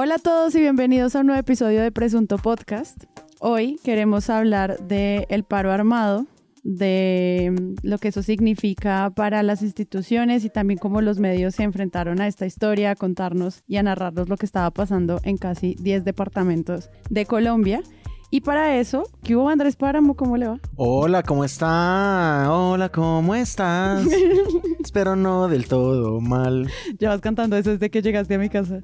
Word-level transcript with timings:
Hola 0.00 0.14
a 0.14 0.18
todos 0.18 0.54
y 0.54 0.60
bienvenidos 0.60 1.16
a 1.16 1.22
un 1.22 1.26
nuevo 1.26 1.40
episodio 1.40 1.82
de 1.82 1.90
Presunto 1.90 2.38
Podcast. 2.38 3.02
Hoy 3.40 3.80
queremos 3.82 4.30
hablar 4.30 4.78
del 4.78 5.26
el 5.28 5.42
paro 5.42 5.72
armado, 5.72 6.24
de 6.62 7.52
mm, 7.52 7.84
lo 7.84 7.98
que 7.98 8.06
eso 8.06 8.22
significa 8.22 9.10
para 9.16 9.42
las 9.42 9.60
instituciones 9.60 10.44
y 10.44 10.50
también 10.50 10.78
cómo 10.78 11.00
los 11.00 11.18
medios 11.18 11.56
se 11.56 11.64
enfrentaron 11.64 12.20
a 12.20 12.28
esta 12.28 12.46
historia, 12.46 12.92
a 12.92 12.94
contarnos 12.94 13.64
y 13.66 13.78
a 13.78 13.82
narrarnos 13.82 14.28
lo 14.28 14.36
que 14.36 14.46
estaba 14.46 14.70
pasando 14.70 15.18
en 15.24 15.36
casi 15.36 15.74
10 15.80 16.04
departamentos 16.04 16.90
de 17.10 17.26
Colombia. 17.26 17.82
Y 18.30 18.42
para 18.42 18.78
eso, 18.78 19.02
¿qué 19.24 19.34
hubo 19.34 19.48
Andrés 19.48 19.74
Páramo? 19.74 20.14
¿Cómo 20.14 20.36
le 20.36 20.46
va? 20.46 20.60
Hola, 20.76 21.24
¿cómo 21.24 21.44
está? 21.44 22.46
Hola, 22.52 22.88
¿cómo 22.90 23.34
estás? 23.34 24.06
Espero 24.84 25.16
no 25.16 25.48
del 25.48 25.66
todo 25.66 26.20
mal. 26.20 26.70
Ya 27.00 27.08
vas 27.08 27.20
cantando 27.20 27.56
eso 27.56 27.70
desde 27.70 27.90
que 27.90 28.00
llegaste 28.00 28.36
a 28.36 28.38
mi 28.38 28.48
casa. 28.48 28.80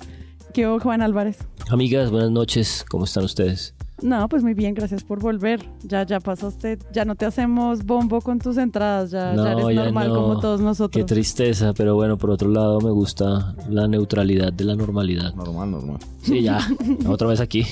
¿Qué 0.54 0.68
Juan 0.78 1.02
Álvarez? 1.02 1.38
Amigas, 1.68 2.12
buenas 2.12 2.30
noches. 2.30 2.86
¿Cómo 2.88 3.06
están 3.06 3.24
ustedes? 3.24 3.74
No, 4.02 4.28
pues 4.28 4.42
muy 4.42 4.54
bien, 4.54 4.74
gracias 4.74 5.04
por 5.04 5.20
volver. 5.20 5.64
Ya, 5.84 6.04
ya 6.04 6.18
pasaste, 6.18 6.78
ya 6.92 7.04
no 7.04 7.14
te 7.14 7.26
hacemos 7.26 7.84
bombo 7.84 8.20
con 8.20 8.38
tus 8.38 8.58
entradas, 8.58 9.12
ya, 9.12 9.34
ya 9.34 9.52
eres 9.52 9.74
normal 9.74 10.08
como 10.08 10.40
todos 10.40 10.60
nosotros. 10.60 11.02
Qué 11.02 11.06
tristeza, 11.06 11.72
pero 11.74 11.94
bueno, 11.94 12.18
por 12.18 12.30
otro 12.30 12.48
lado 12.48 12.80
me 12.80 12.90
gusta 12.90 13.54
la 13.68 13.86
neutralidad 13.86 14.52
de 14.52 14.64
la 14.64 14.74
normalidad. 14.74 15.32
Normal, 15.34 15.70
normal. 15.70 15.98
Sí, 16.22 16.42
ya, 16.42 16.58
otra 17.06 17.28
vez 17.28 17.40
aquí. 17.40 17.64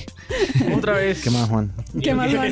otra 0.75 0.93
vez. 0.93 1.21
¿Qué 1.21 1.29
más, 1.29 1.49
Juan? 1.49 1.71
¿Qué 2.01 2.15
más, 2.15 2.33
Juan? 2.33 2.51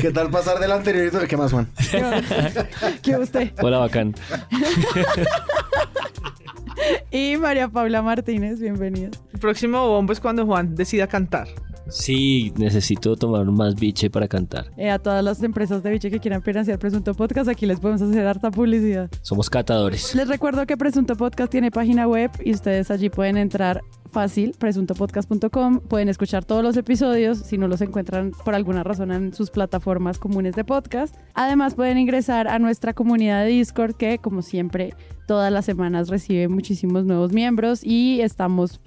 ¿Qué 0.00 0.10
tal 0.10 0.30
pasar 0.30 0.58
del 0.58 0.72
anterior? 0.72 1.26
¿Qué 1.28 1.36
más, 1.36 1.52
Juan? 1.52 1.68
¿Qué 3.02 3.16
usted? 3.16 3.52
Hola, 3.62 3.78
bacán. 3.78 4.14
y 7.12 7.36
María 7.36 7.68
Paula 7.68 8.02
Martínez, 8.02 8.60
bienvenida. 8.60 9.10
El 9.32 9.38
próximo 9.38 9.86
bombo 9.86 10.12
es 10.12 10.20
cuando 10.20 10.44
Juan 10.44 10.74
decida 10.74 11.06
cantar. 11.06 11.46
Sí, 11.90 12.39
necesito 12.56 13.16
tomar 13.16 13.44
más 13.46 13.74
biche 13.74 14.10
para 14.10 14.28
cantar. 14.28 14.70
Eh, 14.76 14.90
a 14.90 14.98
todas 14.98 15.22
las 15.22 15.42
empresas 15.42 15.82
de 15.82 15.90
biche 15.90 16.10
que 16.10 16.20
quieran 16.20 16.42
financiar 16.42 16.78
Presunto 16.78 17.14
Podcast, 17.14 17.48
aquí 17.48 17.66
les 17.66 17.80
podemos 17.80 18.02
hacer 18.02 18.26
harta 18.26 18.50
publicidad. 18.50 19.10
Somos 19.22 19.50
catadores. 19.50 20.14
Les 20.14 20.28
recuerdo 20.28 20.66
que 20.66 20.76
Presunto 20.76 21.16
Podcast 21.16 21.50
tiene 21.50 21.70
página 21.70 22.08
web 22.08 22.30
y 22.44 22.52
ustedes 22.52 22.90
allí 22.90 23.10
pueden 23.10 23.36
entrar 23.36 23.82
fácil, 24.10 24.54
presuntopodcast.com. 24.58 25.80
Pueden 25.80 26.08
escuchar 26.08 26.44
todos 26.44 26.62
los 26.62 26.76
episodios 26.76 27.38
si 27.38 27.58
no 27.58 27.68
los 27.68 27.80
encuentran 27.80 28.32
por 28.44 28.54
alguna 28.54 28.82
razón 28.82 29.12
en 29.12 29.32
sus 29.32 29.50
plataformas 29.50 30.18
comunes 30.18 30.54
de 30.54 30.64
podcast. 30.64 31.14
Además, 31.34 31.74
pueden 31.74 31.98
ingresar 31.98 32.48
a 32.48 32.58
nuestra 32.58 32.92
comunidad 32.92 33.44
de 33.44 33.50
Discord 33.50 33.94
que, 33.94 34.18
como 34.18 34.42
siempre, 34.42 34.94
todas 35.26 35.52
las 35.52 35.64
semanas 35.64 36.08
recibe 36.08 36.48
muchísimos 36.48 37.04
nuevos 37.04 37.32
miembros 37.32 37.84
y 37.84 38.20
estamos 38.20 38.80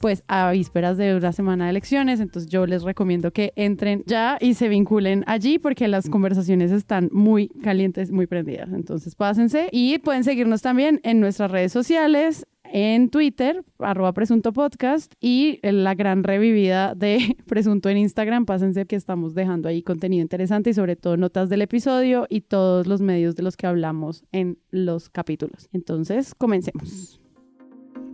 pues 0.00 0.24
a 0.28 0.50
vísperas 0.50 0.96
de 0.96 1.14
una 1.14 1.30
semana 1.32 1.64
de 1.64 1.70
elecciones, 1.70 2.20
entonces 2.20 2.50
yo 2.50 2.66
les 2.66 2.82
recomiendo 2.82 3.32
que 3.32 3.52
entren 3.54 4.02
ya 4.06 4.38
y 4.40 4.54
se 4.54 4.68
vinculen 4.68 5.24
allí 5.26 5.58
porque 5.58 5.88
las 5.88 6.08
conversaciones 6.08 6.72
están 6.72 7.10
muy 7.12 7.48
calientes, 7.62 8.10
muy 8.10 8.26
prendidas. 8.26 8.70
Entonces 8.72 9.14
pásense 9.14 9.68
y 9.70 9.98
pueden 9.98 10.24
seguirnos 10.24 10.62
también 10.62 11.00
en 11.04 11.20
nuestras 11.20 11.50
redes 11.50 11.72
sociales, 11.72 12.46
en 12.64 13.10
Twitter, 13.10 13.62
arroba 13.78 14.14
presunto 14.14 14.54
podcast 14.54 15.12
y 15.20 15.58
la 15.62 15.94
gran 15.94 16.24
revivida 16.24 16.94
de 16.94 17.36
presunto 17.46 17.90
en 17.90 17.98
Instagram. 17.98 18.46
Pásense 18.46 18.86
que 18.86 18.96
estamos 18.96 19.34
dejando 19.34 19.68
ahí 19.68 19.82
contenido 19.82 20.22
interesante 20.22 20.70
y 20.70 20.74
sobre 20.74 20.96
todo 20.96 21.18
notas 21.18 21.50
del 21.50 21.60
episodio 21.60 22.26
y 22.30 22.40
todos 22.40 22.86
los 22.86 23.02
medios 23.02 23.36
de 23.36 23.42
los 23.42 23.58
que 23.58 23.66
hablamos 23.66 24.24
en 24.32 24.58
los 24.70 25.10
capítulos. 25.10 25.68
Entonces, 25.72 26.34
comencemos. 26.34 27.19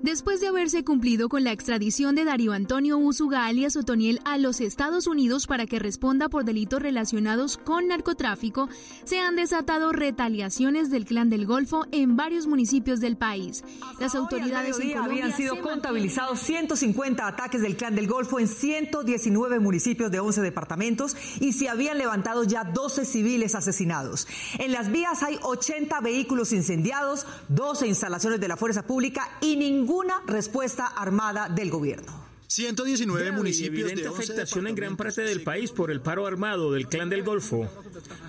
Después 0.03 0.41
de 0.41 0.49
haberse 0.49 0.85
cumplido 0.85 1.29
con 1.29 1.43
la 1.43 1.53
extradición 1.53 2.15
de 2.15 2.25
Darío 2.25 2.53
Antonio 2.53 2.99
Usuga 2.99 3.47
alias 3.47 3.77
Otoniel 3.77 4.21
a 4.25 4.37
los 4.37 4.61
Estados 4.61 5.07
Unidos 5.07 5.47
para 5.47 5.67
que 5.67 5.79
responda 5.79 6.29
por 6.29 6.45
delitos 6.45 6.83
relacionados 6.83 7.57
con 7.57 7.89
narcotráfico, 7.89 8.69
se 9.05 9.19
han 9.21 9.37
desatado 9.37 9.93
retaliaciones 9.93 10.91
del 10.91 11.07
Clan 11.07 11.31
del 11.31 11.47
Golfo 11.47 11.87
en 11.93 12.15
varios 12.15 12.47
municipios 12.47 13.01
del 13.01 13.17
país. 13.17 13.65
Las 13.99 14.15
autoridades 14.15 14.79
en 14.79 14.93
Colombia 14.93 15.25
habían 15.25 15.37
sido 15.37 15.61
contabilizados 15.63 16.41
150 16.41 17.27
ataques 17.27 17.63
del 17.63 17.77
Clan 17.77 17.97
del 17.97 18.07
Golfo 18.07 18.39
en 18.39 18.49
119 18.49 19.61
municipios 19.61 20.11
de 20.11 20.21
11 20.21 20.43
departamentos 20.43 21.17
y 21.41 21.53
se 21.55 21.71
habían 21.71 21.99
levantado 21.99 22.45
ya 22.45 22.65
12 22.65 23.07
civiles 23.07 23.55
asesinados. 23.55 24.29
En 24.59 24.73
las 24.73 24.93
vías 24.93 25.23
hay 25.23 25.39
80 25.43 26.01
vehículos 26.01 26.53
incendiados, 26.53 27.27
12 27.49 27.89
instalaciones 27.89 28.41
de 28.41 28.49
la 28.49 28.57
fuerza 28.57 28.87
pública 28.87 29.29
y 29.41 29.57
ningún 29.57 29.86
ninguna 29.87 30.21
respuesta 30.27 30.85
armada 30.85 31.49
del 31.49 31.71
gobierno. 31.71 32.27
119 32.49 33.31
municipios 33.31 33.95
de 33.95 34.09
afectación 34.09 34.67
en 34.67 34.75
gran 34.75 34.97
parte 34.97 35.23
del 35.23 35.43
país 35.43 35.71
por 35.71 35.93
el 35.93 36.01
paro 36.01 36.27
armado 36.27 36.73
del 36.73 36.89
Clan 36.89 37.09
del 37.09 37.23
Golfo. 37.23 37.71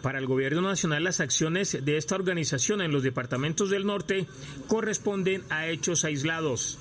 Para 0.03 0.19
el 0.19 0.27
gobierno 0.27 0.61
nacional, 0.61 1.03
las 1.03 1.19
acciones 1.19 1.83
de 1.83 1.97
esta 1.97 2.13
organización 2.13 2.81
en 2.81 2.91
los 2.91 3.01
departamentos 3.01 3.71
del 3.71 3.87
norte 3.87 4.27
corresponden 4.67 5.43
a 5.49 5.65
hechos 5.65 6.05
aislados. 6.05 6.77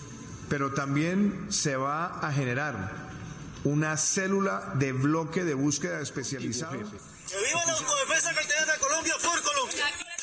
Pero 0.51 0.75
también 0.75 1.47
se 1.49 1.77
va 1.77 2.21
a 2.21 2.31
generar 2.35 2.93
una 3.65 3.97
célula 3.97 4.75
de 4.75 4.93
bloque 4.93 5.45
de 5.45 5.55
búsqueda 5.55 6.03
especializada. 6.03 6.77
¡Que 6.77 7.37
viva 7.47 7.65
la 7.67 7.73
autodefensa 7.73 8.31
de 8.31 8.79
Colombia 8.79 9.15
por 9.23 9.41
Colombia! 9.41 10.16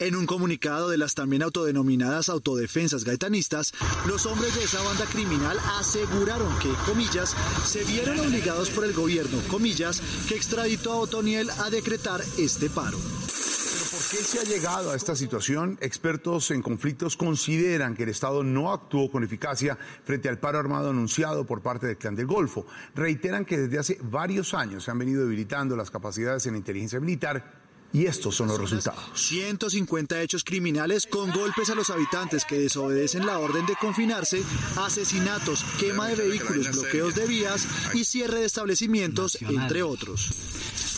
En 0.00 0.16
un 0.16 0.26
comunicado 0.26 0.90
de 0.90 0.98
las 0.98 1.14
también 1.14 1.42
autodenominadas 1.42 2.28
autodefensas 2.28 3.04
gaitanistas, 3.04 3.72
los 4.06 4.26
hombres 4.26 4.54
de 4.54 4.64
esa 4.64 4.82
banda 4.82 5.06
criminal 5.06 5.56
aseguraron 5.78 6.52
que, 6.58 6.68
comillas, 6.84 7.34
se 7.64 7.84
vieron 7.84 8.20
obligados 8.20 8.70
por 8.70 8.84
el 8.84 8.92
gobierno, 8.92 9.38
comillas, 9.48 10.02
que 10.28 10.34
extraditó 10.34 10.92
a 10.92 10.96
Otoniel 10.96 11.48
a 11.48 11.70
decretar 11.70 12.20
este 12.38 12.68
paro. 12.68 12.98
¿Pero 12.98 13.84
por 13.90 14.00
qué 14.10 14.16
se 14.16 14.40
ha 14.40 14.42
llegado 14.42 14.90
a 14.90 14.96
esta 14.96 15.16
situación? 15.16 15.78
Expertos 15.80 16.50
en 16.50 16.60
conflictos 16.60 17.16
consideran 17.16 17.94
que 17.94 18.02
el 18.02 18.10
Estado 18.10 18.42
no 18.42 18.72
actuó 18.72 19.10
con 19.10 19.24
eficacia 19.24 19.78
frente 20.04 20.28
al 20.28 20.38
paro 20.38 20.58
armado 20.58 20.90
anunciado 20.90 21.46
por 21.46 21.62
parte 21.62 21.86
del 21.86 21.96
Clan 21.96 22.14
del 22.14 22.26
Golfo. 22.26 22.66
Reiteran 22.94 23.44
que 23.44 23.58
desde 23.58 23.78
hace 23.78 23.98
varios 24.02 24.54
años 24.54 24.84
se 24.84 24.90
han 24.90 24.98
venido 24.98 25.22
debilitando 25.22 25.76
las 25.76 25.90
capacidades 25.90 26.44
en 26.46 26.52
la 26.52 26.58
inteligencia 26.58 27.00
militar 27.00 27.63
y 27.94 28.06
estos 28.06 28.34
son 28.34 28.48
los 28.48 28.58
resultados. 28.58 29.04
150 29.14 30.20
hechos 30.20 30.42
criminales 30.42 31.06
con 31.06 31.30
golpes 31.30 31.70
a 31.70 31.76
los 31.76 31.90
habitantes 31.90 32.44
que 32.44 32.58
desobedecen 32.58 33.24
la 33.24 33.38
orden 33.38 33.64
de 33.66 33.76
confinarse, 33.76 34.42
asesinatos, 34.76 35.64
quema 35.78 36.08
de 36.08 36.16
vehículos, 36.16 36.72
bloqueos 36.72 37.14
de 37.14 37.26
vías 37.26 37.66
y 37.94 38.04
cierre 38.04 38.40
de 38.40 38.46
establecimientos, 38.46 39.40
entre 39.40 39.84
otros. 39.84 40.28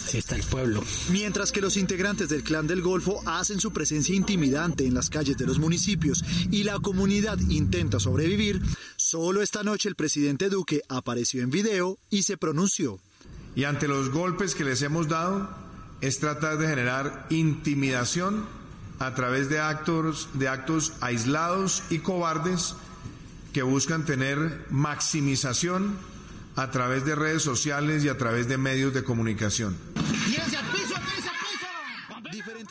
Así 0.06 0.18
está 0.18 0.36
el 0.36 0.42
pueblo. 0.44 0.82
Mientras 1.10 1.52
que 1.52 1.60
los 1.60 1.76
integrantes 1.76 2.30
del 2.30 2.44
Clan 2.44 2.66
del 2.66 2.80
Golfo 2.80 3.20
hacen 3.26 3.60
su 3.60 3.72
presencia 3.72 4.14
intimidante 4.14 4.86
en 4.86 4.94
las 4.94 5.10
calles 5.10 5.36
de 5.36 5.46
los 5.46 5.58
municipios 5.58 6.24
y 6.50 6.62
la 6.62 6.78
comunidad 6.78 7.38
intenta 7.50 8.00
sobrevivir, 8.00 8.62
solo 8.96 9.42
esta 9.42 9.62
noche 9.64 9.90
el 9.90 9.96
presidente 9.96 10.48
Duque 10.48 10.80
apareció 10.88 11.42
en 11.42 11.50
video 11.50 11.98
y 12.08 12.22
se 12.22 12.38
pronunció. 12.38 13.00
Y 13.54 13.64
ante 13.64 13.88
los 13.88 14.10
golpes 14.10 14.54
que 14.54 14.64
les 14.64 14.80
hemos 14.82 15.08
dado, 15.08 15.65
es 16.06 16.20
tratar 16.20 16.56
de 16.56 16.68
generar 16.68 17.26
intimidación 17.30 18.44
a 19.00 19.14
través 19.16 19.48
de 19.48 19.58
actos, 19.58 20.28
de 20.34 20.46
actos 20.46 20.92
aislados 21.00 21.82
y 21.90 21.98
cobardes 21.98 22.76
que 23.52 23.62
buscan 23.62 24.04
tener 24.04 24.66
maximización 24.70 25.98
a 26.54 26.70
través 26.70 27.04
de 27.04 27.16
redes 27.16 27.42
sociales 27.42 28.04
y 28.04 28.08
a 28.08 28.16
través 28.16 28.46
de 28.46 28.56
medios 28.56 28.94
de 28.94 29.02
comunicación. 29.02 29.76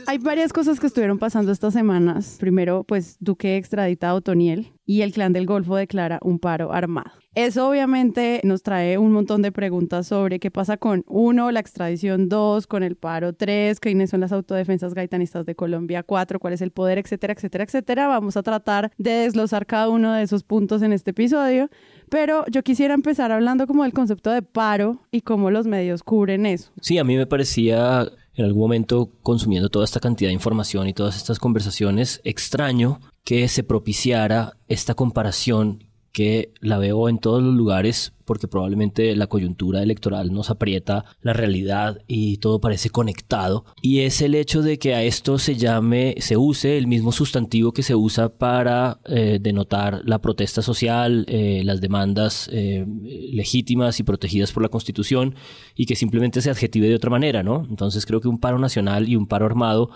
Hay 0.07 0.17
varias 0.17 0.53
cosas 0.53 0.79
que 0.79 0.87
estuvieron 0.87 1.19
pasando 1.19 1.51
estas 1.51 1.73
semanas. 1.73 2.37
Primero, 2.39 2.83
pues 2.83 3.17
Duque 3.19 3.57
extradita 3.57 4.09
a 4.09 4.15
Otoniel 4.15 4.71
y 4.85 5.01
el 5.01 5.11
clan 5.11 5.33
del 5.33 5.45
Golfo 5.45 5.75
declara 5.75 6.19
un 6.21 6.39
paro 6.39 6.73
armado. 6.73 7.11
Eso 7.33 7.67
obviamente 7.67 8.39
nos 8.45 8.63
trae 8.63 8.97
un 8.97 9.11
montón 9.11 9.41
de 9.41 9.51
preguntas 9.51 10.07
sobre 10.07 10.39
qué 10.39 10.51
pasa 10.51 10.77
con 10.77 11.03
uno, 11.05 11.51
la 11.51 11.59
extradición 11.59 12.29
dos, 12.29 12.65
con 12.65 12.81
el 12.81 12.95
paro 12.95 13.33
tres, 13.33 13.81
quiénes 13.81 14.09
son 14.11 14.21
las 14.21 14.31
autodefensas 14.31 14.93
gaitanistas 14.93 15.45
de 15.45 15.53
Colombia 15.53 16.03
cuatro, 16.03 16.39
cuál 16.39 16.53
es 16.53 16.61
el 16.61 16.71
poder, 16.71 16.97
etcétera, 16.97 17.33
etcétera, 17.33 17.65
etcétera. 17.65 18.07
Vamos 18.07 18.37
a 18.37 18.43
tratar 18.43 18.91
de 18.97 19.11
desglosar 19.11 19.65
cada 19.65 19.89
uno 19.89 20.13
de 20.13 20.23
esos 20.23 20.43
puntos 20.43 20.81
en 20.81 20.93
este 20.93 21.11
episodio, 21.11 21.69
pero 22.09 22.45
yo 22.47 22.63
quisiera 22.63 22.93
empezar 22.93 23.33
hablando 23.33 23.67
como 23.67 23.83
del 23.83 23.91
concepto 23.91 24.31
de 24.31 24.41
paro 24.41 25.01
y 25.11 25.19
cómo 25.21 25.51
los 25.51 25.67
medios 25.67 26.03
cubren 26.03 26.45
eso. 26.45 26.71
Sí, 26.79 26.97
a 26.97 27.03
mí 27.03 27.17
me 27.17 27.27
parecía 27.27 28.07
en 28.35 28.45
algún 28.45 28.61
momento 28.61 29.11
consumiendo 29.23 29.69
toda 29.69 29.85
esta 29.85 29.99
cantidad 29.99 30.29
de 30.29 30.33
información 30.33 30.87
y 30.87 30.93
todas 30.93 31.15
estas 31.15 31.39
conversaciones 31.39 32.21
extraño 32.23 32.99
que 33.23 33.47
se 33.47 33.63
propiciara 33.63 34.57
esta 34.67 34.93
comparación 34.93 35.83
que 36.11 36.53
la 36.61 36.77
veo 36.77 37.09
en 37.09 37.19
todos 37.19 37.43
los 37.43 37.53
lugares 37.53 38.13
porque 38.25 38.47
probablemente 38.47 39.15
la 39.15 39.27
coyuntura 39.27 39.81
electoral 39.81 40.33
nos 40.33 40.49
aprieta 40.49 41.05
la 41.21 41.33
realidad 41.33 41.99
y 42.07 42.37
todo 42.37 42.59
parece 42.59 42.89
conectado. 42.89 43.65
Y 43.81 44.01
es 44.01 44.21
el 44.21 44.35
hecho 44.35 44.61
de 44.61 44.79
que 44.79 44.93
a 44.95 45.03
esto 45.03 45.37
se 45.37 45.55
llame 45.55 46.15
se 46.19 46.37
use 46.37 46.77
el 46.77 46.87
mismo 46.87 47.11
sustantivo 47.11 47.71
que 47.71 47.83
se 47.83 47.95
usa 47.95 48.29
para 48.29 48.99
eh, 49.05 49.39
denotar 49.41 50.01
la 50.05 50.19
protesta 50.19 50.61
social 50.61 51.25
eh, 51.27 51.61
las 51.63 51.81
demandas 51.81 52.49
eh, 52.51 52.85
legítimas 53.31 53.99
y 53.99 54.03
protegidas 54.03 54.51
por 54.51 54.63
la 54.63 54.69
constitución 54.69 55.35
y 55.75 55.85
que 55.85 55.95
simplemente 55.95 56.41
se 56.41 56.49
adjetive 56.49 56.87
de 56.87 56.95
otra 56.95 57.09
manera 57.09 57.43
no 57.43 57.65
entonces 57.69 58.05
creo 58.05 58.21
que 58.21 58.27
un 58.27 58.39
paro 58.39 58.59
nacional 58.59 59.07
y 59.07 59.15
un 59.15 59.27
paro 59.27 59.45
armado 59.45 59.89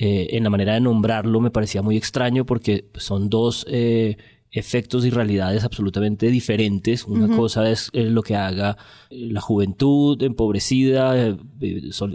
en 0.00 0.44
la 0.44 0.50
manera 0.50 0.74
de 0.74 0.80
nombrarlo 0.80 1.40
me 1.40 1.50
parecía 1.50 1.82
muy 1.82 1.96
extraño 1.96 2.46
porque 2.46 2.88
son 2.94 3.28
dos 3.28 3.66
efectos 4.50 5.04
y 5.04 5.10
realidades 5.10 5.64
absolutamente 5.64 6.28
diferentes. 6.28 7.04
Una 7.04 7.34
cosa 7.34 7.70
es 7.70 7.90
eh, 7.92 8.04
lo 8.04 8.22
que 8.22 8.36
haga 8.36 8.76
eh, 9.10 9.28
la 9.30 9.40
juventud 9.40 10.20
empobrecida, 10.22 11.14
eh, 11.16 11.36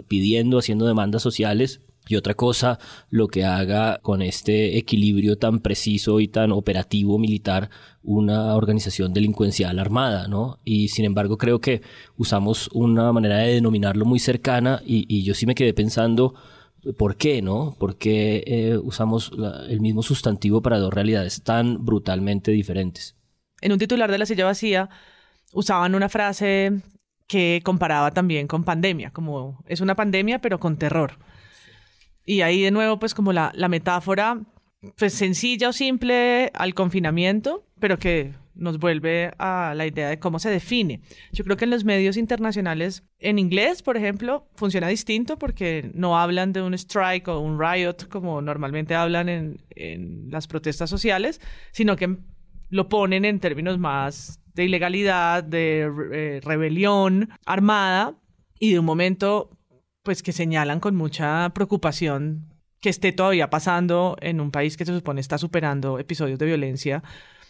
pidiendo, 0.08 0.58
haciendo 0.58 0.86
demandas 0.86 1.22
sociales. 1.22 1.80
Y 2.06 2.16
otra 2.16 2.34
cosa, 2.34 2.78
lo 3.08 3.28
que 3.28 3.44
haga 3.44 3.98
con 4.02 4.20
este 4.20 4.76
equilibrio 4.76 5.38
tan 5.38 5.60
preciso 5.60 6.20
y 6.20 6.28
tan 6.28 6.52
operativo 6.52 7.18
militar 7.18 7.70
una 8.02 8.54
organización 8.56 9.14
delincuencial 9.14 9.78
armada, 9.78 10.28
¿no? 10.28 10.58
Y 10.66 10.88
sin 10.88 11.06
embargo 11.06 11.38
creo 11.38 11.62
que 11.62 11.80
usamos 12.18 12.68
una 12.74 13.10
manera 13.12 13.38
de 13.38 13.54
denominarlo 13.54 14.04
muy 14.04 14.18
cercana 14.18 14.82
y, 14.84 15.06
y 15.08 15.22
yo 15.22 15.32
sí 15.32 15.46
me 15.46 15.54
quedé 15.54 15.72
pensando, 15.72 16.34
¿Por 16.92 17.16
qué, 17.16 17.42
no? 17.42 17.74
¿Por 17.78 17.96
qué 17.96 18.44
eh, 18.46 18.76
usamos 18.76 19.32
el 19.68 19.80
mismo 19.80 20.02
sustantivo 20.02 20.60
para 20.60 20.78
dos 20.78 20.92
realidades 20.92 21.42
tan 21.42 21.84
brutalmente 21.84 22.50
diferentes? 22.50 23.16
En 23.60 23.72
un 23.72 23.78
titular 23.78 24.10
de 24.10 24.18
La 24.18 24.26
Silla 24.26 24.44
Vacía 24.44 24.90
usaban 25.52 25.94
una 25.94 26.08
frase 26.08 26.82
que 27.26 27.62
comparaba 27.64 28.10
también 28.10 28.46
con 28.46 28.64
pandemia, 28.64 29.10
como 29.10 29.62
es 29.66 29.80
una 29.80 29.94
pandemia 29.94 30.40
pero 30.40 30.60
con 30.60 30.76
terror. 30.76 31.18
Y 32.26 32.42
ahí 32.42 32.62
de 32.62 32.70
nuevo 32.70 32.98
pues 32.98 33.14
como 33.14 33.32
la, 33.32 33.52
la 33.54 33.68
metáfora 33.68 34.40
pues 34.96 35.14
sencilla 35.14 35.70
o 35.70 35.72
simple 35.72 36.50
al 36.54 36.74
confinamiento, 36.74 37.64
pero 37.84 37.98
que 37.98 38.32
nos 38.54 38.78
vuelve 38.78 39.34
a 39.36 39.74
la 39.76 39.86
idea 39.86 40.08
de 40.08 40.18
cómo 40.18 40.38
se 40.38 40.48
define. 40.48 41.02
Yo 41.32 41.44
creo 41.44 41.58
que 41.58 41.66
en 41.66 41.70
los 41.70 41.84
medios 41.84 42.16
internacionales, 42.16 43.02
en 43.18 43.38
inglés, 43.38 43.82
por 43.82 43.98
ejemplo, 43.98 44.48
funciona 44.54 44.88
distinto 44.88 45.38
porque 45.38 45.90
no 45.92 46.18
hablan 46.18 46.54
de 46.54 46.62
un 46.62 46.72
strike 46.72 47.28
o 47.28 47.40
un 47.40 47.60
riot 47.60 48.08
como 48.08 48.40
normalmente 48.40 48.94
hablan 48.94 49.28
en, 49.28 49.60
en 49.68 50.30
las 50.30 50.46
protestas 50.46 50.88
sociales, 50.88 51.42
sino 51.72 51.94
que 51.94 52.16
lo 52.70 52.88
ponen 52.88 53.26
en 53.26 53.38
términos 53.38 53.78
más 53.78 54.40
de 54.54 54.64
ilegalidad, 54.64 55.44
de 55.44 55.80
eh, 56.14 56.40
rebelión 56.42 57.28
armada 57.44 58.14
y 58.58 58.72
de 58.72 58.78
un 58.78 58.86
momento 58.86 59.50
pues 60.02 60.22
que 60.22 60.32
señalan 60.32 60.80
con 60.80 60.96
mucha 60.96 61.52
preocupación 61.52 62.48
que 62.80 62.88
esté 62.88 63.12
todavía 63.12 63.50
pasando 63.50 64.16
en 64.20 64.40
un 64.40 64.50
país 64.50 64.78
que 64.78 64.86
se 64.86 64.94
supone 64.94 65.20
está 65.20 65.36
superando 65.36 65.98
episodios 65.98 66.38
de 66.38 66.46
violencia 66.46 67.02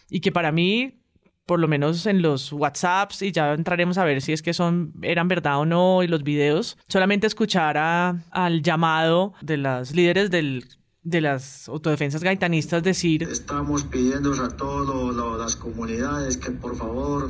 y 0.09 0.21
que 0.21 0.31
para 0.31 0.51
mí, 0.51 1.01
por 1.45 1.59
lo 1.59 1.67
menos 1.67 2.05
en 2.05 2.21
los 2.21 2.51
WhatsApps, 2.51 3.21
y 3.21 3.31
ya 3.31 3.53
entraremos 3.53 3.97
a 3.97 4.03
ver 4.03 4.21
si 4.21 4.33
es 4.33 4.41
que 4.41 4.53
son, 4.53 4.93
eran 5.01 5.27
verdad 5.27 5.59
o 5.59 5.65
no, 5.65 6.03
y 6.03 6.07
los 6.07 6.23
videos, 6.23 6.77
solamente 6.87 7.27
escuchar 7.27 7.77
al 7.77 8.61
llamado 8.61 9.33
de 9.41 9.57
las 9.57 9.93
líderes 9.95 10.31
del 10.31 10.65
de 11.05 11.21
las 11.21 11.69
autodefensas 11.69 12.23
gaitanistas 12.23 12.81
decir 12.81 13.21
estamos 13.21 13.83
pidiendo 13.83 14.33
a 14.43 14.49
todas 14.49 15.39
las 15.39 15.55
comunidades 15.55 16.35
que 16.35 16.49
por 16.49 16.75
favor 16.75 17.29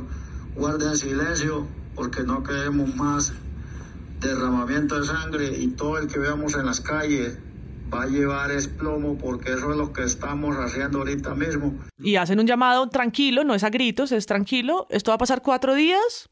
guarden 0.54 0.96
silencio 0.96 1.66
porque 1.94 2.22
no 2.22 2.42
queremos 2.42 2.94
más 2.96 3.34
derramamiento 4.20 4.98
de 4.98 5.06
sangre 5.06 5.58
y 5.58 5.68
todo 5.68 5.98
el 5.98 6.08
que 6.08 6.18
veamos 6.18 6.54
en 6.54 6.64
las 6.64 6.80
calles 6.80 7.38
va 7.92 8.02
a 8.02 8.06
llevar 8.06 8.50
es 8.50 8.68
plomo 8.68 9.16
porque 9.16 9.52
eso 9.52 9.70
es 9.70 9.76
lo 9.76 9.92
que 9.92 10.04
estamos 10.04 10.56
haciendo 10.56 10.98
ahorita 10.98 11.34
mismo. 11.34 11.74
Y 11.98 12.16
hacen 12.16 12.40
un 12.40 12.46
llamado 12.46 12.88
tranquilo, 12.88 13.44
no 13.44 13.54
es 13.54 13.64
a 13.64 13.70
gritos, 13.70 14.12
es 14.12 14.26
tranquilo. 14.26 14.86
Esto 14.90 15.10
va 15.10 15.16
a 15.16 15.18
pasar 15.18 15.42
cuatro 15.42 15.74
días. 15.74 16.30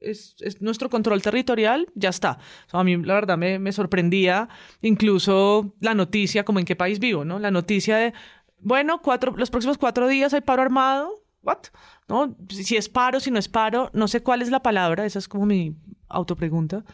Es, 0.00 0.34
nuestro 0.60 0.88
control 0.88 1.20
territorial, 1.20 1.88
ya 1.94 2.08
está. 2.08 2.38
a 2.72 2.84
mí 2.84 2.96
la 2.96 3.14
verdad 3.14 3.36
me, 3.36 3.58
me, 3.58 3.70
sorprendía 3.70 4.48
incluso 4.80 5.74
la 5.80 5.92
noticia, 5.92 6.42
como 6.42 6.58
en 6.58 6.64
qué 6.64 6.74
país 6.74 7.00
vivo, 7.00 7.26
¿no? 7.26 7.38
La 7.38 7.50
noticia 7.50 7.98
de, 7.98 8.14
bueno, 8.60 9.02
cuatro, 9.02 9.34
los 9.36 9.50
próximos 9.50 9.76
cuatro 9.76 10.08
días 10.08 10.32
hay 10.32 10.40
paro 10.40 10.62
armado. 10.62 11.20
¿What? 11.42 11.68
¿No? 12.08 12.36
Si 12.48 12.76
es 12.76 12.88
paro, 12.88 13.18
si 13.20 13.30
no 13.30 13.38
es 13.38 13.48
paro, 13.48 13.90
no 13.94 14.08
sé 14.08 14.22
cuál 14.22 14.42
es 14.42 14.50
la 14.50 14.62
palabra, 14.62 15.06
esa 15.06 15.18
es 15.18 15.28
como 15.28 15.46
mi 15.46 15.74
autopregunta. 16.08 16.84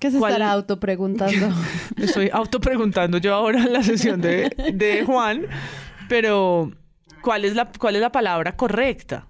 ¿Qué 0.00 0.10
se 0.10 0.18
estará 0.18 0.52
autopreguntando? 0.52 1.48
Estoy 1.96 2.30
autopreguntando 2.32 3.18
yo 3.18 3.34
ahora 3.34 3.64
en 3.64 3.72
la 3.72 3.82
sesión 3.82 4.20
de, 4.20 4.50
de 4.72 5.04
Juan, 5.04 5.46
pero 6.08 6.70
¿cuál 7.22 7.44
es, 7.44 7.54
la, 7.54 7.70
¿cuál 7.78 7.96
es 7.96 8.00
la 8.00 8.12
palabra 8.12 8.56
correcta? 8.56 9.28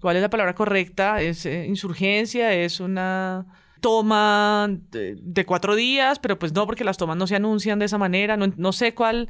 ¿Cuál 0.00 0.16
es 0.16 0.22
la 0.22 0.30
palabra 0.30 0.54
correcta? 0.54 1.20
¿Es 1.20 1.44
eh, 1.46 1.66
insurgencia? 1.66 2.54
¿Es 2.54 2.80
una 2.80 3.46
toma 3.80 4.68
de, 4.90 5.44
cuatro 5.44 5.74
días? 5.74 6.18
Pero 6.18 6.38
pues 6.38 6.52
no, 6.52 6.66
porque 6.66 6.84
las 6.84 6.96
tomas 6.96 7.16
no 7.16 7.26
se 7.26 7.36
anuncian 7.36 7.78
de 7.78 7.84
esa 7.84 7.98
manera. 7.98 8.36
No, 8.36 8.46
no 8.56 8.72
sé 8.72 8.94
cuál 8.94 9.28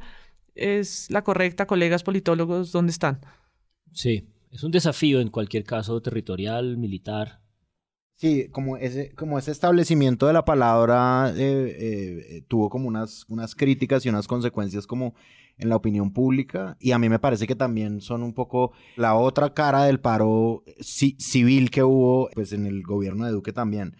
es 0.55 1.09
la 1.11 1.23
correcta, 1.23 1.67
colegas 1.67 2.03
politólogos, 2.03 2.71
¿dónde 2.71 2.91
están? 2.91 3.19
Sí, 3.91 4.27
es 4.51 4.63
un 4.63 4.71
desafío 4.71 5.19
en 5.19 5.29
cualquier 5.29 5.63
caso 5.63 6.01
territorial, 6.01 6.77
militar, 6.77 7.42
Sí, 8.15 8.47
como 8.51 8.77
ese, 8.77 9.11
como 9.15 9.37
ese 9.37 9.51
establecimiento 9.51 10.27
de 10.27 10.33
la 10.33 10.45
palabra 10.45 11.33
eh, 11.35 11.75
eh, 12.37 12.41
tuvo 12.47 12.69
como 12.69 12.87
unas, 12.87 13.25
unas 13.27 13.55
críticas 13.55 14.05
y 14.05 14.09
unas 14.09 14.27
consecuencias 14.27 14.87
como 14.87 15.13
en 15.57 15.69
la 15.69 15.75
opinión 15.75 16.11
pública 16.13 16.77
y 16.79 16.91
a 16.91 16.99
mí 16.99 17.09
me 17.09 17.19
parece 17.19 17.47
que 17.47 17.55
también 17.55 18.01
son 18.01 18.23
un 18.23 18.33
poco 18.33 18.71
la 18.95 19.15
otra 19.15 19.53
cara 19.53 19.83
del 19.83 19.99
paro 19.99 20.63
civil 20.79 21.69
que 21.69 21.83
hubo 21.83 22.29
pues 22.33 22.53
en 22.53 22.65
el 22.65 22.81
gobierno 22.83 23.25
de 23.25 23.31
Duque 23.31 23.53
también. 23.53 23.95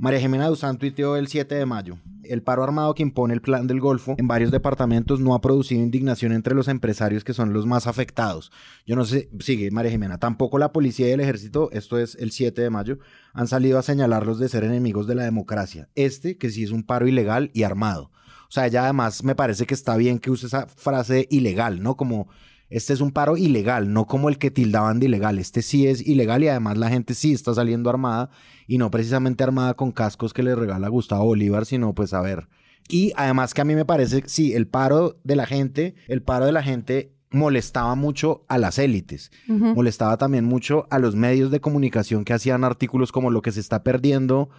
María 0.00 0.18
Jimena 0.18 0.48
Duzán 0.48 0.78
tuiteó 0.78 1.16
el 1.16 1.28
7 1.28 1.54
de 1.54 1.66
mayo. 1.66 1.98
El 2.24 2.42
paro 2.42 2.64
armado 2.64 2.94
que 2.94 3.02
impone 3.02 3.34
el 3.34 3.42
plan 3.42 3.66
del 3.66 3.80
Golfo 3.80 4.14
en 4.16 4.28
varios 4.28 4.50
departamentos 4.50 5.20
no 5.20 5.34
ha 5.34 5.42
producido 5.42 5.82
indignación 5.82 6.32
entre 6.32 6.54
los 6.54 6.68
empresarios 6.68 7.22
que 7.22 7.34
son 7.34 7.52
los 7.52 7.66
más 7.66 7.86
afectados. 7.86 8.50
Yo 8.86 8.96
no 8.96 9.04
sé, 9.04 9.28
sigue 9.40 9.70
María 9.70 9.90
Jimena, 9.90 10.16
tampoco 10.16 10.58
la 10.58 10.72
policía 10.72 11.06
y 11.06 11.10
el 11.10 11.20
ejército, 11.20 11.70
esto 11.72 11.98
es 11.98 12.14
el 12.14 12.30
7 12.30 12.62
de 12.62 12.70
mayo, 12.70 12.98
han 13.34 13.46
salido 13.46 13.78
a 13.78 13.82
señalarlos 13.82 14.38
de 14.38 14.48
ser 14.48 14.64
enemigos 14.64 15.06
de 15.06 15.16
la 15.16 15.24
democracia. 15.24 15.90
Este, 15.94 16.38
que 16.38 16.48
sí 16.48 16.64
es 16.64 16.70
un 16.70 16.82
paro 16.82 17.06
ilegal 17.06 17.50
y 17.52 17.64
armado. 17.64 18.10
O 18.48 18.52
sea, 18.52 18.66
ella 18.66 18.84
además 18.84 19.22
me 19.22 19.34
parece 19.34 19.66
que 19.66 19.74
está 19.74 19.98
bien 19.98 20.18
que 20.18 20.30
use 20.30 20.46
esa 20.46 20.66
frase 20.66 21.28
ilegal, 21.30 21.82
¿no? 21.82 21.98
Como 21.98 22.30
este 22.70 22.92
es 22.92 23.00
un 23.00 23.10
paro 23.10 23.36
ilegal, 23.36 23.92
no 23.92 24.06
como 24.06 24.28
el 24.28 24.38
que 24.38 24.52
tildaban 24.52 25.00
de 25.00 25.06
ilegal. 25.06 25.38
Este 25.38 25.60
sí 25.60 25.88
es 25.88 26.06
ilegal 26.06 26.44
y 26.44 26.48
además 26.48 26.78
la 26.78 26.88
gente 26.88 27.14
sí 27.14 27.32
está 27.32 27.52
saliendo 27.52 27.90
armada 27.90 28.30
y 28.66 28.78
no 28.78 28.90
precisamente 28.90 29.42
armada 29.42 29.74
con 29.74 29.90
cascos 29.90 30.32
que 30.32 30.44
le 30.44 30.54
regala 30.54 30.88
Gustavo 30.88 31.24
Bolívar, 31.24 31.66
sino 31.66 31.94
pues 31.94 32.14
a 32.14 32.20
ver. 32.20 32.48
Y 32.88 33.12
además 33.16 33.54
que 33.54 33.60
a 33.60 33.64
mí 33.64 33.74
me 33.74 33.84
parece, 33.84 34.22
sí, 34.26 34.54
el 34.54 34.68
paro 34.68 35.20
de 35.24 35.36
la 35.36 35.46
gente, 35.46 35.96
el 36.06 36.22
paro 36.22 36.46
de 36.46 36.52
la 36.52 36.62
gente 36.62 37.12
molestaba 37.32 37.94
mucho 37.94 38.44
a 38.48 38.58
las 38.58 38.78
élites, 38.78 39.30
molestaba 39.46 40.16
también 40.16 40.44
mucho 40.44 40.86
a 40.90 40.98
los 40.98 41.14
medios 41.14 41.52
de 41.52 41.60
comunicación 41.60 42.24
que 42.24 42.32
hacían 42.32 42.64
artículos 42.64 43.12
como 43.12 43.30
lo 43.30 43.42
que 43.42 43.52
se 43.52 43.60
está 43.60 43.84
perdiendo 43.84 44.50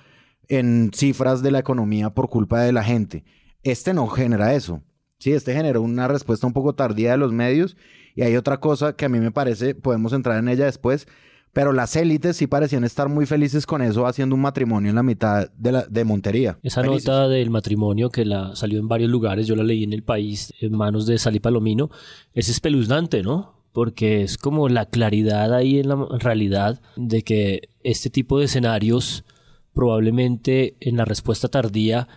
en 0.48 0.92
cifras 0.94 1.42
de 1.42 1.52
la 1.52 1.60
economía 1.60 2.12
por 2.12 2.30
culpa 2.30 2.62
de 2.62 2.72
la 2.72 2.84
gente. 2.84 3.26
Este 3.64 3.94
no 3.94 4.08
genera 4.08 4.54
eso. 4.54 4.82
Sí, 5.20 5.34
este 5.34 5.54
generó 5.54 5.82
una 5.82 6.08
respuesta 6.08 6.48
un 6.48 6.54
poco 6.54 6.74
tardía 6.74 7.12
de 7.12 7.18
los 7.18 7.32
medios 7.32 7.78
y 8.16 8.24
hay 8.24 8.36
otra 8.36 8.60
cosa 8.60 8.94
que 8.94 9.06
a 9.06 9.10
mí 9.10 9.20
me 9.20 9.32
parece, 9.32 9.76
podemos 9.76 10.14
entrar 10.14 10.38
en 10.38 10.50
ella 10.50 10.66
después, 10.66 11.08
pero 11.54 11.74
las 11.74 11.96
élites 11.96 12.38
sí 12.38 12.48
parecían 12.48 12.84
estar 12.84 13.10
muy 13.10 13.26
felices 13.26 13.66
con 13.66 13.82
eso, 13.82 14.08
haciendo 14.08 14.36
un 14.36 14.42
matrimonio 14.42 14.90
en 14.90 14.96
la 14.96 15.04
mitad 15.04 15.50
de, 15.58 15.72
la, 15.72 15.86
de 15.86 16.06
Montería. 16.06 16.58
Esa 16.64 16.82
nota 16.82 17.28
del 17.28 17.50
matrimonio 17.50 18.10
que 18.10 18.24
la 18.24 18.56
salió 18.56 18.80
en 18.80 18.88
varios 18.88 19.10
lugares, 19.10 19.48
yo 19.48 19.56
la 19.56 19.64
leí 19.64 19.84
en 19.84 19.94
el 19.94 20.04
país, 20.04 20.54
en 20.62 20.76
manos 20.76 21.06
de 21.06 21.18
Sali 21.18 21.40
Palomino, 21.40 21.90
es 22.34 22.48
espeluznante, 22.48 23.22
¿no? 23.22 23.60
Porque 23.74 24.24
es 24.24 24.38
como 24.38 24.70
la 24.70 24.86
claridad 24.86 25.54
ahí 25.54 25.80
en 25.80 25.90
la 25.90 26.08
realidad 26.20 26.82
de 26.96 27.22
que 27.24 27.70
este 27.84 28.10
tipo 28.10 28.40
de 28.40 28.46
escenarios 28.46 29.26
probablemente 29.74 30.76
en 30.80 30.98
la 30.98 31.06
respuesta 31.06 31.48
tardía 31.48 32.08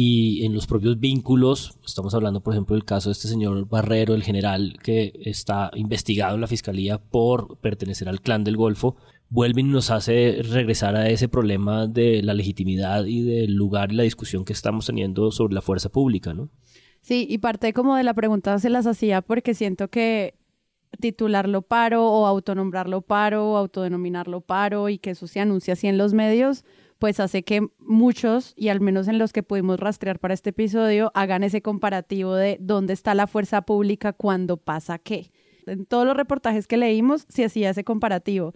y 0.00 0.44
en 0.44 0.54
los 0.54 0.68
propios 0.68 1.00
vínculos, 1.00 1.76
estamos 1.84 2.14
hablando 2.14 2.40
por 2.40 2.54
ejemplo 2.54 2.76
del 2.76 2.84
caso 2.84 3.08
de 3.08 3.14
este 3.14 3.26
señor 3.26 3.68
Barrero, 3.68 4.14
el 4.14 4.22
general 4.22 4.78
que 4.80 5.12
está 5.24 5.72
investigado 5.74 6.36
en 6.36 6.40
la 6.40 6.46
fiscalía 6.46 6.98
por 6.98 7.58
pertenecer 7.58 8.08
al 8.08 8.20
clan 8.20 8.44
del 8.44 8.56
Golfo, 8.56 8.94
vuelve 9.28 9.62
y 9.62 9.64
nos 9.64 9.90
hace 9.90 10.40
regresar 10.48 10.94
a 10.94 11.08
ese 11.08 11.26
problema 11.26 11.88
de 11.88 12.22
la 12.22 12.32
legitimidad 12.32 13.06
y 13.06 13.22
del 13.22 13.54
lugar 13.54 13.90
y 13.90 13.96
la 13.96 14.04
discusión 14.04 14.44
que 14.44 14.52
estamos 14.52 14.86
teniendo 14.86 15.32
sobre 15.32 15.54
la 15.54 15.62
fuerza 15.62 15.88
pública, 15.88 16.32
¿no? 16.32 16.48
Sí, 17.00 17.26
y 17.28 17.38
parte 17.38 17.72
como 17.72 17.96
de 17.96 18.04
la 18.04 18.14
pregunta 18.14 18.56
se 18.60 18.70
las 18.70 18.86
hacía 18.86 19.20
porque 19.20 19.52
siento 19.52 19.88
que 19.88 20.36
titularlo 21.00 21.62
paro 21.62 22.06
o 22.06 22.24
autonombrarlo 22.24 23.00
paro 23.00 23.50
o 23.50 23.56
autodenominarlo 23.56 24.42
paro 24.42 24.90
y 24.90 24.98
que 24.98 25.10
eso 25.10 25.26
se 25.26 25.40
anuncie 25.40 25.72
así 25.72 25.88
en 25.88 25.98
los 25.98 26.14
medios, 26.14 26.64
pues 26.98 27.20
hace 27.20 27.42
que 27.44 27.66
muchos, 27.78 28.54
y 28.56 28.68
al 28.68 28.80
menos 28.80 29.08
en 29.08 29.18
los 29.18 29.32
que 29.32 29.42
pudimos 29.42 29.78
rastrear 29.78 30.18
para 30.18 30.34
este 30.34 30.50
episodio, 30.50 31.10
hagan 31.14 31.44
ese 31.44 31.62
comparativo 31.62 32.34
de 32.34 32.58
dónde 32.60 32.92
está 32.92 33.14
la 33.14 33.26
fuerza 33.26 33.62
pública 33.62 34.12
cuando 34.12 34.56
pasa 34.56 34.98
qué. 34.98 35.30
En 35.66 35.86
todos 35.86 36.06
los 36.06 36.16
reportajes 36.16 36.66
que 36.66 36.76
leímos 36.76 37.26
se 37.28 37.44
hacía 37.44 37.70
ese 37.70 37.84
comparativo. 37.84 38.54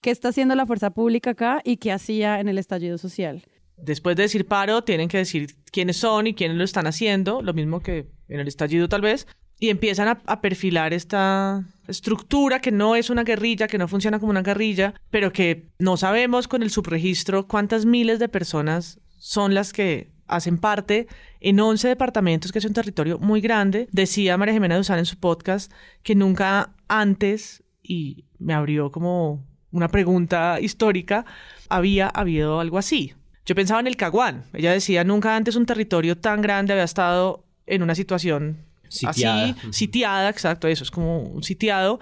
¿Qué 0.00 0.10
está 0.10 0.28
haciendo 0.28 0.54
la 0.54 0.66
fuerza 0.66 0.90
pública 0.90 1.30
acá 1.30 1.62
y 1.64 1.76
qué 1.76 1.92
hacía 1.92 2.40
en 2.40 2.48
el 2.48 2.58
estallido 2.58 2.98
social? 2.98 3.44
Después 3.76 4.16
de 4.16 4.24
decir 4.24 4.46
paro, 4.46 4.82
tienen 4.84 5.08
que 5.08 5.18
decir 5.18 5.56
quiénes 5.70 5.96
son 5.96 6.26
y 6.26 6.34
quiénes 6.34 6.56
lo 6.56 6.64
están 6.64 6.86
haciendo, 6.86 7.42
lo 7.42 7.54
mismo 7.54 7.80
que 7.80 8.10
en 8.28 8.40
el 8.40 8.48
estallido 8.48 8.88
tal 8.88 9.00
vez, 9.00 9.26
y 9.58 9.70
empiezan 9.70 10.20
a, 10.26 10.40
perfilar 10.40 10.92
esta 10.92 11.64
estructura 11.86 12.60
que 12.60 12.72
no 12.72 12.96
es 12.96 13.10
una 13.10 13.24
guerrilla, 13.24 13.66
que 13.66 13.78
no 13.78 13.88
funciona 13.88 14.18
como 14.18 14.30
una 14.30 14.42
guerrilla, 14.42 14.94
pero 15.10 15.32
que 15.32 15.68
no 15.78 15.96
sabemos 15.96 16.48
con 16.48 16.62
el 16.62 16.70
subregistro 16.70 17.46
cuántas 17.46 17.86
miles 17.86 18.18
de 18.18 18.28
personas 18.28 19.00
son 19.18 19.54
las 19.54 19.72
que 19.72 20.10
hacen 20.26 20.58
parte 20.58 21.06
en 21.40 21.60
11 21.60 21.88
departamentos, 21.88 22.52
que 22.52 22.58
es 22.58 22.64
un 22.64 22.72
territorio 22.72 23.18
muy 23.18 23.40
grande. 23.40 23.88
Decía 23.92 24.36
María 24.36 24.54
Jimena 24.54 24.76
Duzán 24.76 24.98
en 24.98 25.06
su 25.06 25.18
podcast 25.18 25.72
que 26.02 26.14
nunca 26.14 26.74
antes, 26.88 27.62
y 27.82 28.24
me 28.38 28.54
abrió 28.54 28.90
como 28.90 29.44
una 29.70 29.88
pregunta 29.88 30.60
histórica, 30.60 31.26
había 31.68 32.08
habido 32.08 32.60
algo 32.60 32.78
así. 32.78 33.14
Yo 33.46 33.54
pensaba 33.54 33.80
en 33.80 33.86
el 33.86 33.96
Caguán. 33.96 34.44
Ella 34.54 34.72
decía, 34.72 35.04
nunca 35.04 35.36
antes 35.36 35.56
un 35.56 35.66
territorio 35.66 36.16
tan 36.16 36.40
grande 36.40 36.72
había 36.72 36.84
estado 36.84 37.44
en 37.66 37.82
una 37.82 37.94
situación 37.94 38.64
Sitiada. 38.94 39.44
así, 39.50 39.72
sitiada, 39.72 40.28
exacto, 40.30 40.68
eso 40.68 40.84
es 40.84 40.90
como 40.90 41.20
un 41.20 41.42
sitiado 41.42 42.00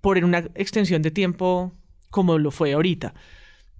por 0.00 0.18
en 0.18 0.24
una 0.24 0.38
extensión 0.54 1.02
de 1.02 1.10
tiempo 1.10 1.72
como 2.10 2.38
lo 2.38 2.50
fue 2.50 2.72
ahorita. 2.72 3.14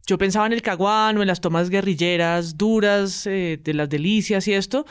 Yo 0.06 0.18
pensaba 0.18 0.46
en 0.46 0.52
el 0.52 0.62
Caguán 0.62 1.18
o 1.18 1.22
en 1.22 1.28
las 1.28 1.40
tomas 1.40 1.70
guerrilleras 1.70 2.56
duras 2.56 3.26
eh, 3.26 3.60
de 3.62 3.74
las 3.74 3.88
delicias 3.88 4.46
y 4.48 4.54
esto, 4.54 4.86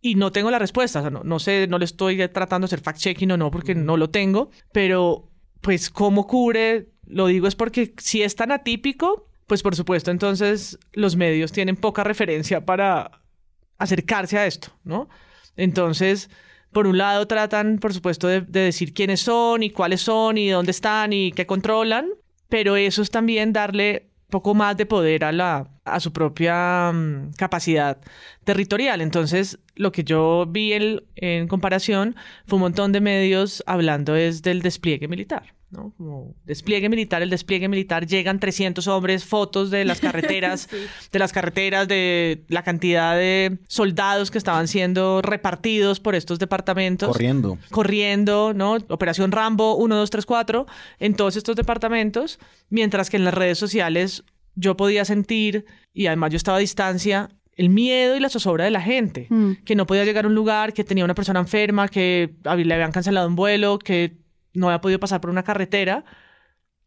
y 0.00 0.14
no 0.14 0.30
tengo 0.32 0.50
la 0.50 0.58
respuesta. 0.58 1.00
O 1.00 1.02
sea, 1.02 1.10
no, 1.10 1.24
no, 1.24 1.38
sé, 1.38 1.66
no 1.68 1.78
le 1.78 1.84
estoy 1.84 2.16
tratando 2.28 2.66
de 2.66 2.74
hacer 2.74 2.82
fact-checking 2.82 3.32
o 3.32 3.36
no, 3.36 3.50
porque 3.50 3.74
no 3.74 3.96
lo 3.96 4.10
tengo, 4.10 4.50
pero 4.72 5.30
pues 5.60 5.90
cómo 5.90 6.26
cubre, 6.26 6.92
lo 7.06 7.26
digo 7.26 7.48
es 7.48 7.56
porque 7.56 7.94
si 7.98 8.22
es 8.22 8.36
tan 8.36 8.52
atípico, 8.52 9.28
pues 9.46 9.62
por 9.62 9.74
supuesto, 9.74 10.10
entonces 10.10 10.78
los 10.92 11.16
medios 11.16 11.52
tienen 11.52 11.76
poca 11.76 12.04
referencia 12.04 12.64
para 12.64 13.22
acercarse 13.78 14.38
a 14.38 14.46
esto, 14.46 14.68
¿no? 14.84 15.08
Entonces, 15.56 16.30
por 16.76 16.86
un 16.86 16.98
lado 16.98 17.26
tratan, 17.26 17.78
por 17.78 17.94
supuesto, 17.94 18.28
de, 18.28 18.42
de, 18.42 18.60
decir 18.60 18.92
quiénes 18.92 19.20
son 19.20 19.62
y 19.62 19.70
cuáles 19.70 20.02
son 20.02 20.36
y 20.36 20.50
dónde 20.50 20.72
están 20.72 21.10
y 21.14 21.32
qué 21.32 21.46
controlan, 21.46 22.06
pero 22.50 22.76
eso 22.76 23.00
es 23.00 23.10
también 23.10 23.54
darle 23.54 24.10
poco 24.28 24.54
más 24.54 24.76
de 24.76 24.84
poder 24.84 25.24
a, 25.24 25.32
la, 25.32 25.70
a 25.86 26.00
su 26.00 26.12
propia 26.12 26.90
um, 26.92 27.32
capacidad 27.32 27.96
territorial. 28.44 29.00
Entonces, 29.00 29.58
lo 29.74 29.90
que 29.90 30.04
yo 30.04 30.44
vi 30.46 30.74
en, 30.74 31.02
en, 31.14 31.48
comparación 31.48 32.14
fue 32.46 32.56
un 32.56 32.64
montón 32.64 32.92
de 32.92 33.00
medios 33.00 33.64
hablando 33.66 34.14
es 34.14 34.42
del 34.42 34.60
despliegue 34.60 35.08
militar. 35.08 35.55
¿No? 35.70 35.92
Como 35.96 36.34
despliegue 36.44 36.88
militar, 36.88 37.22
el 37.22 37.30
despliegue 37.30 37.68
militar, 37.68 38.06
llegan 38.06 38.38
300 38.38 38.86
hombres, 38.86 39.24
fotos 39.24 39.70
de 39.70 39.84
las 39.84 40.00
carreteras, 40.00 40.68
sí. 40.70 40.76
de 41.12 41.18
las 41.18 41.32
carreteras, 41.32 41.88
de 41.88 42.44
la 42.48 42.62
cantidad 42.62 43.16
de 43.16 43.58
soldados 43.68 44.30
que 44.30 44.38
estaban 44.38 44.68
siendo 44.68 45.22
repartidos 45.22 46.00
por 46.00 46.14
estos 46.14 46.38
departamentos. 46.38 47.08
Corriendo. 47.08 47.58
Corriendo, 47.70 48.52
¿no? 48.54 48.78
Operación 48.88 49.32
Rambo 49.32 49.76
1, 49.76 49.96
2, 49.96 50.10
3, 50.10 50.26
4, 50.26 50.66
en 51.00 51.14
todos 51.14 51.36
estos 51.36 51.56
departamentos, 51.56 52.38
mientras 52.70 53.10
que 53.10 53.16
en 53.16 53.24
las 53.24 53.34
redes 53.34 53.58
sociales 53.58 54.24
yo 54.54 54.76
podía 54.76 55.04
sentir, 55.04 55.66
y 55.92 56.06
además 56.06 56.30
yo 56.30 56.36
estaba 56.36 56.58
a 56.58 56.60
distancia, 56.60 57.30
el 57.56 57.70
miedo 57.70 58.16
y 58.16 58.20
la 58.20 58.28
zozobra 58.28 58.64
de 58.64 58.70
la 58.70 58.82
gente, 58.82 59.26
mm. 59.30 59.64
que 59.64 59.74
no 59.74 59.86
podía 59.86 60.04
llegar 60.04 60.26
a 60.26 60.28
un 60.28 60.34
lugar, 60.34 60.72
que 60.72 60.84
tenía 60.84 61.04
una 61.04 61.14
persona 61.14 61.40
enferma, 61.40 61.88
que 61.88 62.34
le 62.44 62.74
habían 62.74 62.92
cancelado 62.92 63.28
un 63.28 63.36
vuelo, 63.36 63.78
que 63.78 64.25
no 64.56 64.68
había 64.68 64.80
podido 64.80 64.98
pasar 64.98 65.20
por 65.20 65.30
una 65.30 65.42
carretera 65.42 66.04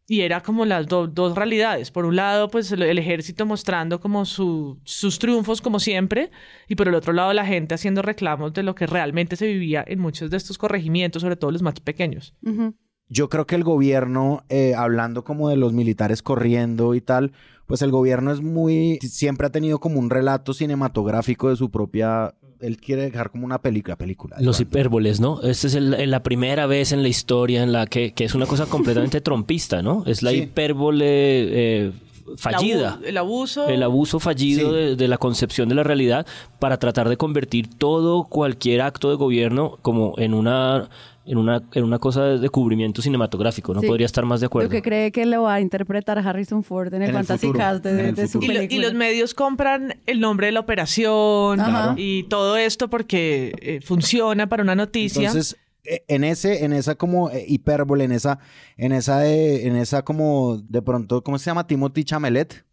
y 0.06 0.22
era 0.22 0.42
como 0.42 0.64
las 0.64 0.88
do 0.88 1.06
dos 1.06 1.36
realidades. 1.36 1.92
Por 1.92 2.04
un 2.04 2.16
lado, 2.16 2.48
pues 2.50 2.72
el, 2.72 2.82
el 2.82 2.98
ejército 2.98 3.46
mostrando 3.46 4.00
como 4.00 4.24
su, 4.24 4.80
sus 4.84 5.20
triunfos 5.20 5.60
como 5.60 5.78
siempre 5.78 6.32
y 6.66 6.74
por 6.74 6.88
el 6.88 6.96
otro 6.96 7.12
lado 7.12 7.32
la 7.32 7.46
gente 7.46 7.74
haciendo 7.74 8.02
reclamos 8.02 8.52
de 8.52 8.64
lo 8.64 8.74
que 8.74 8.86
realmente 8.88 9.36
se 9.36 9.46
vivía 9.46 9.84
en 9.86 10.00
muchos 10.00 10.28
de 10.30 10.36
estos 10.36 10.58
corregimientos, 10.58 11.22
sobre 11.22 11.36
todo 11.36 11.52
los 11.52 11.62
más 11.62 11.74
pequeños. 11.78 12.34
Uh 12.42 12.50
-huh. 12.50 12.74
Yo 13.08 13.28
creo 13.28 13.46
que 13.46 13.56
el 13.56 13.64
gobierno, 13.64 14.44
eh, 14.48 14.74
hablando 14.76 15.24
como 15.24 15.48
de 15.48 15.56
los 15.56 15.72
militares 15.72 16.22
corriendo 16.22 16.94
y 16.94 17.00
tal, 17.00 17.32
pues 17.66 17.82
el 17.82 17.92
gobierno 17.92 18.32
es 18.32 18.40
muy, 18.40 18.98
siempre 19.02 19.46
ha 19.46 19.50
tenido 19.50 19.78
como 19.78 20.00
un 20.00 20.10
relato 20.10 20.54
cinematográfico 20.54 21.50
de 21.50 21.56
su 21.56 21.70
propia 21.70 22.34
él 22.60 22.76
quiere 22.78 23.02
dejar 23.02 23.30
como 23.30 23.46
una 23.46 23.60
película. 23.60 23.96
película 23.96 24.36
Los 24.40 24.60
hipérboles, 24.60 25.20
¿no? 25.20 25.40
Esta 25.42 25.66
es 25.66 25.74
el, 25.74 26.10
la 26.10 26.22
primera 26.22 26.66
vez 26.66 26.92
en 26.92 27.02
la 27.02 27.08
historia 27.08 27.62
en 27.62 27.72
la 27.72 27.86
que, 27.86 28.12
que 28.12 28.24
es 28.24 28.34
una 28.34 28.46
cosa 28.46 28.66
completamente 28.66 29.20
trompista, 29.20 29.82
¿no? 29.82 30.04
Es 30.06 30.22
la 30.22 30.30
sí. 30.30 30.38
hipérbole 30.38 31.06
eh, 31.06 31.92
fallida. 32.36 32.98
El 33.04 33.16
abuso. 33.16 33.68
El 33.68 33.82
abuso 33.82 34.20
fallido 34.20 34.70
sí. 34.70 34.76
de, 34.76 34.96
de, 34.96 35.08
la 35.08 35.18
concepción 35.18 35.68
de 35.68 35.74
la 35.74 35.82
realidad 35.82 36.26
para 36.58 36.78
tratar 36.78 37.08
de 37.08 37.16
convertir 37.16 37.68
todo, 37.68 38.24
cualquier 38.24 38.82
acto 38.82 39.10
de 39.10 39.16
gobierno 39.16 39.78
como 39.82 40.14
en 40.18 40.34
una 40.34 40.88
en 41.26 41.38
una, 41.38 41.62
en 41.72 41.84
una 41.84 41.98
cosa 41.98 42.24
de 42.24 42.48
cubrimiento 42.48 43.02
cinematográfico, 43.02 43.74
no 43.74 43.80
sí. 43.80 43.86
podría 43.86 44.06
estar 44.06 44.24
más 44.24 44.40
de 44.40 44.46
acuerdo. 44.46 44.68
Lo 44.68 44.70
que 44.70 44.82
cree 44.82 45.12
que 45.12 45.26
lo 45.26 45.42
va 45.42 45.54
a 45.54 45.60
interpretar 45.60 46.18
Harrison 46.18 46.62
Ford 46.64 46.92
en 46.94 47.02
el, 47.02 47.10
en 47.10 47.16
el 47.16 47.24
Fantasy 47.24 47.46
futuro, 47.46 47.58
Cast 47.58 47.84
de, 47.84 47.94
de, 47.94 48.12
de 48.12 48.28
su 48.28 48.38
y, 48.38 48.46
película. 48.46 48.68
Lo, 48.68 48.74
y, 48.74 48.78
los 48.78 48.94
medios 48.94 49.34
compran 49.34 50.00
el 50.06 50.20
nombre 50.20 50.46
de 50.46 50.52
la 50.52 50.60
operación 50.60 51.60
Ajá. 51.60 51.94
y 51.96 52.24
todo 52.24 52.56
esto 52.56 52.88
porque 52.88 53.52
eh, 53.60 53.80
funciona 53.82 54.48
para 54.48 54.62
una 54.62 54.74
noticia. 54.74 55.28
Entonces, 55.28 55.56
en 55.84 56.24
ese 56.24 56.64
en 56.64 56.72
esa 56.72 56.94
como 56.94 57.30
eh, 57.30 57.44
hipérbole 57.48 58.04
en 58.04 58.12
esa 58.12 58.38
en 58.76 58.92
esa 58.92 59.20
de, 59.20 59.66
en 59.66 59.76
esa 59.76 60.02
como 60.02 60.58
de 60.58 60.82
pronto 60.82 61.22
cómo 61.22 61.38
se 61.38 61.46
llama 61.46 61.66
Timothy 61.66 62.04
Chamelet. 62.04 62.64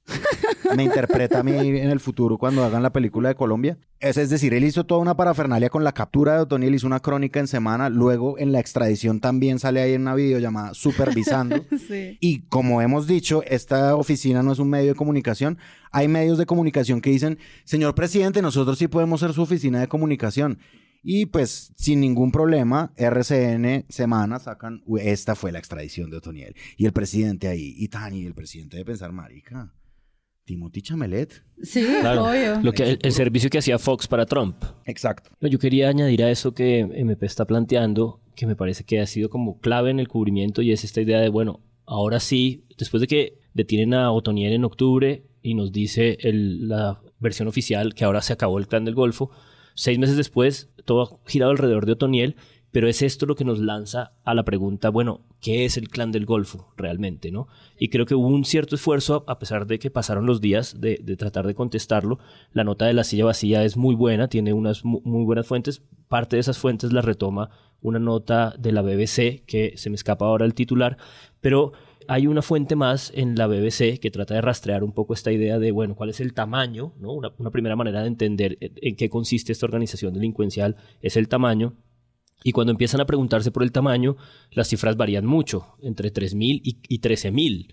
Me 0.76 0.84
interpreta 0.84 1.40
a 1.40 1.44
mí 1.44 1.52
en 1.52 1.90
el 1.90 2.00
futuro 2.00 2.38
cuando 2.38 2.64
hagan 2.64 2.84
la 2.84 2.92
película 2.92 3.30
de 3.30 3.36
Colombia. 3.36 3.78
Es, 4.00 4.18
es 4.18 4.30
decir 4.30 4.54
él 4.54 4.64
hizo 4.64 4.86
toda 4.86 5.02
una 5.02 5.16
parafernalia 5.16 5.70
con 5.70 5.84
la 5.84 5.94
captura 5.94 6.36
de 6.36 6.42
Otoniel 6.42 6.76
hizo 6.76 6.88
una 6.88 7.00
crónica 7.00 7.40
en 7.40 7.48
semana 7.48 7.90
luego 7.90 8.38
en 8.38 8.52
la 8.52 8.60
extradición 8.60 9.20
también 9.20 9.60
sale 9.60 9.82
ahí 9.82 9.94
en 9.94 10.02
una 10.02 10.16
videollamada 10.16 10.74
supervisando. 10.74 11.66
Sí. 11.88 12.18
y 12.20 12.40
como 12.48 12.82
hemos 12.82 13.08
dicho 13.08 13.44
esta 13.46 13.96
oficina 13.96 14.44
no 14.44 14.52
es 14.52 14.60
un 14.60 14.70
medio 14.70 14.90
de 14.90 14.96
comunicación. 14.96 15.58
Hay 15.92 16.08
medios 16.08 16.38
de 16.38 16.46
comunicación 16.46 17.02
que 17.02 17.12
dicen 17.12 17.38
señor 17.64 17.96
presidente 17.96 18.42
nosotros 18.42 18.78
sí 18.78 18.88
podemos 18.88 19.20
ser 19.20 19.34
su 19.34 19.42
oficina 19.42 19.80
de 19.80 19.88
comunicación 19.88 20.60
y 21.04 21.28
pues 21.28 21.74
sin 21.76 22.02
ningún 22.02 22.32
problema, 22.32 22.94
RCN 22.96 23.86
Semana 23.90 24.40
sacan, 24.40 24.84
esta 25.00 25.36
fue 25.36 25.52
la 25.52 25.60
extradición 25.60 26.10
de 26.10 26.18
Otoniel. 26.18 26.56
Y 26.78 26.86
el 26.86 26.94
presidente 26.94 27.48
ahí, 27.48 27.74
y 27.78 27.88
Tani, 27.88 28.26
el 28.26 28.34
presidente 28.34 28.78
de 28.78 28.86
pensar, 28.86 29.12
marica, 29.12 29.74
Timothy 30.46 30.82
Chamelet. 30.82 31.44
Sí, 31.62 31.86
claro, 32.02 32.26
obvio. 32.26 32.62
Lo 32.62 32.72
que, 32.72 32.84
el, 32.84 33.00
el, 33.02 33.12
servicio 33.12 33.50
que 33.50 33.58
hacía 33.58 33.78
Fox 33.78 34.08
para 34.08 34.26
Trump. 34.26 34.64
Exacto. 34.86 35.32
Yo 35.42 35.60
quería 35.60 35.90
añadir 35.90 36.24
a 36.24 36.32
eso 36.32 36.54
que 36.54 36.80
MP 36.80 37.26
está 37.26 37.46
planteando, 37.46 38.22
que 38.36 38.48
me 38.48 38.56
parece 38.56 38.84
que 38.84 39.02
ha 39.02 39.08
sido 39.08 39.30
como 39.30 39.60
clave 39.60 39.92
en 39.92 40.00
el 40.00 40.08
cubrimiento, 40.08 40.62
y 40.62 40.72
es 40.72 40.84
esta 40.84 41.02
idea 41.02 41.20
de, 41.20 41.30
bueno, 41.30 41.62
ahora 41.86 42.20
sí, 42.20 42.66
después 42.78 43.02
de 43.02 43.08
que 43.08 43.40
detienen 43.54 43.96
a 43.96 44.12
Otoniel 44.12 44.54
en 44.54 44.66
octubre 44.66 45.26
y 45.42 45.56
nos 45.56 45.72
dice 45.72 46.18
el, 46.22 46.68
la 46.68 47.02
versión 47.20 47.48
oficial 47.48 47.94
que 47.94 48.06
ahora 48.06 48.22
se 48.22 48.34
acabó 48.34 48.60
el 48.60 48.68
clan 48.68 48.86
del 48.86 48.96
Golfo, 48.96 49.32
seis 49.78 50.00
meses 50.00 50.18
después 50.18 50.70
todo 50.86 51.04
ha 51.04 51.30
girado 51.30 51.52
alrededor 51.52 51.86
de 51.86 51.92
Otoniel, 51.92 52.36
pero 52.72 52.88
es 52.88 53.02
esto 53.02 53.26
lo 53.26 53.36
que 53.36 53.46
nos 53.46 53.60
lanza 53.60 54.14
a 54.24 54.34
la 54.34 54.44
pregunta, 54.44 54.90
bueno, 54.90 55.22
¿qué 55.40 55.66
es 55.66 55.78
el 55.78 55.90
clan 55.90 56.12
del 56.12 56.26
Golfo 56.26 56.74
realmente? 56.76 57.32
¿no? 57.32 57.48
Y 57.80 57.90
creo 57.90 58.06
que 58.06 58.16
hubo 58.16 58.28
un 58.28 58.44
cierto 58.44 58.76
esfuerzo, 58.76 59.24
a 59.28 59.40
pesar 59.40 59.68
de 59.68 59.80
que 59.80 59.92
pasaron 59.92 60.26
los 60.26 60.42
días, 60.42 60.82
de, 60.82 61.00
de 61.02 61.16
tratar 61.16 61.48
de 61.48 61.56
contestarlo. 61.56 62.20
La 62.52 62.64
nota 62.64 62.86
de 62.86 62.94
la 62.94 63.04
silla 63.04 63.26
vacía 63.26 63.64
es 63.64 63.78
muy 63.78 63.96
buena, 63.96 64.28
tiene 64.28 64.54
unas 64.54 64.84
muy 64.84 65.24
buenas 65.24 65.48
fuentes. 65.48 65.82
Parte 66.08 66.36
de 66.36 66.42
esas 66.42 66.58
fuentes 66.58 66.92
la 66.92 67.02
retoma 67.02 67.50
una 67.82 68.00
nota 68.00 68.54
de 68.58 68.72
la 68.72 68.82
BBC, 68.82 69.44
que 69.46 69.74
se 69.76 69.90
me 69.90 69.96
escapa 69.96 70.26
ahora 70.26 70.46
el 70.46 70.54
titular, 70.54 70.98
pero 71.42 71.74
hay 72.08 72.28
una 72.28 72.42
fuente 72.42 72.76
más 72.76 73.12
en 73.16 73.36
la 73.36 73.48
BBC 73.48 74.00
que 74.00 74.12
trata 74.12 74.34
de 74.34 74.42
rastrear 74.42 74.84
un 74.84 74.94
poco 74.94 75.14
esta 75.14 75.32
idea 75.32 75.60
de, 75.60 75.72
bueno, 75.72 75.96
cuál 75.96 76.10
es 76.10 76.20
el 76.20 76.34
tamaño, 76.34 76.94
¿no? 77.00 77.14
Una, 77.14 77.32
una, 77.38 77.52
primera 77.52 77.76
manera 77.76 78.02
de 78.02 78.08
entender 78.08 78.58
en 78.62 78.96
qué 78.96 79.10
consiste 79.10 79.52
esta 79.52 79.66
organización 79.66 80.14
delincuencial 80.14 80.76
es 81.02 81.18
el 81.18 81.28
tamaño. 81.28 81.76
Y 82.44 82.52
cuando 82.52 82.72
empiezan 82.72 83.02
a 83.02 83.06
preguntarse 83.06 83.52
por 83.52 83.64
el 83.64 83.72
tamaño, 83.72 84.16
las 84.52 84.68
cifras 84.68 84.96
varían 84.96 85.26
mucho, 85.26 85.76
entre 85.82 86.14
3.000 86.14 86.62
y, 86.64 86.80
y 86.88 87.02
13.000 87.02 87.68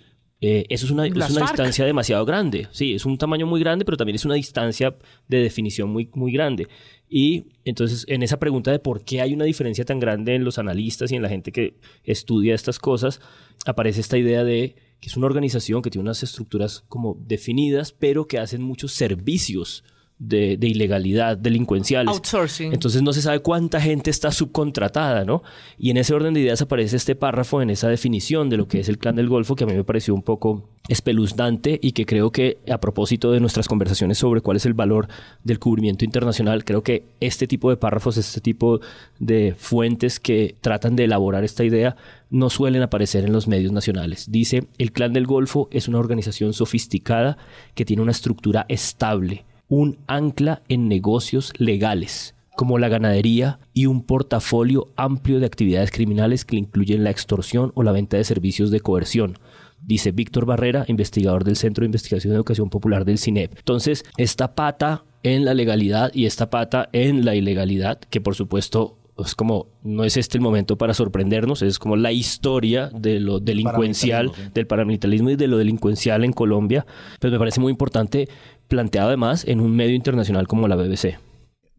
eh, 0.46 0.66
eso 0.68 0.84
es 0.84 0.92
una, 0.92 1.06
es 1.06 1.14
una 1.14 1.40
distancia 1.40 1.86
demasiado 1.86 2.26
grande. 2.26 2.68
Sí, 2.70 2.92
es 2.92 3.06
un 3.06 3.16
tamaño 3.16 3.46
muy 3.46 3.60
grande, 3.60 3.86
pero 3.86 3.96
también 3.96 4.16
es 4.16 4.26
una 4.26 4.34
distancia 4.34 4.94
de 5.26 5.38
definición 5.38 5.88
muy, 5.88 6.10
muy 6.12 6.32
grande. 6.32 6.68
Y 7.08 7.46
entonces, 7.64 8.04
en 8.08 8.22
esa 8.22 8.38
pregunta 8.38 8.70
de 8.70 8.78
por 8.78 9.04
qué 9.04 9.22
hay 9.22 9.32
una 9.32 9.46
diferencia 9.46 9.86
tan 9.86 10.00
grande 10.00 10.34
en 10.34 10.44
los 10.44 10.58
analistas 10.58 11.10
y 11.12 11.16
en 11.16 11.22
la 11.22 11.30
gente 11.30 11.50
que 11.50 11.78
estudia 12.02 12.54
estas 12.54 12.78
cosas, 12.78 13.22
aparece 13.64 14.00
esta 14.00 14.18
idea 14.18 14.44
de 14.44 14.76
que 15.00 15.08
es 15.08 15.16
una 15.16 15.26
organización 15.26 15.82
que 15.82 15.90
tiene 15.90 16.02
unas 16.02 16.22
estructuras 16.22 16.84
como 16.88 17.16
definidas, 17.20 17.92
pero 17.92 18.26
que 18.26 18.38
hacen 18.38 18.62
muchos 18.62 18.92
servicios 18.92 19.84
de, 20.28 20.56
de 20.56 20.66
ilegalidad 20.66 21.36
delincuenciales. 21.36 22.14
Outsourcing. 22.14 22.72
Entonces 22.72 23.02
no 23.02 23.12
se 23.12 23.22
sabe 23.22 23.40
cuánta 23.40 23.80
gente 23.80 24.10
está 24.10 24.30
subcontratada, 24.30 25.24
¿no? 25.24 25.42
Y 25.78 25.90
en 25.90 25.96
ese 25.96 26.14
orden 26.14 26.34
de 26.34 26.40
ideas 26.40 26.62
aparece 26.62 26.96
este 26.96 27.14
párrafo 27.14 27.62
en 27.62 27.70
esa 27.70 27.88
definición 27.88 28.50
de 28.50 28.56
lo 28.56 28.68
que 28.68 28.80
es 28.80 28.88
el 28.88 28.98
clan 28.98 29.16
del 29.16 29.28
Golfo 29.28 29.56
que 29.56 29.64
a 29.64 29.66
mí 29.66 29.74
me 29.74 29.84
pareció 29.84 30.14
un 30.14 30.22
poco 30.22 30.68
espeluznante 30.88 31.78
y 31.82 31.92
que 31.92 32.04
creo 32.04 32.30
que 32.30 32.58
a 32.70 32.78
propósito 32.78 33.32
de 33.32 33.40
nuestras 33.40 33.68
conversaciones 33.68 34.18
sobre 34.18 34.42
cuál 34.42 34.58
es 34.58 34.66
el 34.66 34.74
valor 34.74 35.08
del 35.42 35.58
cubrimiento 35.58 36.04
internacional, 36.04 36.64
creo 36.64 36.82
que 36.82 37.04
este 37.20 37.46
tipo 37.46 37.70
de 37.70 37.76
párrafos, 37.76 38.16
este 38.18 38.40
tipo 38.40 38.80
de 39.18 39.54
fuentes 39.56 40.20
que 40.20 40.56
tratan 40.60 40.94
de 40.96 41.04
elaborar 41.04 41.44
esta 41.44 41.64
idea 41.64 41.96
no 42.30 42.50
suelen 42.50 42.82
aparecer 42.82 43.24
en 43.24 43.32
los 43.32 43.48
medios 43.48 43.72
nacionales. 43.72 44.30
Dice, 44.30 44.66
el 44.78 44.92
clan 44.92 45.12
del 45.12 45.26
Golfo 45.26 45.68
es 45.70 45.88
una 45.88 45.98
organización 45.98 46.52
sofisticada 46.52 47.38
que 47.74 47.84
tiene 47.84 48.02
una 48.02 48.12
estructura 48.12 48.66
estable, 48.68 49.44
un 49.74 49.98
ancla 50.06 50.62
en 50.68 50.88
negocios 50.88 51.52
legales 51.58 52.36
como 52.56 52.78
la 52.78 52.88
ganadería 52.88 53.58
y 53.72 53.86
un 53.86 54.02
portafolio 54.02 54.92
amplio 54.94 55.40
de 55.40 55.46
actividades 55.46 55.90
criminales 55.90 56.44
que 56.44 56.54
incluyen 56.54 57.02
la 57.02 57.10
extorsión 57.10 57.72
o 57.74 57.82
la 57.82 57.90
venta 57.90 58.16
de 58.16 58.22
servicios 58.22 58.70
de 58.70 58.78
coerción, 58.78 59.36
dice 59.82 60.12
Víctor 60.12 60.46
Barrera, 60.46 60.84
investigador 60.86 61.42
del 61.42 61.56
Centro 61.56 61.82
de 61.82 61.86
Investigación 61.86 62.30
de 62.30 62.36
Educación 62.36 62.70
Popular 62.70 63.04
del 63.04 63.18
CINEP. 63.18 63.58
Entonces, 63.58 64.04
esta 64.16 64.54
pata 64.54 65.04
en 65.24 65.44
la 65.44 65.54
legalidad 65.54 66.12
y 66.14 66.26
esta 66.26 66.48
pata 66.48 66.88
en 66.92 67.24
la 67.24 67.34
ilegalidad, 67.34 67.98
que 67.98 68.20
por 68.20 68.36
supuesto 68.36 68.98
es 69.18 69.34
como, 69.34 69.68
no 69.82 70.04
es 70.04 70.16
este 70.16 70.38
el 70.38 70.42
momento 70.42 70.76
para 70.76 70.92
sorprendernos, 70.92 71.62
es 71.62 71.78
como 71.78 71.96
la 71.96 72.10
historia 72.10 72.90
de 72.92 73.20
lo 73.20 73.38
delincuencial, 73.38 74.26
Paramilitarismo, 74.26 74.44
sí. 74.46 74.52
del 74.54 74.66
paramilitarismo 74.66 75.30
y 75.30 75.36
de 75.36 75.46
lo 75.46 75.58
delincuencial 75.58 76.24
en 76.24 76.32
Colombia, 76.32 76.84
pero 77.20 77.32
me 77.32 77.38
parece 77.38 77.60
muy 77.60 77.70
importante 77.70 78.28
planteado 78.74 79.06
además 79.08 79.44
en 79.46 79.60
un 79.60 79.74
medio 79.76 79.94
internacional 79.94 80.48
como 80.48 80.66
la 80.66 80.74
BBC. 80.74 81.18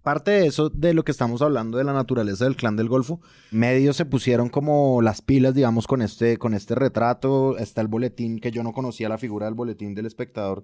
Parte 0.02 0.32
de 0.32 0.46
eso, 0.48 0.70
de 0.70 0.94
lo 0.94 1.04
que 1.04 1.12
estamos 1.12 1.42
hablando 1.42 1.78
de 1.78 1.84
la 1.84 1.92
naturaleza 1.92 2.46
del 2.46 2.56
clan 2.56 2.76
del 2.78 2.88
Golfo, 2.88 3.20
medios 3.52 3.98
se 3.98 4.06
pusieron 4.06 4.48
como 4.50 5.02
las 5.02 5.22
pilas, 5.22 5.54
digamos, 5.56 5.88
con 5.88 6.02
este, 6.02 6.38
con 6.38 6.54
este 6.54 6.76
retrato. 6.76 7.58
Está 7.58 7.82
el 7.82 7.88
boletín, 7.88 8.40
que 8.40 8.52
yo 8.52 8.64
no 8.64 8.72
conocía 8.72 9.10
la 9.10 9.18
figura 9.18 9.48
del 9.48 9.56
boletín 9.56 9.94
del 9.96 10.06
espectador, 10.06 10.64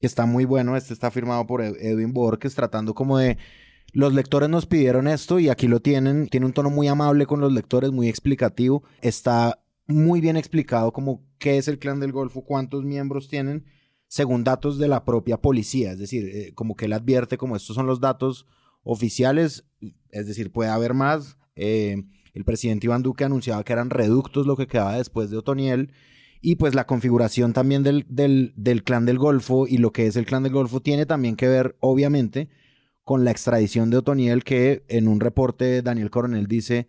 que 0.00 0.06
está 0.06 0.26
muy 0.26 0.44
bueno. 0.44 0.76
Este 0.76 0.92
está 0.92 1.10
firmado 1.10 1.46
por 1.46 1.62
Ed- 1.62 1.76
Edwin 1.80 2.12
Borges, 2.12 2.54
tratando 2.54 2.94
como 2.94 3.18
de. 3.18 3.38
Los 3.92 4.12
lectores 4.12 4.50
nos 4.50 4.66
pidieron 4.66 5.08
esto 5.08 5.38
y 5.40 5.48
aquí 5.48 5.68
lo 5.68 5.80
tienen. 5.80 6.28
Tiene 6.28 6.44
un 6.46 6.52
tono 6.52 6.68
muy 6.70 6.86
amable 6.86 7.24
con 7.26 7.40
los 7.40 7.52
lectores, 7.52 7.90
muy 7.92 8.08
explicativo. 8.08 8.82
Está 9.00 9.58
muy 9.86 10.20
bien 10.20 10.36
explicado 10.36 10.92
como 10.92 11.22
qué 11.38 11.56
es 11.56 11.66
el 11.68 11.78
clan 11.78 11.98
del 11.98 12.12
Golfo, 12.12 12.44
cuántos 12.44 12.84
miembros 12.84 13.28
tienen, 13.28 13.64
según 14.08 14.44
datos 14.44 14.78
de 14.78 14.88
la 14.88 15.04
propia 15.04 15.36
policía. 15.38 15.92
Es 15.92 15.98
decir, 15.98 16.28
eh, 16.28 16.52
como 16.54 16.76
que 16.76 16.84
él 16.86 16.92
advierte 16.92 17.36
como 17.38 17.56
estos 17.56 17.74
son 17.76 17.86
los 17.86 18.00
datos 18.00 18.46
oficiales, 18.82 19.64
es 20.10 20.26
decir, 20.26 20.52
puede 20.52 20.70
haber 20.70 20.94
más. 20.94 21.36
Eh, 21.56 22.04
el 22.34 22.44
presidente 22.44 22.86
Iván 22.86 23.02
Duque 23.02 23.24
anunciaba 23.24 23.64
que 23.64 23.72
eran 23.72 23.90
reductos 23.90 24.46
lo 24.46 24.56
que 24.56 24.66
quedaba 24.66 24.96
después 24.96 25.30
de 25.30 25.38
Otoniel. 25.38 25.92
Y 26.42 26.56
pues 26.56 26.74
la 26.74 26.86
configuración 26.86 27.52
también 27.52 27.82
del, 27.82 28.04
del, 28.08 28.84
clan 28.84 29.06
del 29.06 29.18
Golfo 29.18 29.66
y 29.66 29.78
lo 29.78 29.90
que 29.92 30.06
es 30.06 30.16
el 30.16 30.26
clan 30.26 30.42
del 30.44 30.52
Golfo 30.52 30.80
tiene 30.80 31.06
también 31.06 31.34
que 31.34 31.48
ver, 31.48 31.76
obviamente, 31.80 32.48
con 33.04 33.24
la 33.24 33.30
extradición 33.30 33.90
de 33.90 33.96
Otoniel, 33.96 34.44
que 34.44 34.84
en 34.88 35.08
un 35.08 35.18
reporte 35.20 35.80
Daniel 35.82 36.10
Coronel 36.10 36.46
dice, 36.46 36.88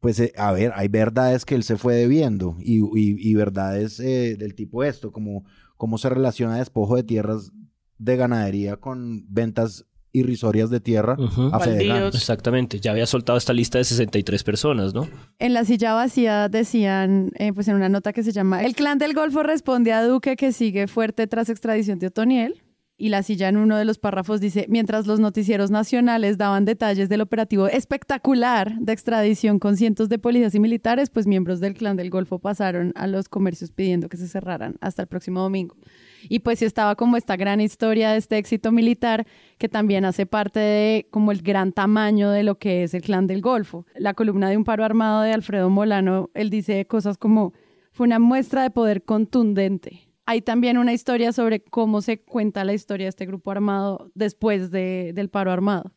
pues 0.00 0.18
eh, 0.20 0.32
a 0.36 0.52
ver, 0.52 0.72
hay 0.74 0.88
verdades 0.88 1.44
que 1.44 1.54
él 1.54 1.62
se 1.62 1.76
fue 1.76 1.94
debiendo 1.94 2.56
y, 2.60 2.80
y- 2.94 3.34
verdades 3.34 3.98
del 3.98 4.54
tipo 4.54 4.82
esto, 4.84 5.12
como 5.12 5.44
cómo 5.80 5.96
se 5.96 6.10
relaciona 6.10 6.58
despojo 6.58 6.94
de 6.94 7.02
tierras 7.02 7.52
de 7.96 8.16
ganadería 8.16 8.76
con 8.76 9.24
ventas 9.28 9.86
irrisorias 10.12 10.68
de 10.68 10.78
tierra 10.80 11.16
Ujú. 11.18 11.50
a. 11.52 11.58
Baldíos. 11.58 12.14
Exactamente, 12.14 12.80
ya 12.80 12.90
había 12.90 13.06
soltado 13.06 13.38
esta 13.38 13.54
lista 13.54 13.78
de 13.78 13.84
63 13.84 14.44
personas, 14.44 14.92
¿no? 14.92 15.08
En 15.38 15.54
la 15.54 15.64
silla 15.64 15.94
vacía 15.94 16.50
decían, 16.50 17.30
eh, 17.38 17.52
pues 17.54 17.66
en 17.68 17.76
una 17.76 17.88
nota 17.88 18.12
que 18.12 18.22
se 18.22 18.32
llama, 18.32 18.62
el 18.62 18.74
clan 18.74 18.98
del 18.98 19.14
Golfo 19.14 19.42
responde 19.42 19.92
a 19.94 20.04
Duque 20.04 20.36
que 20.36 20.52
sigue 20.52 20.86
fuerte 20.86 21.26
tras 21.26 21.48
extradición 21.48 21.98
de 21.98 22.08
Otoniel. 22.08 22.62
Y 23.00 23.08
la 23.08 23.22
silla 23.22 23.48
en 23.48 23.56
uno 23.56 23.78
de 23.78 23.86
los 23.86 23.96
párrafos 23.96 24.42
dice, 24.42 24.66
mientras 24.68 25.06
los 25.06 25.20
noticieros 25.20 25.70
nacionales 25.70 26.36
daban 26.36 26.66
detalles 26.66 27.08
del 27.08 27.22
operativo 27.22 27.66
espectacular 27.66 28.74
de 28.78 28.92
extradición 28.92 29.58
con 29.58 29.78
cientos 29.78 30.10
de 30.10 30.18
policías 30.18 30.54
y 30.54 30.60
militares, 30.60 31.08
pues 31.08 31.26
miembros 31.26 31.60
del 31.60 31.72
clan 31.72 31.96
del 31.96 32.10
Golfo 32.10 32.40
pasaron 32.40 32.92
a 32.96 33.06
los 33.06 33.30
comercios 33.30 33.70
pidiendo 33.70 34.10
que 34.10 34.18
se 34.18 34.28
cerraran 34.28 34.76
hasta 34.82 35.00
el 35.00 35.08
próximo 35.08 35.40
domingo. 35.40 35.76
Y 36.28 36.40
pues 36.40 36.58
sí 36.58 36.66
estaba 36.66 36.94
como 36.94 37.16
esta 37.16 37.38
gran 37.38 37.62
historia 37.62 38.10
de 38.10 38.18
este 38.18 38.36
éxito 38.36 38.70
militar 38.70 39.26
que 39.56 39.70
también 39.70 40.04
hace 40.04 40.26
parte 40.26 40.60
de 40.60 41.06
como 41.10 41.32
el 41.32 41.40
gran 41.40 41.72
tamaño 41.72 42.30
de 42.30 42.42
lo 42.42 42.58
que 42.58 42.82
es 42.82 42.92
el 42.92 43.00
clan 43.00 43.26
del 43.26 43.40
Golfo. 43.40 43.86
La 43.94 44.12
columna 44.12 44.50
de 44.50 44.58
un 44.58 44.64
paro 44.64 44.84
armado 44.84 45.22
de 45.22 45.32
Alfredo 45.32 45.70
Molano, 45.70 46.28
él 46.34 46.50
dice 46.50 46.84
cosas 46.84 47.16
como 47.16 47.54
fue 47.92 48.06
una 48.06 48.18
muestra 48.18 48.62
de 48.62 48.68
poder 48.68 49.04
contundente. 49.04 50.09
Hay 50.30 50.42
también 50.42 50.78
una 50.78 50.92
historia 50.92 51.32
sobre 51.32 51.58
cómo 51.60 52.02
se 52.02 52.20
cuenta 52.20 52.62
la 52.62 52.72
historia 52.72 53.06
de 53.06 53.08
este 53.08 53.26
grupo 53.26 53.50
armado 53.50 54.12
después 54.14 54.70
de- 54.70 55.10
del 55.12 55.28
paro 55.28 55.50
armado. 55.50 55.90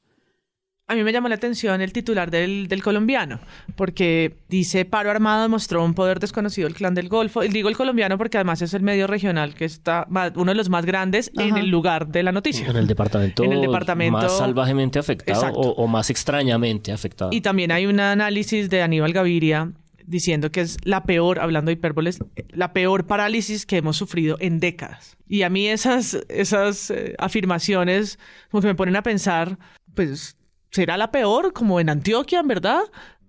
A 0.87 0.95
mí 0.95 1.03
me 1.03 1.13
llamó 1.13 1.29
la 1.29 1.35
atención 1.35 1.81
el 1.81 1.93
titular 1.93 2.31
del, 2.31 2.67
del 2.67 2.81
colombiano, 2.81 3.39
porque 3.75 4.35
dice 4.49 4.85
paro 4.85 5.11
armado 5.11 5.47
mostró 5.49 5.85
un 5.85 5.93
poder 5.93 6.19
desconocido 6.19 6.67
el 6.67 6.73
clan 6.73 6.95
del 6.95 7.09
Golfo. 7.09 7.41
Digo 7.41 7.69
el 7.69 7.77
colombiano 7.77 8.17
porque 8.17 8.37
además 8.39 8.63
es 8.63 8.73
el 8.73 8.81
medio 8.81 9.05
regional 9.05 9.53
que 9.53 9.65
está 9.65 10.07
ma- 10.09 10.33
uno 10.35 10.49
de 10.51 10.55
los 10.55 10.67
más 10.67 10.83
grandes 10.83 11.31
en 11.37 11.55
el 11.57 11.69
lugar 11.69 12.07
de 12.07 12.23
la 12.23 12.31
noticia. 12.31 12.65
En 12.67 12.75
el 12.75 12.87
departamento, 12.87 13.43
En 13.43 13.53
el 13.53 13.61
departamento- 13.61 14.17
más 14.17 14.35
salvajemente 14.37 14.97
afectado 14.97 15.53
o 15.53 15.85
más 15.87 16.09
extrañamente 16.09 16.91
afectado. 16.91 17.29
Y 17.31 17.41
también 17.41 17.71
hay 17.71 17.85
un 17.85 17.99
análisis 17.99 18.67
de 18.69 18.81
Aníbal 18.81 19.13
Gaviria 19.13 19.71
diciendo 20.05 20.51
que 20.51 20.61
es 20.61 20.77
la 20.83 21.03
peor, 21.03 21.39
hablando 21.39 21.69
de 21.69 21.73
hipérboles, 21.73 22.19
la 22.49 22.73
peor 22.73 23.05
parálisis 23.07 23.65
que 23.65 23.77
hemos 23.77 23.97
sufrido 23.97 24.37
en 24.39 24.59
décadas. 24.59 25.17
Y 25.27 25.43
a 25.43 25.49
mí 25.49 25.67
esas, 25.67 26.17
esas 26.29 26.89
eh, 26.91 27.15
afirmaciones 27.17 28.19
como 28.51 28.61
que 28.61 28.67
me 28.67 28.75
ponen 28.75 28.95
a 28.95 29.03
pensar, 29.03 29.57
pues, 29.95 30.37
¿será 30.71 30.97
la 30.97 31.11
peor 31.11 31.53
como 31.53 31.79
en 31.79 31.89
Antioquia, 31.89 32.39
en 32.39 32.47
verdad? 32.47 32.81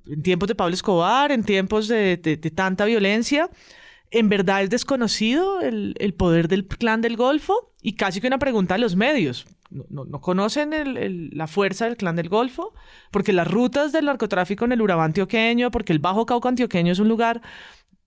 En 0.07 0.23
tiempos 0.23 0.49
de 0.49 0.55
Pablo 0.55 0.75
Escobar, 0.75 1.33
en 1.33 1.45
tiempos 1.45 1.89
de, 1.89 2.17
de- 2.17 2.37
de 2.37 2.51
tanta 2.51 2.85
violencia. 2.85 3.51
¿En 4.11 4.29
verdad 4.29 4.63
es 4.63 4.71
desconocido 4.71 5.61
el, 5.61 5.95
el 5.99 6.15
poder 6.15 6.47
del 6.49 6.67
clan 6.67 7.01
del 7.01 7.17
Golfo? 7.17 7.73
Y 7.83 7.95
casi 7.95 8.21
que 8.21 8.27
una 8.29 8.39
pregunta 8.39 8.75
a 8.77 8.79
los 8.79 8.95
medios. 8.97 9.47
¿No, 9.75 9.85
no- 9.91 10.05
no 10.05 10.21
conocen 10.21 10.71
la 11.37 11.47
fuerza 11.49 11.85
del 11.87 11.97
clan 11.97 12.15
del 12.17 12.29
Golfo? 12.29 12.73
Porque 13.11 13.33
las 13.33 13.49
rutas 13.51 13.91
del 13.93 14.05
narcotráfico 14.07 14.65
en 14.65 14.73
el 14.73 14.81
Urabá 14.81 15.05
antioqueño, 15.05 15.71
porque 15.73 15.93
el 15.93 15.99
Bajo 15.99 16.25
Cauca 16.27 16.49
antioqueño 16.49 16.93
es 16.93 17.01
un 17.01 17.09
lugar 17.09 17.43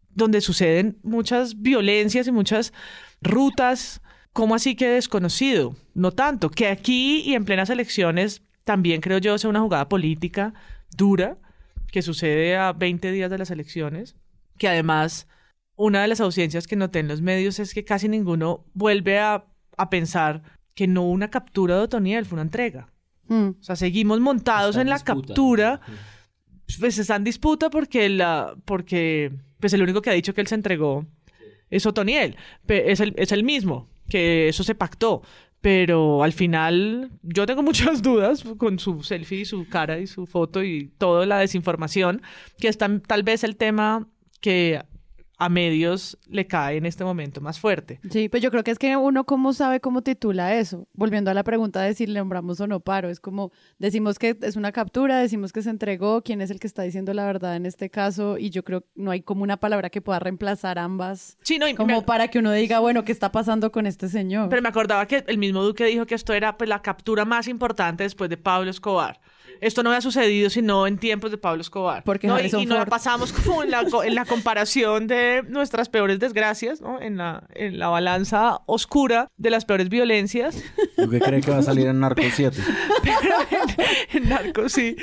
donde 0.09 0.39
suceden 0.41 0.97
muchas 1.03 1.61
violencias 1.61 2.25
y 2.27 2.31
muchas 2.31 2.73
rutas. 3.21 4.01
¿Cómo 4.33 4.55
así 4.55 4.75
que 4.75 4.87
desconocido? 4.87 5.75
No 5.93 6.11
tanto. 6.11 6.49
Que 6.49 6.67
aquí 6.69 7.21
y 7.25 7.33
en 7.33 7.43
plenas 7.45 7.69
elecciones 7.69 8.41
también 8.63 9.01
creo 9.01 9.17
yo 9.17 9.37
sea 9.37 9.49
una 9.49 9.59
jugada 9.61 9.89
política 9.89 10.53
dura 10.95 11.37
que 11.91 12.01
sucede 12.01 12.55
a 12.55 12.71
20 12.73 13.11
días 13.11 13.29
de 13.29 13.37
las 13.39 13.51
elecciones. 13.51 14.15
Que 14.57 14.69
además, 14.69 15.27
una 15.75 16.01
de 16.01 16.07
las 16.07 16.21
ausencias 16.21 16.65
que 16.65 16.75
noté 16.77 16.99
en 16.99 17.07
los 17.09 17.21
medios 17.21 17.59
es 17.59 17.73
que 17.73 17.83
casi 17.83 18.07
ninguno 18.07 18.65
vuelve 18.73 19.19
a 19.19 19.43
pensar 19.91 20.41
que 20.77 20.85
no 20.85 21.01
hubo 21.01 21.11
una 21.11 21.31
captura 21.31 21.75
de 21.75 21.81
Otoniel, 21.81 22.27
fue 22.27 22.35
una 22.35 22.43
entrega. 22.43 22.93
Mm. 23.29 23.47
O 23.59 23.63
sea, 23.63 23.75
seguimos 23.75 24.19
montados 24.19 24.75
Está 24.75 24.81
en 24.83 24.89
la 24.89 24.99
captura. 24.99 25.81
Pues 26.79 26.99
está 26.99 27.15
en 27.15 27.23
disputa 27.23 27.71
porque, 27.71 28.07
la, 28.09 28.55
porque 28.63 29.31
pues 29.59 29.73
el 29.73 29.81
único 29.81 30.03
que 30.03 30.11
ha 30.11 30.13
dicho 30.13 30.35
que 30.35 30.41
él 30.41 30.45
se 30.45 30.53
entregó 30.53 31.07
es 31.71 31.87
Otoniel. 31.87 32.35
Es 32.67 32.99
el, 32.99 33.15
es 33.17 33.31
el 33.31 33.43
mismo, 33.43 33.89
que 34.07 34.49
eso 34.49 34.63
se 34.63 34.75
pactó. 34.75 35.23
Pero 35.61 36.21
al 36.21 36.31
final 36.31 37.09
yo 37.23 37.47
tengo 37.47 37.63
muchas 37.71 38.03
dudas 38.03 38.43
con 38.59 38.77
su 38.77 39.01
selfie 39.01 39.39
y 39.39 39.45
su 39.45 39.67
cara 39.67 39.97
y 39.97 40.05
su 40.05 40.27
foto 40.27 40.63
y 40.63 40.91
toda 40.99 41.25
la 41.25 41.39
desinformación, 41.39 42.21
que 42.59 42.67
es 42.67 42.77
tal 42.77 43.23
vez 43.23 43.43
el 43.43 43.55
tema 43.55 44.07
que 44.41 44.83
a 45.39 45.49
medios 45.49 46.17
le 46.27 46.47
cae 46.47 46.77
en 46.77 46.85
este 46.85 47.03
momento 47.03 47.41
más 47.41 47.59
fuerte. 47.59 47.99
Sí, 48.09 48.27
pues 48.27 48.41
yo 48.41 48.49
creo 48.49 48.63
que 48.63 48.71
es 48.71 48.79
que 48.79 48.97
uno 48.97 49.23
cómo 49.25 49.53
sabe 49.53 49.79
cómo 49.79 50.01
titula 50.01 50.55
eso. 50.55 50.87
Volviendo 50.93 51.29
a 51.29 51.33
la 51.35 51.43
pregunta 51.43 51.81
de 51.83 51.93
si 51.93 52.07
le 52.07 52.17
nombramos 52.19 52.59
o 52.59 52.65
no 52.67 52.79
paro, 52.79 53.09
es 53.09 53.19
como 53.19 53.51
decimos 53.77 54.17
que 54.17 54.35
es 54.41 54.55
una 54.55 54.71
captura, 54.71 55.19
decimos 55.19 55.53
que 55.53 55.61
se 55.61 55.69
entregó, 55.69 56.23
quién 56.23 56.41
es 56.41 56.49
el 56.49 56.59
que 56.59 56.65
está 56.67 56.81
diciendo 56.81 57.13
la 57.13 57.25
verdad 57.25 57.55
en 57.55 57.65
este 57.67 57.89
caso 57.89 58.37
y 58.39 58.49
yo 58.49 58.63
creo 58.63 58.81
que 58.81 58.87
no 58.95 59.11
hay 59.11 59.21
como 59.21 59.43
una 59.43 59.57
palabra 59.57 59.89
que 59.91 60.01
pueda 60.01 60.19
reemplazar 60.19 60.79
ambas. 60.79 61.37
Sí, 61.43 61.59
no, 61.59 61.67
y 61.67 61.75
como 61.75 61.97
me- 61.97 62.01
para 62.01 62.29
que 62.29 62.39
uno 62.39 62.51
diga, 62.51 62.79
bueno, 62.79 63.03
¿qué 63.05 63.11
está 63.11 63.31
pasando 63.31 63.71
con 63.71 63.85
este 63.85 64.07
señor? 64.09 64.49
Pero 64.49 64.61
me 64.63 64.69
acordaba 64.69 65.05
que 65.05 65.23
el 65.27 65.37
mismo 65.37 65.63
Duque 65.63 65.85
dijo 65.85 66.05
que 66.07 66.15
esto 66.15 66.33
era 66.33 66.57
pues, 66.57 66.67
la 66.69 66.81
captura 66.81 67.25
más 67.25 67.47
importante 67.47 68.03
después 68.03 68.29
de 68.29 68.37
Pablo 68.37 68.71
Escobar. 68.71 69.19
Esto 69.61 69.83
no 69.83 69.89
había 69.89 70.01
sucedido 70.01 70.49
sino 70.49 70.87
en 70.87 70.97
tiempos 70.97 71.31
de 71.31 71.37
Pablo 71.37 71.61
Escobar. 71.61 72.03
Porque 72.03 72.27
¿no? 72.27 72.39
Y, 72.39 72.45
y 72.45 72.67
Ford. 72.67 72.89
pasamos 72.89 73.33
como 73.33 73.63
en 73.63 73.71
la, 73.71 73.85
en 74.03 74.15
la 74.15 74.25
comparación 74.25 75.07
de 75.07 75.43
nuestras 75.47 75.89
peores 75.89 76.19
desgracias, 76.19 76.81
¿no? 76.81 77.01
en, 77.01 77.17
la, 77.17 77.47
en 77.53 77.79
la 77.79 77.87
balanza 77.89 78.61
oscura 78.65 79.29
de 79.37 79.49
las 79.49 79.65
peores 79.65 79.89
violencias. 79.89 80.63
¿Tú 80.95 81.09
qué 81.09 81.19
crees 81.19 81.45
que 81.45 81.51
va 81.51 81.57
a 81.57 81.63
salir 81.63 81.87
en 81.87 81.99
Narco 81.99 82.21
7? 82.29 82.57
Pero 83.03 83.17
en, 84.11 84.23
en 84.23 84.29
narcos 84.29 84.71
sí. 84.71 84.95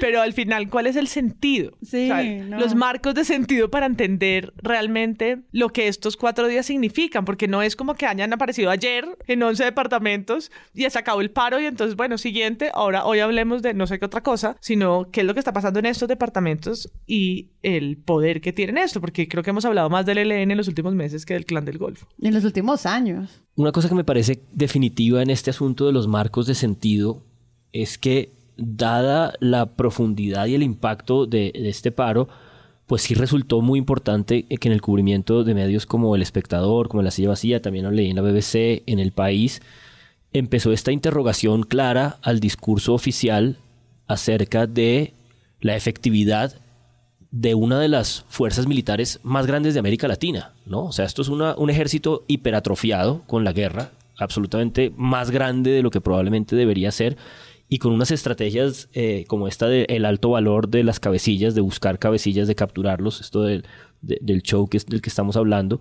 Pero 0.00 0.20
al 0.20 0.32
final, 0.32 0.68
¿cuál 0.68 0.86
es 0.86 0.96
el 0.96 1.08
sentido? 1.08 1.76
Sí, 1.82 2.08
no. 2.44 2.58
Los 2.58 2.74
marcos 2.74 3.14
de 3.14 3.24
sentido 3.24 3.70
para 3.70 3.86
entender 3.86 4.52
realmente 4.56 5.42
lo 5.52 5.70
que 5.70 5.88
estos 5.88 6.16
cuatro 6.16 6.46
días 6.48 6.66
significan, 6.66 7.24
porque 7.24 7.48
no 7.48 7.62
es 7.62 7.76
como 7.76 7.94
que 7.94 8.06
hayan 8.06 8.32
aparecido 8.32 8.70
ayer 8.70 9.06
en 9.26 9.42
11 9.42 9.64
departamentos 9.64 10.50
y 10.74 10.88
se 10.88 10.98
acabó 10.98 11.20
el 11.20 11.30
paro 11.30 11.60
y 11.60 11.66
entonces, 11.66 11.96
bueno, 11.96 12.18
siguiente, 12.18 12.70
ahora 12.74 13.04
hoy 13.04 13.20
hablemos 13.20 13.62
de 13.62 13.74
no 13.74 13.86
sé 13.86 13.91
qué 13.98 14.04
otra 14.04 14.22
cosa, 14.22 14.56
sino 14.60 15.10
qué 15.10 15.20
es 15.20 15.26
lo 15.26 15.34
que 15.34 15.40
está 15.40 15.52
pasando 15.52 15.78
en 15.78 15.86
estos 15.86 16.08
departamentos 16.08 16.90
y 17.06 17.50
el 17.62 17.96
poder 17.96 18.40
que 18.40 18.52
tienen 18.52 18.78
esto, 18.78 19.00
porque 19.00 19.28
creo 19.28 19.42
que 19.42 19.50
hemos 19.50 19.64
hablado 19.64 19.90
más 19.90 20.06
del 20.06 20.18
ELN 20.18 20.50
en 20.50 20.56
los 20.56 20.68
últimos 20.68 20.94
meses 20.94 21.26
que 21.26 21.34
del 21.34 21.46
Clan 21.46 21.64
del 21.64 21.78
Golfo. 21.78 22.06
En 22.20 22.34
los 22.34 22.44
últimos 22.44 22.86
años. 22.86 23.42
Una 23.56 23.72
cosa 23.72 23.88
que 23.88 23.94
me 23.94 24.04
parece 24.04 24.42
definitiva 24.52 25.22
en 25.22 25.30
este 25.30 25.50
asunto 25.50 25.86
de 25.86 25.92
los 25.92 26.08
marcos 26.08 26.46
de 26.46 26.54
sentido 26.54 27.22
es 27.72 27.98
que, 27.98 28.32
dada 28.58 29.32
la 29.40 29.74
profundidad 29.74 30.46
y 30.46 30.54
el 30.54 30.62
impacto 30.62 31.26
de, 31.26 31.52
de 31.54 31.68
este 31.68 31.90
paro, 31.90 32.28
pues 32.86 33.02
sí 33.02 33.14
resultó 33.14 33.62
muy 33.62 33.78
importante 33.78 34.44
que 34.44 34.68
en 34.68 34.72
el 34.72 34.82
cubrimiento 34.82 35.44
de 35.44 35.54
medios 35.54 35.86
como 35.86 36.14
El 36.14 36.22
Espectador, 36.22 36.88
como 36.88 37.02
La 37.02 37.10
Silla 37.10 37.30
Vacía, 37.30 37.62
también 37.62 37.86
lo 37.86 37.90
leí 37.90 38.10
en 38.10 38.16
la 38.16 38.22
BBC, 38.22 38.82
en 38.86 38.98
El 38.98 39.12
País, 39.12 39.62
empezó 40.32 40.72
esta 40.72 40.92
interrogación 40.92 41.62
clara 41.62 42.18
al 42.22 42.40
discurso 42.40 42.94
oficial 42.94 43.58
acerca 44.06 44.66
de 44.66 45.12
la 45.60 45.76
efectividad 45.76 46.54
de 47.30 47.54
una 47.54 47.80
de 47.80 47.88
las 47.88 48.24
fuerzas 48.28 48.66
militares 48.66 49.18
más 49.22 49.46
grandes 49.46 49.72
de 49.74 49.80
América 49.80 50.06
Latina, 50.08 50.52
¿no? 50.66 50.84
O 50.86 50.92
sea, 50.92 51.06
esto 51.06 51.22
es 51.22 51.28
un 51.28 51.70
ejército 51.70 52.24
hiperatrofiado 52.28 53.22
con 53.26 53.42
la 53.44 53.52
guerra, 53.52 53.90
absolutamente 54.18 54.92
más 54.96 55.30
grande 55.30 55.70
de 55.70 55.82
lo 55.82 55.90
que 55.90 56.00
probablemente 56.02 56.56
debería 56.56 56.90
ser, 56.90 57.16
y 57.70 57.78
con 57.78 57.92
unas 57.92 58.10
estrategias 58.10 58.90
eh, 58.92 59.24
como 59.28 59.48
esta 59.48 59.66
del 59.66 60.04
alto 60.04 60.28
valor 60.30 60.68
de 60.68 60.84
las 60.84 61.00
cabecillas, 61.00 61.54
de 61.54 61.62
buscar 61.62 61.98
cabecillas, 61.98 62.46
de 62.48 62.54
capturarlos, 62.54 63.22
esto 63.22 63.42
del, 63.44 63.64
de- 64.02 64.18
del 64.20 64.42
show 64.42 64.68
que 64.68 64.78
del 64.86 65.00
que 65.00 65.08
estamos 65.08 65.36
hablando. 65.36 65.80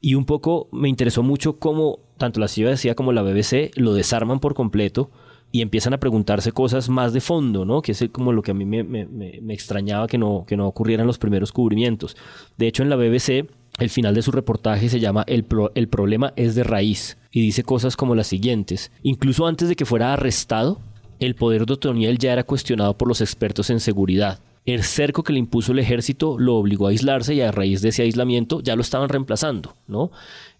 Y 0.00 0.14
un 0.14 0.24
poco 0.24 0.68
me 0.72 0.88
interesó 0.88 1.22
mucho 1.22 1.58
cómo 1.58 1.98
tanto 2.16 2.40
la 2.40 2.48
CIA 2.48 2.70
decía 2.70 2.94
como 2.94 3.12
la 3.12 3.20
BBC 3.22 3.72
lo 3.76 3.92
desarman 3.92 4.40
por 4.40 4.54
completo 4.54 5.10
y 5.56 5.62
empiezan 5.62 5.94
a 5.94 5.98
preguntarse 5.98 6.52
cosas 6.52 6.90
más 6.90 7.14
de 7.14 7.22
fondo, 7.22 7.64
¿no? 7.64 7.80
Que 7.80 7.92
es 7.92 8.04
como 8.12 8.30
lo 8.30 8.42
que 8.42 8.50
a 8.50 8.54
mí 8.54 8.66
me, 8.66 9.54
extrañaba 9.54 10.06
que 10.06 10.18
no, 10.18 10.44
que 10.46 10.54
no 10.54 10.66
ocurriera 10.66 11.02
en 11.02 11.06
los 11.06 11.16
primeros 11.16 11.50
cubrimientos. 11.50 12.14
De 12.58 12.66
hecho, 12.66 12.82
en 12.82 12.90
la 12.90 12.96
BBC, 12.96 13.48
el 13.78 13.88
final 13.88 14.14
de 14.14 14.20
su 14.20 14.32
reportaje 14.32 14.90
se 14.90 15.00
llama 15.00 15.24
El, 15.26 15.46
el 15.74 15.88
problema 15.88 16.34
es 16.36 16.54
de 16.56 16.62
raíz 16.62 17.16
y 17.30 17.40
dice 17.40 17.62
cosas 17.62 17.96
como 17.96 18.14
las 18.14 18.26
siguientes. 18.26 18.92
Incluso 19.02 19.46
antes 19.46 19.70
de 19.70 19.76
que 19.76 19.86
fuera 19.86 20.12
arrestado, 20.12 20.78
el 21.20 21.36
poder 21.36 21.64
de 21.64 21.72
Otoniel 21.72 22.18
ya 22.18 22.34
era 22.34 22.44
cuestionado 22.44 22.98
por 22.98 23.08
los 23.08 23.22
expertos 23.22 23.70
en 23.70 23.80
seguridad. 23.80 24.40
El 24.66 24.82
cerco 24.82 25.22
que 25.22 25.32
le 25.32 25.38
impuso 25.38 25.72
el 25.72 25.78
ejército 25.78 26.38
lo 26.38 26.56
obligó 26.56 26.86
a 26.86 26.90
aislarse 26.90 27.32
y 27.32 27.40
a 27.40 27.50
raíz 27.50 27.80
de 27.80 27.88
ese 27.88 28.02
aislamiento 28.02 28.60
ya 28.60 28.76
lo 28.76 28.82
estaban 28.82 29.08
reemplazando, 29.08 29.74
¿no? 29.88 30.10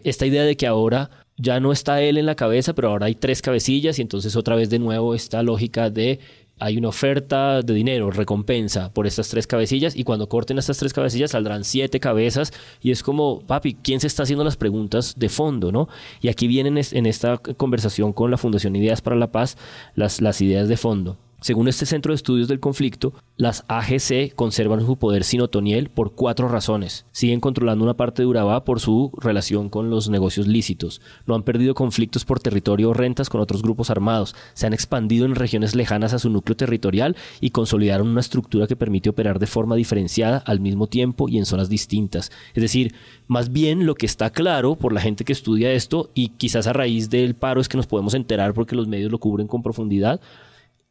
Esta 0.03 0.25
idea 0.25 0.41
de 0.41 0.57
que 0.57 0.65
ahora 0.65 1.11
ya 1.37 1.59
no 1.59 1.71
está 1.71 2.01
él 2.01 2.17
en 2.17 2.25
la 2.25 2.35
cabeza, 2.35 2.73
pero 2.73 2.89
ahora 2.89 3.05
hay 3.05 3.15
tres 3.15 3.41
cabecillas 3.41 3.99
y 3.99 4.01
entonces 4.01 4.35
otra 4.35 4.55
vez 4.55 4.69
de 4.69 4.79
nuevo 4.79 5.13
esta 5.13 5.43
lógica 5.43 5.89
de 5.89 6.19
hay 6.59 6.77
una 6.77 6.89
oferta 6.89 7.61
de 7.61 7.73
dinero, 7.73 8.09
recompensa 8.09 8.91
por 8.91 9.05
estas 9.05 9.29
tres 9.29 9.45
cabecillas 9.45 9.95
y 9.95 10.03
cuando 10.03 10.27
corten 10.27 10.57
estas 10.57 10.79
tres 10.79 10.91
cabecillas 10.91 11.31
saldrán 11.31 11.63
siete 11.63 11.99
cabezas 11.99 12.51
y 12.81 12.89
es 12.89 13.03
como, 13.03 13.41
papi, 13.41 13.75
¿quién 13.75 13.99
se 13.99 14.07
está 14.07 14.23
haciendo 14.23 14.43
las 14.43 14.57
preguntas 14.57 15.13
de 15.17 15.29
fondo, 15.29 15.71
no? 15.71 15.87
Y 16.19 16.29
aquí 16.29 16.47
vienen 16.47 16.77
en 16.77 17.05
esta 17.05 17.37
conversación 17.37 18.11
con 18.11 18.31
la 18.31 18.37
Fundación 18.37 18.75
Ideas 18.75 19.01
para 19.01 19.15
la 19.15 19.31
Paz 19.31 19.55
las, 19.95 20.19
las 20.19 20.41
ideas 20.41 20.67
de 20.67 20.77
fondo. 20.77 21.17
Según 21.39 21.67
este 21.67 21.85
Centro 21.85 22.11
de 22.11 22.15
Estudios 22.15 22.47
del 22.47 22.59
Conflicto, 22.59 23.13
las 23.35 23.63
AGC 23.67 24.33
conservan 24.33 24.83
su 24.83 24.97
poder 24.97 25.23
sin 25.23 25.41
Otoniel 25.41 25.91
por 25.91 26.15
cuatro 26.15 26.49
razones. 26.49 27.05
Siguen 27.11 27.41
controlando 27.41 27.83
una 27.83 27.93
parte 27.93 28.23
de 28.23 28.25
Urabá 28.25 28.65
por 28.65 28.79
su 28.79 29.11
relación 29.15 29.69
con 29.69 29.91
los 29.91 30.09
negocios 30.09 30.47
lícitos. 30.47 30.99
No 31.27 31.35
han 31.35 31.43
perdido 31.43 31.75
conflictos 31.75 32.25
por 32.25 32.39
territorio 32.39 32.89
o 32.89 32.95
rentas 32.95 33.29
con 33.29 33.39
otros 33.39 33.61
grupos 33.61 33.91
armados. 33.91 34.35
Se 34.55 34.65
han 34.65 34.73
expandido 34.73 35.27
en 35.27 35.35
regiones 35.35 35.75
lejanas 35.75 36.11
a 36.13 36.19
su 36.19 36.31
núcleo 36.31 36.57
territorial 36.57 37.15
y 37.39 37.51
consolidaron 37.51 38.07
una 38.07 38.21
estructura 38.21 38.65
que 38.65 38.75
permite 38.75 39.09
operar 39.09 39.37
de 39.37 39.45
forma 39.45 39.75
diferenciada 39.75 40.39
al 40.39 40.59
mismo 40.59 40.87
tiempo 40.87 41.29
y 41.29 41.37
en 41.37 41.45
zonas 41.45 41.69
distintas. 41.69 42.31
Es 42.55 42.63
decir, 42.63 42.95
más 43.27 43.51
bien 43.51 43.85
lo 43.85 43.93
que 43.93 44.07
está 44.07 44.31
claro 44.31 44.75
por 44.75 44.91
la 44.91 45.01
gente 45.01 45.23
que 45.23 45.33
estudia 45.33 45.71
esto 45.71 46.09
y 46.15 46.29
quizás 46.29 46.65
a 46.65 46.73
raíz 46.73 47.11
del 47.11 47.35
paro 47.35 47.61
es 47.61 47.69
que 47.69 47.77
nos 47.77 47.85
podemos 47.85 48.15
enterar 48.15 48.55
porque 48.55 48.75
los 48.75 48.87
medios 48.87 49.11
lo 49.11 49.19
cubren 49.19 49.47
con 49.47 49.61
profundidad 49.61 50.19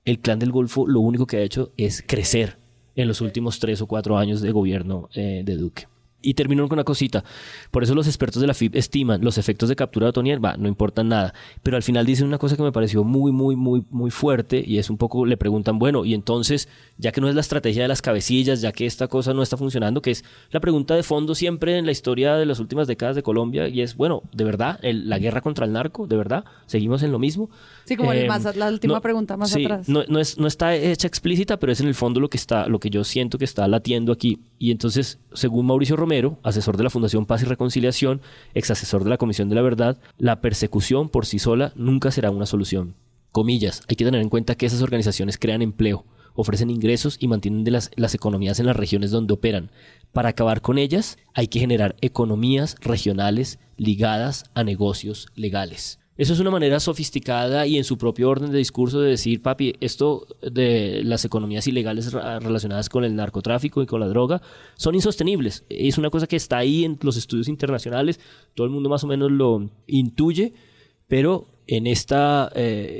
el 0.07 0.21
clan 0.21 0.39
del 0.39 0.53
Golfo 0.53 0.87
lo 0.87 1.01
único 1.01 1.27
que 1.27 1.37
ha 1.37 1.43
hecho 1.43 1.73
es 1.77 2.03
crecer 2.07 2.59
en 2.95 3.09
los 3.09 3.21
últimos 3.21 3.59
tres 3.59 3.83
o 3.83 3.87
cuatro 3.87 4.17
años 4.17 4.41
de 4.41 4.53
gobierno 4.53 5.11
eh, 5.15 5.43
de 5.45 5.57
Duque. 5.57 5.89
Y 6.27 6.35
termino 6.35 6.67
con 6.69 6.77
una 6.77 6.85
cosita. 6.85 7.23
Por 7.71 7.85
eso 7.85 7.95
los 7.95 8.07
expertos 8.09 8.41
de 8.41 8.49
la 8.49 8.55
FIP 8.55 8.75
estiman 8.75 9.23
los 9.23 9.39
efectos 9.39 9.69
de 9.69 9.77
captura 9.77 10.07
de 10.07 10.11
Otoniel, 10.11 10.45
va, 10.45 10.57
no 10.57 10.67
importan 10.67 11.09
nada. 11.09 11.33
Pero 11.63 11.77
al 11.77 11.85
final 11.85 12.05
dicen 12.05 12.27
una 12.27 12.39
cosa 12.39 12.57
que 12.57 12.63
me 12.65 12.73
pareció 12.73 13.05
muy, 13.05 13.31
muy, 13.31 13.55
muy, 13.55 13.85
muy 13.91 14.11
fuerte 14.11 14.63
y 14.67 14.79
es 14.79 14.91
un 14.91 14.97
poco, 14.97 15.25
le 15.25 15.37
preguntan, 15.37 15.79
bueno, 15.79 16.05
y 16.05 16.15
entonces, 16.15 16.69
ya 16.99 17.13
que 17.13 17.21
no 17.21 17.29
es 17.29 17.35
la 17.37 17.43
estrategia 17.43 17.83
de 17.83 17.89
las 17.89 18.03
cabecillas, 18.03 18.61
ya 18.61 18.73
que 18.73 18.87
esta 18.87 19.07
cosa 19.07 19.33
no 19.35 19.43
está 19.43 19.57
funcionando, 19.57 20.03
que 20.03 20.11
es 20.11 20.25
la 20.51 20.59
pregunta 20.61 20.95
de 20.97 21.03
fondo 21.05 21.35
siempre 21.37 21.79
en 21.79 21.87
la 21.87 21.93
historia 21.93 22.35
de 22.35 22.45
las 22.47 22.59
últimas 22.59 22.89
décadas 22.89 23.15
de 23.15 23.23
Colombia 23.23 23.69
y 23.69 23.81
es, 23.83 23.97
bueno, 23.97 24.23
¿de 24.33 24.43
verdad 24.43 24.81
el- 24.83 25.09
la 25.09 25.19
guerra 25.21 25.41
contra 25.43 25.65
el 25.65 25.73
narco? 25.73 26.07
¿De 26.09 26.17
verdad? 26.17 26.45
¿Seguimos 26.67 27.03
en 27.05 27.13
lo 27.13 27.21
mismo? 27.21 27.51
Sí, 27.85 27.95
como 27.97 28.13
Eh, 28.13 28.27
más- 28.27 28.57
la 28.57 28.69
última 28.69 28.95
no, 28.95 29.01
pregunta 29.01 29.37
más 29.37 29.51
sí, 29.51 29.65
atrás. 29.65 29.89
No, 29.89 30.03
no 30.09 30.19
es, 30.19 30.39
no 30.39 30.49
está 30.49 30.75
hecha 30.75 31.07
explícita, 31.07 31.57
pero 31.59 31.71
es 31.71 31.81
en 31.81 31.87
el 31.87 31.95
fondo 31.95 32.19
lo 32.19 32.29
que 32.29 32.37
está, 32.37 32.67
lo 32.67 32.81
que 32.81 32.91
yo 32.91 33.05
siento 33.05 33.39
que 33.39 33.45
está 33.45 33.69
latiendo 33.69 34.11
aquí. 34.13 34.41
Y 34.59 34.71
entonces, 34.73 35.19
según 35.35 35.67
Mauricio 35.67 35.95
Romero, 35.97 36.16
asesor 36.43 36.77
de 36.77 36.85
la 36.85 36.91
Fundación 36.91 37.27
Paz 37.27 37.43
y 37.43 37.45
Reconciliación, 37.45 38.21
ex 38.55 38.71
asesor 38.71 39.05
de 39.05 39.11
la 39.11 39.19
Comisión 39.19 39.49
de 39.49 39.55
la 39.55 39.63
Verdad, 39.63 39.99
la 40.19 40.41
persecución 40.41 41.09
por 41.09 41.27
sí 41.27 41.39
sola 41.39 41.73
nunca 41.77 42.11
será 42.11 42.31
una 42.31 42.47
solución. 42.47 42.95
Comillas, 43.33 43.83
hay 43.89 43.97
que 43.97 44.05
tener 44.05 44.21
en 44.21 44.29
cuenta 44.29 44.55
que 44.55 44.67
esas 44.67 44.83
organizaciones 44.83 45.39
crean 45.39 45.63
empleo, 45.63 46.07
ofrecen 46.35 46.71
ingresos 46.71 47.17
y 47.21 47.29
mantienen 47.29 47.71
las 47.71 48.15
economías 48.15 48.61
en 48.61 48.67
las 48.67 48.77
regiones 48.77 49.11
donde 49.11 49.35
operan. 49.35 49.71
Para 50.13 50.31
acabar 50.31 50.63
con 50.63 50.79
ellas, 50.79 51.19
hay 51.35 51.49
que 51.49 51.61
generar 51.61 51.97
economías 52.01 52.77
regionales 52.81 53.59
ligadas 53.77 54.45
a 54.55 54.65
negocios 54.65 55.29
legales. 55.35 55.99
Eso 56.17 56.33
es 56.33 56.41
una 56.41 56.51
manera 56.51 56.81
sofisticada 56.81 57.67
y 57.67 57.77
en 57.77 57.85
su 57.85 57.99
propio 57.99 58.31
orden 58.31 58.51
de 58.51 58.59
discurso 58.59 59.01
de 59.01 59.11
decir, 59.11 59.43
papi, 59.43 59.75
esto 59.81 60.27
de 60.41 61.03
las 61.05 61.25
economías 61.25 61.67
ilegales 61.67 62.13
relacionadas 62.13 62.89
con 62.89 63.05
el 63.05 63.15
narcotráfico 63.15 63.83
y 63.83 63.87
con 63.87 64.01
la 64.01 64.09
droga 64.09 64.41
son 64.77 64.95
insostenibles. 64.95 65.65
Es 65.69 65.99
una 65.99 66.09
cosa 66.09 66.27
que 66.27 66.37
está 66.37 66.59
ahí 66.59 66.85
en 66.85 66.99
los 67.03 67.17
estudios 67.17 67.49
internacionales, 67.49 68.19
todo 68.55 68.67
el 68.67 68.73
mundo 68.73 68.89
más 68.89 69.05
o 69.05 69.07
menos 69.07 69.31
lo 69.31 69.69
intuye, 69.87 70.55
pero 71.07 71.49
en 71.67 71.87
este 71.87 72.17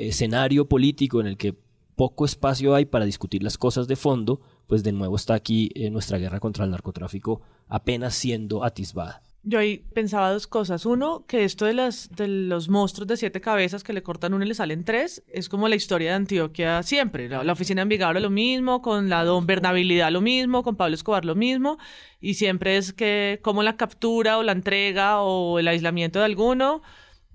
escenario 0.09 0.69
político 0.69 1.21
en 1.21 1.27
el 1.29 1.37
que 1.37 1.55
poco 1.97 2.27
espacio 2.27 2.75
hay 2.75 2.85
para 2.85 3.07
discutir 3.07 3.43
las 3.43 3.59
cosas 3.59 3.89
de 3.89 3.97
fondo, 3.97 4.41
pues 4.67 4.85
de 4.85 4.93
nuevo 4.93 5.17
está 5.17 5.35
aquí 5.35 5.71
eh, 5.75 5.91
nuestra 5.91 6.19
guerra 6.19 6.41
contra 6.41 6.65
el 6.65 6.71
narcotráfico 6.71 7.41
apenas 7.69 8.15
siendo 8.15 8.63
atisbada. 8.63 9.23
Yo 9.49 9.61
ahí 9.61 9.85
pensaba 9.95 10.33
dos 10.33 10.49
cosas. 10.49 10.87
Uno, 10.87 11.25
que 11.29 11.45
esto 11.45 11.67
de, 11.67 11.73
las, 11.73 12.11
de 12.17 12.27
los 12.27 12.69
monstruos 12.69 13.07
de 13.07 13.17
siete 13.17 13.41
cabezas 13.41 13.85
que 13.85 13.93
le 13.93 14.03
cortan 14.03 14.35
uno 14.35 14.45
y 14.45 14.49
le 14.49 14.55
salen 14.55 14.83
tres, 14.83 15.23
es 15.29 15.49
como 15.49 15.69
la 15.69 15.77
historia 15.77 16.11
de 16.11 16.17
Antioquia 16.17 16.83
siempre. 16.83 17.29
La, 17.29 17.45
la 17.45 17.53
oficina 17.53 17.79
de 17.79 17.83
Envigado 17.85 18.11
era 18.11 18.21
lo 18.21 18.31
mismo, 18.31 18.83
con 18.83 19.09
la 19.09 19.23
don 19.23 19.47
Bernabilidad 19.47 20.11
lo 20.11 20.21
mismo, 20.21 20.65
con 20.65 20.75
Pablo 20.75 20.97
Escobar 20.97 21.25
lo 21.25 21.37
mismo, 21.37 21.79
y 22.21 22.35
siempre 22.35 22.77
es 22.77 22.93
que 22.93 23.39
como 23.41 23.63
la 23.63 23.77
captura 23.77 24.37
o 24.37 24.43
la 24.43 24.51
entrega 24.51 25.21
o 25.21 25.61
el 25.61 25.69
aislamiento 25.69 26.19
de 26.19 26.25
alguno 26.25 26.83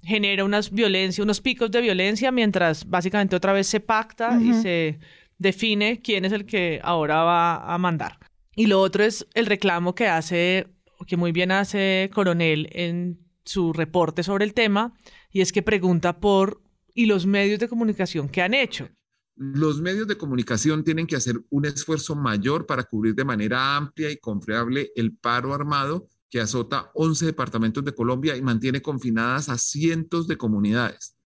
genera 0.04 0.43
unas 0.43 0.71
violencia, 0.71 1.24
unos 1.24 1.39
picos 1.39 1.71
de 1.71 1.80
violencia, 1.80 2.30
mientras 2.34 2.89
básicamente 2.89 3.38
otra 3.38 3.54
vez 3.54 3.67
se 3.67 3.80
pacta 3.80 4.38
y 4.41 4.54
se 4.56 5.00
define 5.38 6.02
quién 6.02 6.26
es 6.26 6.34
el 6.34 6.45
que 6.45 6.82
ahora 6.84 7.24
va 7.24 7.74
a 7.74 7.78
mandar. 7.78 8.17
Y 8.54 8.65
lo 8.65 8.82
otro 8.82 9.06
es 9.06 9.26
el 9.34 9.45
reclamo 9.45 9.95
que 9.95 10.10
hace 10.10 10.67
que 11.08 11.18
muy 11.18 11.32
bien 11.32 11.52
hace 11.52 12.10
Coronel 12.14 12.70
en 12.72 13.20
su 13.44 13.74
reporte 13.74 14.24
sobre 14.24 14.46
el 14.46 14.54
tema, 14.54 14.94
y 15.32 15.42
es 15.42 15.52
que 15.52 15.62
pregunta 15.62 16.20
por 16.20 16.62
y 16.94 17.06
los 17.06 17.26
medios 17.26 17.60
de 17.60 17.70
comunicación 17.70 18.30
que 18.30 18.42
han 18.42 18.54
hecho. 18.54 18.90
Los 19.36 19.82
medios 19.82 20.08
de 20.08 20.18
comunicación 20.18 20.84
tienen 20.84 21.08
que 21.08 21.16
hacer 21.16 21.42
un 21.50 21.66
esfuerzo 21.66 22.16
mayor 22.16 22.66
para 22.66 22.84
cubrir 22.84 23.16
de 23.16 23.26
manera 23.26 23.76
amplia 23.78 24.12
y 24.12 24.18
confiable 24.18 24.92
el 24.96 25.16
paro 25.16 25.54
armado 25.54 26.08
que 26.30 26.40
azota 26.40 26.92
11 26.94 27.26
departamentos 27.26 27.84
de 27.84 27.94
Colombia 27.94 28.36
y 28.36 28.42
mantiene 28.42 28.82
confinadas 28.82 29.50
a 29.50 29.58
cientos 29.58 30.28
de 30.28 30.38
comunidades. 30.38 31.18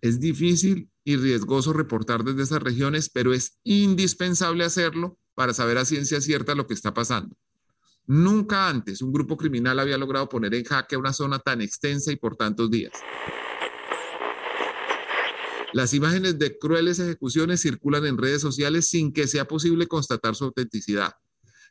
Es 0.00 0.20
difícil 0.20 0.90
y 1.04 1.16
riesgoso 1.16 1.72
reportar 1.72 2.24
desde 2.24 2.42
esas 2.42 2.62
regiones, 2.62 3.10
pero 3.10 3.32
es 3.32 3.58
indispensable 3.64 4.64
hacerlo 4.64 5.18
para 5.34 5.54
saber 5.54 5.78
a 5.78 5.84
ciencia 5.84 6.20
cierta 6.20 6.54
lo 6.54 6.66
que 6.66 6.74
está 6.74 6.94
pasando. 6.94 7.36
Nunca 8.06 8.68
antes 8.68 9.00
un 9.00 9.12
grupo 9.12 9.36
criminal 9.36 9.78
había 9.78 9.96
logrado 9.96 10.28
poner 10.28 10.54
en 10.54 10.64
jaque 10.64 10.96
una 10.96 11.12
zona 11.12 11.38
tan 11.38 11.60
extensa 11.60 12.10
y 12.10 12.16
por 12.16 12.36
tantos 12.36 12.70
días. 12.70 12.92
Las 15.72 15.94
imágenes 15.94 16.38
de 16.38 16.58
crueles 16.58 16.98
ejecuciones 16.98 17.62
circulan 17.62 18.04
en 18.04 18.18
redes 18.18 18.42
sociales 18.42 18.88
sin 18.88 19.12
que 19.12 19.26
sea 19.26 19.46
posible 19.46 19.86
constatar 19.86 20.34
su 20.34 20.44
autenticidad. 20.44 21.12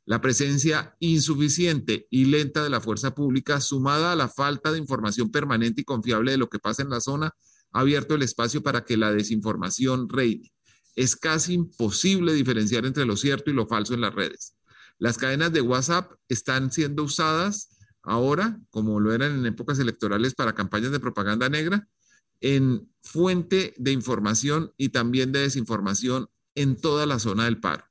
La 0.05 0.19
presencia 0.19 0.95
insuficiente 0.99 2.07
y 2.09 2.25
lenta 2.25 2.63
de 2.63 2.71
la 2.71 2.81
fuerza 2.81 3.13
pública, 3.13 3.61
sumada 3.61 4.11
a 4.11 4.15
la 4.15 4.27
falta 4.27 4.71
de 4.71 4.79
información 4.79 5.29
permanente 5.29 5.81
y 5.81 5.85
confiable 5.85 6.31
de 6.31 6.37
lo 6.37 6.49
que 6.49 6.57
pasa 6.57 6.81
en 6.81 6.89
la 6.89 7.01
zona, 7.01 7.35
ha 7.71 7.79
abierto 7.79 8.15
el 8.15 8.23
espacio 8.23 8.63
para 8.63 8.83
que 8.83 8.97
la 8.97 9.11
desinformación 9.11 10.09
reine. 10.09 10.51
Es 10.95 11.15
casi 11.15 11.53
imposible 11.53 12.33
diferenciar 12.33 12.87
entre 12.87 13.05
lo 13.05 13.15
cierto 13.15 13.51
y 13.51 13.53
lo 13.53 13.67
falso 13.67 13.93
en 13.93 14.01
las 14.01 14.15
redes. 14.15 14.55
Las 15.01 15.17
cadenas 15.17 15.51
de 15.51 15.61
WhatsApp 15.61 16.11
están 16.29 16.71
siendo 16.71 17.01
usadas 17.01 17.75
ahora, 18.03 18.59
como 18.69 18.99
lo 18.99 19.15
eran 19.15 19.35
en 19.39 19.47
épocas 19.47 19.79
electorales 19.79 20.35
para 20.35 20.53
campañas 20.53 20.91
de 20.91 20.99
propaganda 20.99 21.49
negra, 21.49 21.87
en 22.39 22.87
fuente 23.01 23.73
de 23.77 23.93
información 23.93 24.73
y 24.77 24.89
también 24.89 25.31
de 25.31 25.39
desinformación 25.39 26.29
en 26.53 26.75
toda 26.75 27.07
la 27.07 27.17
zona 27.17 27.45
del 27.45 27.59
paro. 27.59 27.83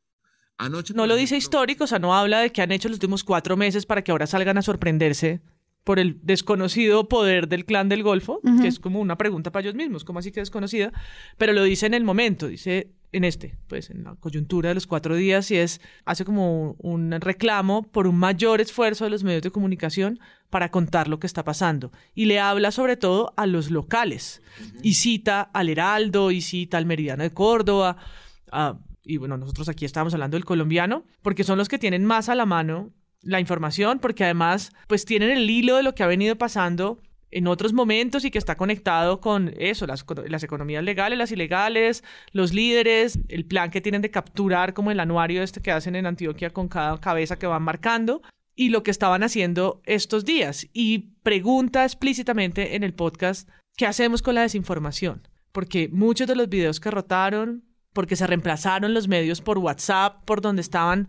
Anoche, 0.56 0.94
no 0.94 1.08
lo 1.08 1.16
dice 1.16 1.36
histórico, 1.36 1.82
o 1.82 1.86
sea, 1.88 1.98
no 1.98 2.14
habla 2.14 2.42
de 2.42 2.52
que 2.52 2.62
han 2.62 2.70
hecho 2.70 2.88
los 2.88 2.98
últimos 2.98 3.24
cuatro 3.24 3.56
meses 3.56 3.86
para 3.86 4.04
que 4.04 4.12
ahora 4.12 4.28
salgan 4.28 4.58
a 4.58 4.62
sorprenderse 4.62 5.40
por 5.82 5.98
el 5.98 6.20
desconocido 6.22 7.08
poder 7.08 7.48
del 7.48 7.64
clan 7.64 7.88
del 7.88 8.04
Golfo, 8.04 8.40
que 8.62 8.68
es 8.68 8.78
como 8.78 9.00
una 9.00 9.18
pregunta 9.18 9.50
para 9.50 9.62
ellos 9.62 9.74
mismos, 9.74 10.04
¿cómo 10.04 10.20
así 10.20 10.30
que 10.30 10.38
desconocida? 10.38 10.92
Pero 11.38 11.54
lo 11.54 11.64
dice 11.64 11.86
en 11.86 11.94
el 11.94 12.04
momento, 12.04 12.46
dice 12.46 12.92
en 13.12 13.24
este, 13.24 13.56
pues 13.66 13.90
en 13.90 14.04
la 14.04 14.14
coyuntura 14.16 14.68
de 14.68 14.74
los 14.74 14.86
cuatro 14.86 15.16
días 15.16 15.50
y 15.50 15.56
es, 15.56 15.80
hace 16.04 16.24
como 16.24 16.76
un 16.78 17.10
reclamo 17.20 17.82
por 17.82 18.06
un 18.06 18.16
mayor 18.16 18.60
esfuerzo 18.60 19.04
de 19.04 19.10
los 19.10 19.24
medios 19.24 19.42
de 19.42 19.50
comunicación 19.50 20.20
para 20.48 20.70
contar 20.70 21.08
lo 21.08 21.18
que 21.18 21.26
está 21.26 21.44
pasando. 21.44 21.90
Y 22.14 22.26
le 22.26 22.40
habla 22.40 22.70
sobre 22.70 22.96
todo 22.96 23.32
a 23.36 23.46
los 23.46 23.70
locales 23.70 24.42
y 24.82 24.94
cita 24.94 25.42
al 25.42 25.68
Heraldo 25.68 26.30
y 26.30 26.40
cita 26.40 26.78
al 26.78 26.86
Meridiano 26.86 27.22
de 27.22 27.32
Córdoba. 27.32 27.96
y 29.04 29.16
bueno, 29.16 29.36
nosotros 29.36 29.68
aquí 29.68 29.84
estamos 29.84 30.14
hablando 30.14 30.36
del 30.36 30.44
colombiano, 30.44 31.04
porque 31.22 31.44
son 31.44 31.58
los 31.58 31.68
que 31.68 31.78
tienen 31.78 32.04
más 32.04 32.28
a 32.28 32.34
la 32.34 32.46
mano 32.46 32.92
la 33.22 33.40
información, 33.40 33.98
porque 33.98 34.24
además 34.24 34.72
pues 34.86 35.04
tienen 35.04 35.30
el 35.30 35.48
hilo 35.50 35.76
de 35.76 35.82
lo 35.82 35.94
que 35.94 36.02
ha 36.02 36.06
venido 36.06 36.36
pasando 36.36 37.00
en 37.30 37.46
otros 37.46 37.72
momentos 37.72 38.24
y 38.24 38.30
que 38.30 38.38
está 38.38 38.56
conectado 38.56 39.20
con 39.20 39.54
eso, 39.58 39.86
las, 39.86 40.04
las, 40.28 40.42
economías 40.42 40.82
legales, 40.82 41.18
las 41.18 41.32
ilegales, 41.32 42.04
los 42.32 42.52
líderes, 42.52 43.18
el 43.28 43.44
plan 43.44 43.70
que 43.70 43.80
tienen 43.80 44.02
de 44.02 44.10
capturar 44.10 44.74
como 44.74 44.90
el 44.90 45.00
anuario 45.00 45.42
este 45.42 45.60
que 45.60 45.70
hacen 45.70 45.96
en 45.96 46.06
Antioquia 46.06 46.50
con 46.50 46.68
cada 46.68 46.98
cabeza 46.98 47.38
que 47.38 47.46
van 47.46 47.62
marcando 47.62 48.22
y 48.54 48.70
lo 48.70 48.82
que 48.82 48.90
estaban 48.90 49.22
haciendo 49.22 49.80
estos 49.84 50.24
días. 50.24 50.68
Y 50.72 51.10
pregunta 51.22 51.84
explícitamente 51.84 52.76
en 52.76 52.82
el 52.82 52.94
podcast, 52.94 53.48
¿qué 53.76 53.86
hacemos 53.86 54.22
con 54.22 54.34
la 54.34 54.42
desinformación? 54.42 55.26
Porque 55.52 55.88
muchos 55.88 56.26
de 56.26 56.36
los 56.36 56.48
videos 56.48 56.80
que 56.80 56.90
rotaron, 56.90 57.64
porque 57.92 58.16
se 58.16 58.26
reemplazaron 58.26 58.92
los 58.92 59.08
medios 59.08 59.40
por 59.40 59.58
WhatsApp, 59.58 60.24
por 60.24 60.40
donde 60.40 60.62
estaban 60.62 61.08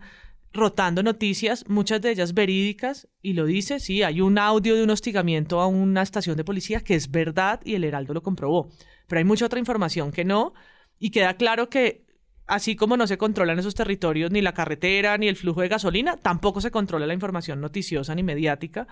rotando 0.52 1.02
noticias, 1.02 1.64
muchas 1.68 2.00
de 2.00 2.10
ellas 2.10 2.34
verídicas, 2.34 3.08
y 3.22 3.32
lo 3.32 3.46
dice, 3.46 3.80
sí, 3.80 4.02
hay 4.02 4.20
un 4.20 4.38
audio 4.38 4.74
de 4.74 4.82
un 4.82 4.90
hostigamiento 4.90 5.60
a 5.60 5.66
una 5.66 6.02
estación 6.02 6.36
de 6.36 6.44
policía 6.44 6.80
que 6.80 6.94
es 6.94 7.10
verdad 7.10 7.60
y 7.64 7.74
el 7.74 7.84
Heraldo 7.84 8.14
lo 8.14 8.22
comprobó, 8.22 8.70
pero 9.06 9.18
hay 9.18 9.24
mucha 9.24 9.46
otra 9.46 9.58
información 9.58 10.12
que 10.12 10.24
no, 10.24 10.52
y 10.98 11.10
queda 11.10 11.36
claro 11.36 11.68
que 11.68 12.04
así 12.46 12.76
como 12.76 12.96
no 12.96 13.06
se 13.06 13.18
controlan 13.18 13.58
esos 13.58 13.74
territorios, 13.74 14.30
ni 14.30 14.42
la 14.42 14.52
carretera, 14.52 15.16
ni 15.16 15.28
el 15.28 15.36
flujo 15.36 15.62
de 15.62 15.68
gasolina, 15.68 16.16
tampoco 16.16 16.60
se 16.60 16.70
controla 16.70 17.06
la 17.06 17.14
información 17.14 17.60
noticiosa 17.60 18.14
ni 18.14 18.22
mediática, 18.22 18.86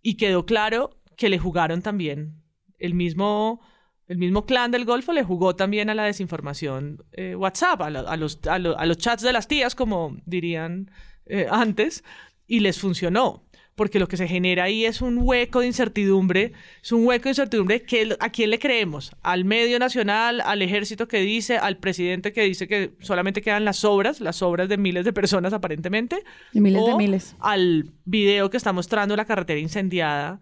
y 0.00 0.16
quedó 0.16 0.46
claro 0.46 0.98
que 1.16 1.28
le 1.28 1.38
jugaron 1.38 1.82
también 1.82 2.42
el 2.78 2.94
mismo 2.94 3.60
el 4.08 4.18
mismo 4.18 4.46
clan 4.46 4.70
del 4.70 4.84
Golfo 4.84 5.12
le 5.12 5.24
jugó 5.24 5.56
también 5.56 5.90
a 5.90 5.94
la 5.94 6.04
desinformación 6.04 7.04
eh, 7.12 7.34
WhatsApp, 7.34 7.82
a, 7.82 7.90
los, 8.16 8.38
a, 8.46 8.58
los, 8.86 8.98
chats 8.98 9.22
de 9.22 9.32
las 9.32 9.48
tías, 9.48 9.74
como 9.74 10.16
dirían 10.26 10.90
eh, 11.26 11.48
antes, 11.50 12.04
y 12.46 12.60
les 12.60 12.78
funcionó. 12.78 13.42
Porque 13.74 13.98
lo 13.98 14.08
que 14.08 14.16
se 14.16 14.26
genera 14.26 14.64
ahí 14.64 14.86
es 14.86 15.02
un 15.02 15.18
hueco 15.20 15.60
de 15.60 15.66
incertidumbre, 15.66 16.52
es 16.82 16.92
un 16.92 17.06
hueco 17.06 17.24
de 17.24 17.30
incertidumbre 17.30 17.82
que 17.82 18.16
a 18.20 18.30
quién 18.30 18.48
le 18.48 18.58
creemos, 18.58 19.12
al 19.22 19.44
medio 19.44 19.78
nacional, 19.78 20.40
al 20.40 20.62
ejército 20.62 21.08
que 21.08 21.20
dice, 21.20 21.58
al 21.58 21.76
presidente 21.76 22.32
que 22.32 22.42
dice 22.42 22.68
que 22.68 22.92
solamente 23.00 23.42
quedan 23.42 23.66
las 23.66 23.84
obras, 23.84 24.22
las 24.22 24.40
obras 24.40 24.70
de 24.70 24.78
miles 24.78 25.04
de 25.04 25.12
personas 25.12 25.52
aparentemente, 25.52 26.24
de 26.54 26.60
miles 26.62 26.86
de 26.86 26.96
miles, 26.96 27.36
al 27.38 27.92
video 28.06 28.48
que 28.48 28.56
está 28.56 28.72
mostrando 28.72 29.14
la 29.14 29.26
carretera 29.26 29.60
incendiada, 29.60 30.40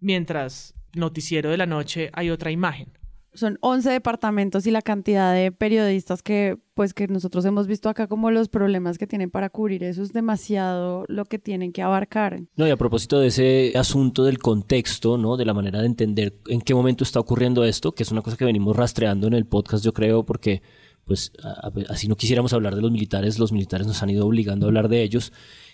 mientras 0.00 0.74
noticiero 0.94 1.48
de 1.48 1.56
la 1.56 1.66
noche 1.66 2.10
hay 2.12 2.28
otra 2.28 2.50
imagen 2.50 2.92
son 3.34 3.58
11 3.60 3.90
departamentos 3.90 4.66
y 4.66 4.70
la 4.70 4.82
cantidad 4.82 5.34
de 5.34 5.52
periodistas 5.52 6.22
que 6.22 6.56
pues 6.74 6.92
que 6.94 7.06
nosotros 7.06 7.44
hemos 7.44 7.66
visto 7.66 7.88
acá 7.88 8.08
como 8.08 8.30
los 8.30 8.48
problemas 8.48 8.98
que 8.98 9.06
tienen 9.06 9.30
para 9.30 9.48
cubrir 9.48 9.84
eso 9.84 10.02
es 10.02 10.12
demasiado 10.12 11.04
lo 11.08 11.24
que 11.24 11.38
tienen 11.38 11.72
que 11.72 11.82
abarcar. 11.82 12.40
No, 12.56 12.66
y 12.66 12.70
a 12.70 12.76
propósito 12.76 13.20
de 13.20 13.28
ese 13.28 13.72
asunto 13.76 14.24
del 14.24 14.38
contexto, 14.38 15.18
¿no? 15.18 15.36
De 15.36 15.44
la 15.44 15.54
manera 15.54 15.80
de 15.80 15.86
entender 15.86 16.34
en 16.48 16.60
qué 16.60 16.74
momento 16.74 17.04
está 17.04 17.20
ocurriendo 17.20 17.64
esto, 17.64 17.92
que 17.92 18.02
es 18.02 18.10
una 18.10 18.22
cosa 18.22 18.36
que 18.36 18.44
venimos 18.44 18.76
rastreando 18.76 19.26
en 19.26 19.34
el 19.34 19.46
podcast, 19.46 19.84
yo 19.84 19.92
creo, 19.92 20.24
porque 20.24 20.62
pues 21.04 21.32
así 21.88 22.08
no 22.08 22.16
quisiéramos 22.16 22.52
hablar 22.52 22.74
de 22.74 22.80
los 22.80 22.90
militares, 22.90 23.38
los 23.38 23.52
militares 23.52 23.86
nos 23.86 24.02
han 24.02 24.10
ido 24.10 24.26
obligando 24.26 24.66
a 24.66 24.68
hablar 24.68 24.88
de 24.88 25.02
ellos. 25.02 25.32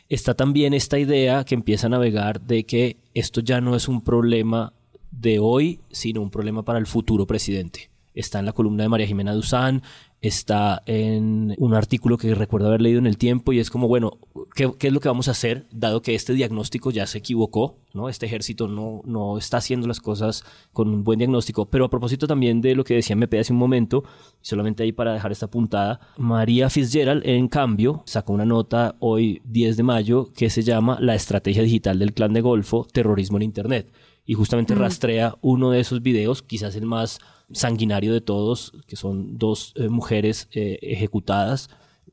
Está 0.09 0.35
también 0.35 0.75
esta 0.75 0.99
idea 0.99 1.45
que 1.45 1.55
empieza 1.55 1.87
a 1.87 1.91
navegar 1.91 2.41
de 2.41 2.65
que 2.65 2.99
esto 3.15 3.41
ya 3.41 3.61
no 3.61 3.77
es 3.77 3.87
un 3.87 4.03
problema 4.03 4.73
de 5.11 5.39
hoy, 5.39 5.81
sino 5.91 6.21
un 6.23 6.31
problema 6.31 6.65
para 6.65 6.79
el 6.79 6.87
futuro 6.87 7.27
presidente. 7.27 7.91
Está 8.15 8.41
en 8.41 8.47
la 8.47 8.53
columna 8.53 8.83
de 8.83 8.89
María 8.89 9.07
Jimena 9.07 9.35
Duzán, 9.35 9.83
está 10.21 10.83
en 10.85 11.55
un 11.59 11.75
artículo 11.75 12.19
que 12.19 12.35
recuerdo 12.35 12.69
haber 12.69 12.83
leído 12.83 12.99
en 12.99 13.07
el 13.07 13.17
tiempo 13.17 13.53
y 13.53 13.59
es 13.59 13.71
como, 13.71 13.89
bueno, 13.89 14.19
¿qué, 14.55 14.71
es 14.79 14.93
lo 14.93 15.01
que 15.01 15.09
vamos 15.09 15.29
a 15.29 15.31
hacer 15.31 15.67
dado 15.71 16.03
que 16.03 16.15
este 16.15 16.35
diagnóstico 16.35 16.91
ya 16.91 17.07
se 17.07 17.19
equivocó? 17.19 17.79
¿no? 17.95 18.09
Este 18.09 18.27
ejército 18.27 18.69
no, 18.69 19.01
no 19.05 19.39
está 19.39 19.57
haciendo 19.57 19.87
las 19.87 20.01
cosas 20.01 20.45
con 20.73 20.89
un 20.89 21.05
buen 21.05 21.19
diagnóstico. 21.19 21.67
Pero 21.67 21.87
a 21.87 21.91
propósito 21.91 22.27
también 22.27 22.61
de 22.61 22.75
lo 22.75 22.85
que 22.85 22.95
decía 22.95 23.15
MP 23.15 23.39
hace 23.39 23.53
un 23.53 23.59
momento, 23.59 24.05
solamente 24.43 24.83
ahí 24.83 24.93
para 24.93 25.15
dejar 25.15 25.33
esta 25.33 25.49
puntada, 25.49 26.01
María 26.19 26.69
Fitzgerald, 26.69 27.23
en 27.25 27.49
cambio, 27.49 28.03
sacó 28.05 28.33
una 28.33 28.45
nota 28.45 28.97
hoy 29.01 29.41
10 29.45 29.77
de 29.77 29.83
mayo 29.83 30.33
que 30.35 30.51
se 30.51 30.63
llama 30.63 30.99
La 31.01 31.15
estrategia 31.15 31.63
digital 31.63 31.99
del 31.99 32.13
clan 32.13 32.35
de 32.35 32.43
Golfo, 32.43 32.87
terrorismo 32.93 33.39
en 33.39 33.45
Internet 33.45 33.91
y 34.31 34.35
justamente 34.35 34.77
rastrea 34.77 35.35
uno 35.41 35.73
de 35.73 35.81
esos 35.81 36.03
videos, 36.03 36.41
quizás 36.41 36.77
el 36.77 36.87
más 36.87 37.19
sanguinario 37.51 38.13
de 38.13 38.21
todos, 38.21 38.73
que 38.87 38.95
son 38.95 39.39
dos 39.39 39.73
eh, 39.75 39.89
mujeres 39.89 40.49
eh, 40.53 40.79
ejecutadas. 40.83 41.69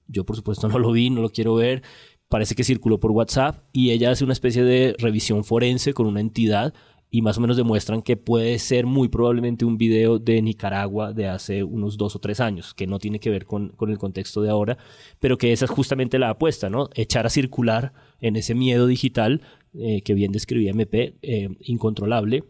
Yo 0.08 0.26
por 0.26 0.36
supuesto 0.36 0.68
no 0.68 0.80
lo 0.80 0.92
vi, 0.92 1.12
no 1.12 1.22
lo 1.22 1.30
quiero 1.30 1.54
ver. 1.54 1.84
Parece 2.28 2.56
que 2.56 2.64
circuló 2.64 3.00
por 3.00 3.12
WhatsApp 3.12 3.64
y 3.72 3.92
ella 3.92 4.10
hace 4.10 4.24
una 4.24 4.34
especie 4.34 4.64
de 4.64 4.96
revisión 4.98 5.44
forense 5.44 5.94
con 5.94 6.08
una 6.08 6.20
entidad 6.20 6.74
y 7.12 7.22
más 7.22 7.38
o 7.38 7.42
menos 7.42 7.56
demuestran 7.56 8.02
que 8.02 8.18
puede 8.18 8.58
ser 8.58 8.88
muy 8.88 9.10
probablemente 9.10 9.64
un 9.64 9.78
video 9.78 10.18
de 10.18 10.42
Nicaragua 10.42 11.14
de 11.14 11.28
hace 11.28 11.64
unos 11.64 11.98
dos 11.98 12.16
o 12.16 12.20
tres 12.20 12.40
años, 12.40 12.74
que 12.74 12.88
no 12.88 12.98
tiene 12.98 13.20
que 13.20 13.30
ver 13.30 13.46
con, 13.46 13.70
con, 13.70 13.92
el 13.92 14.00
contexto 14.00 14.42
de 14.42 14.50
ahora, 14.50 14.80
pero 15.20 15.38
que 15.38 15.54
esa 15.54 15.66
es 15.66 15.72
justamente 15.72 16.18
la 16.18 16.32
apuesta, 16.32 16.70
¿no? 16.70 16.90
Echar 16.96 17.28
a 17.28 17.30
circular 17.30 17.94
en 18.20 18.36
ese 18.36 18.56
miedo 18.56 18.88
digital 18.88 19.42
eh, 19.74 20.02
que 20.02 20.14
bien 20.14 20.32
describía 20.32 20.72
MP, 20.72 21.18
eh, 21.22 21.50
incontrolable, 21.62 22.44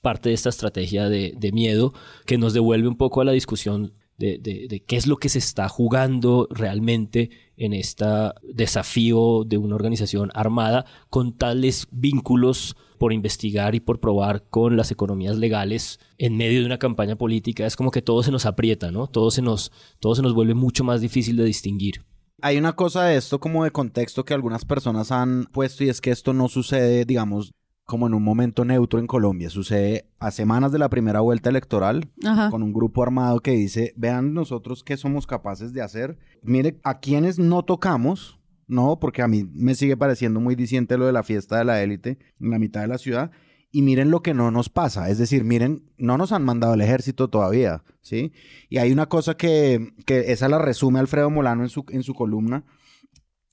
parte 0.00 0.28
de 0.28 0.34
esta 0.34 0.48
estrategia 0.48 1.08
de, 1.08 1.50
miedo 1.52 1.92
que 2.26 2.38
nos 2.38 2.52
devuelve 2.52 2.88
un 2.88 2.96
poco 2.96 3.20
a 3.20 3.24
la 3.24 3.32
discusión 3.32 3.94
de, 4.16 4.82
qué 4.86 4.96
es 4.96 5.06
lo 5.06 5.16
que 5.16 5.28
se 5.28 5.38
está 5.38 5.68
jugando 5.68 6.48
realmente 6.50 7.30
en 7.56 7.72
este 7.72 8.04
desafío 8.42 9.44
de 9.44 9.58
una 9.58 9.76
organización 9.76 10.30
armada 10.34 10.86
con 11.08 11.36
tales 11.36 11.86
vínculos 11.90 12.76
por 12.98 13.12
investigar 13.12 13.74
y 13.74 13.80
por 13.80 14.00
probar 14.00 14.44
con 14.48 14.76
las 14.76 14.90
economías 14.90 15.36
legales 15.36 16.00
en 16.18 16.36
medio 16.36 16.60
de 16.60 16.66
una 16.66 16.78
campaña 16.78 17.16
política. 17.16 17.64
Es 17.64 17.76
como 17.76 17.92
que 17.92 18.02
todo 18.02 18.22
se 18.22 18.32
nos 18.32 18.44
aprieta, 18.44 18.90
¿no? 18.90 19.06
Todo 19.06 19.30
se 19.30 19.40
nos, 19.40 19.70
todo 20.00 20.16
se 20.16 20.22
nos 20.22 20.34
vuelve 20.34 20.54
mucho 20.54 20.82
más 20.82 21.00
difícil 21.00 21.36
de 21.36 21.44
distinguir. 21.44 22.04
Hay 22.40 22.56
una 22.56 22.74
cosa 22.74 23.04
de 23.04 23.16
esto 23.16 23.40
como 23.40 23.64
de 23.64 23.72
contexto 23.72 24.24
que 24.24 24.34
algunas 24.34 24.64
personas 24.64 25.10
han 25.10 25.46
puesto 25.52 25.82
y 25.82 25.88
es 25.88 26.00
que 26.00 26.12
esto 26.12 26.32
no 26.32 26.48
sucede, 26.48 27.04
digamos, 27.04 27.52
como 27.84 28.06
en 28.06 28.14
un 28.14 28.22
momento 28.22 28.64
neutro 28.64 29.00
en 29.00 29.08
Colombia. 29.08 29.50
Sucede 29.50 30.08
a 30.20 30.30
semanas 30.30 30.70
de 30.70 30.78
la 30.78 30.88
primera 30.88 31.20
vuelta 31.20 31.50
electoral 31.50 32.10
Ajá. 32.24 32.50
con 32.50 32.62
un 32.62 32.72
grupo 32.72 33.02
armado 33.02 33.40
que 33.40 33.52
dice, 33.52 33.92
vean 33.96 34.34
nosotros 34.34 34.84
qué 34.84 34.96
somos 34.96 35.26
capaces 35.26 35.72
de 35.72 35.82
hacer. 35.82 36.16
Mire, 36.42 36.78
a 36.84 37.00
quienes 37.00 37.40
no 37.40 37.64
tocamos, 37.64 38.38
no, 38.68 39.00
porque 39.00 39.22
a 39.22 39.28
mí 39.28 39.44
me 39.52 39.74
sigue 39.74 39.96
pareciendo 39.96 40.38
muy 40.38 40.54
diciente 40.54 40.96
lo 40.96 41.06
de 41.06 41.12
la 41.12 41.24
fiesta 41.24 41.58
de 41.58 41.64
la 41.64 41.82
élite 41.82 42.18
en 42.40 42.50
la 42.50 42.58
mitad 42.60 42.82
de 42.82 42.88
la 42.88 42.98
ciudad. 42.98 43.32
Y 43.70 43.82
miren 43.82 44.10
lo 44.10 44.22
que 44.22 44.32
no 44.32 44.50
nos 44.50 44.70
pasa, 44.70 45.10
es 45.10 45.18
decir, 45.18 45.44
miren, 45.44 45.90
no 45.98 46.16
nos 46.16 46.32
han 46.32 46.42
mandado 46.42 46.72
el 46.72 46.80
ejército 46.80 47.28
todavía, 47.28 47.82
¿sí? 48.00 48.32
Y 48.70 48.78
hay 48.78 48.92
una 48.92 49.10
cosa 49.10 49.36
que, 49.36 49.92
que 50.06 50.32
esa 50.32 50.48
la 50.48 50.58
resume 50.58 51.00
Alfredo 51.00 51.28
Molano 51.28 51.64
en 51.64 51.68
su, 51.68 51.84
en 51.90 52.02
su 52.02 52.14
columna, 52.14 52.64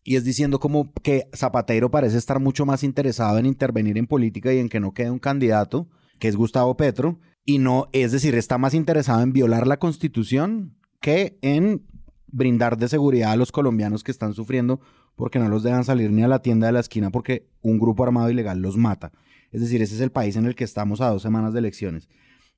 y 0.03 0.15
es 0.15 0.23
diciendo 0.23 0.59
como 0.59 0.93
que 1.03 1.27
Zapatero 1.35 1.91
parece 1.91 2.17
estar 2.17 2.39
mucho 2.39 2.65
más 2.65 2.83
interesado 2.83 3.39
en 3.39 3.45
intervenir 3.45 3.97
en 3.97 4.07
política 4.07 4.53
y 4.53 4.59
en 4.59 4.69
que 4.69 4.79
no 4.79 4.93
quede 4.93 5.11
un 5.11 5.19
candidato, 5.19 5.89
que 6.19 6.29
es 6.29 6.37
Gustavo 6.37 6.77
Petro, 6.77 7.19
y 7.43 7.57
no, 7.57 7.89
es 7.91 8.11
decir, 8.11 8.35
está 8.35 8.57
más 8.57 8.73
interesado 8.73 9.21
en 9.21 9.33
violar 9.33 9.67
la 9.67 9.77
constitución 9.77 10.77
que 11.01 11.37
en 11.41 11.85
brindar 12.27 12.77
de 12.77 12.87
seguridad 12.87 13.31
a 13.31 13.35
los 13.35 13.51
colombianos 13.51 14.03
que 14.03 14.11
están 14.11 14.33
sufriendo 14.33 14.79
porque 15.15 15.39
no 15.39 15.47
los 15.47 15.63
dejan 15.63 15.85
salir 15.85 16.11
ni 16.11 16.23
a 16.23 16.27
la 16.27 16.41
tienda 16.41 16.67
de 16.67 16.73
la 16.73 16.79
esquina 16.79 17.09
porque 17.09 17.47
un 17.61 17.79
grupo 17.79 18.03
armado 18.03 18.29
ilegal 18.29 18.61
los 18.61 18.77
mata. 18.77 19.11
Es 19.55 19.61
decir, 19.61 19.81
ese 19.81 19.95
es 19.95 20.01
el 20.01 20.11
país 20.11 20.35
en 20.35 20.45
el 20.45 20.55
que 20.55 20.63
estamos 20.63 21.01
a 21.01 21.09
dos 21.09 21.21
semanas 21.21 21.53
de 21.53 21.59
elecciones. 21.59 22.09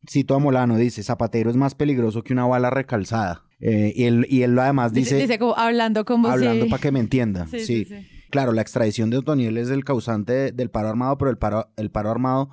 Cito 0.10 0.36
a 0.36 0.40
Molano, 0.40 0.78
dice, 0.78 1.04
Zapatero 1.04 1.50
es 1.50 1.56
más 1.56 1.76
peligroso 1.76 2.24
que 2.24 2.34
una 2.34 2.46
bala 2.46 2.70
recalzada. 2.70 3.44
Eh, 3.60 3.94
y, 3.96 4.04
él, 4.04 4.26
y 4.30 4.44
él 4.44 4.58
además 4.60 4.94
Dice, 4.94 5.16
dice... 5.18 5.40
como 5.40 5.58
hablando 5.58 6.06
como 6.06 6.28
hablando 6.28 6.66
si... 6.66 6.70
para 6.70 6.82
que 6.82 6.92
me 6.92 7.00
entienda. 7.00 7.48
Sí, 7.48 7.60
Sí, 7.62 7.66
sí, 7.66 7.86
sí. 7.86 8.08
Claro, 8.30 8.52
la 8.52 8.62
extradición 8.62 9.10
de 9.10 9.18
Otoniel 9.18 9.58
es 9.58 9.70
el 9.70 9.84
causante 9.86 10.34
de- 10.34 10.52
del 10.52 10.70
paro 10.70 10.90
armado, 10.90 11.18
pero 11.18 11.32
el 11.32 11.38
paro, 11.38 11.72
el 11.78 11.90
paro 11.92 12.12
armado 12.12 12.50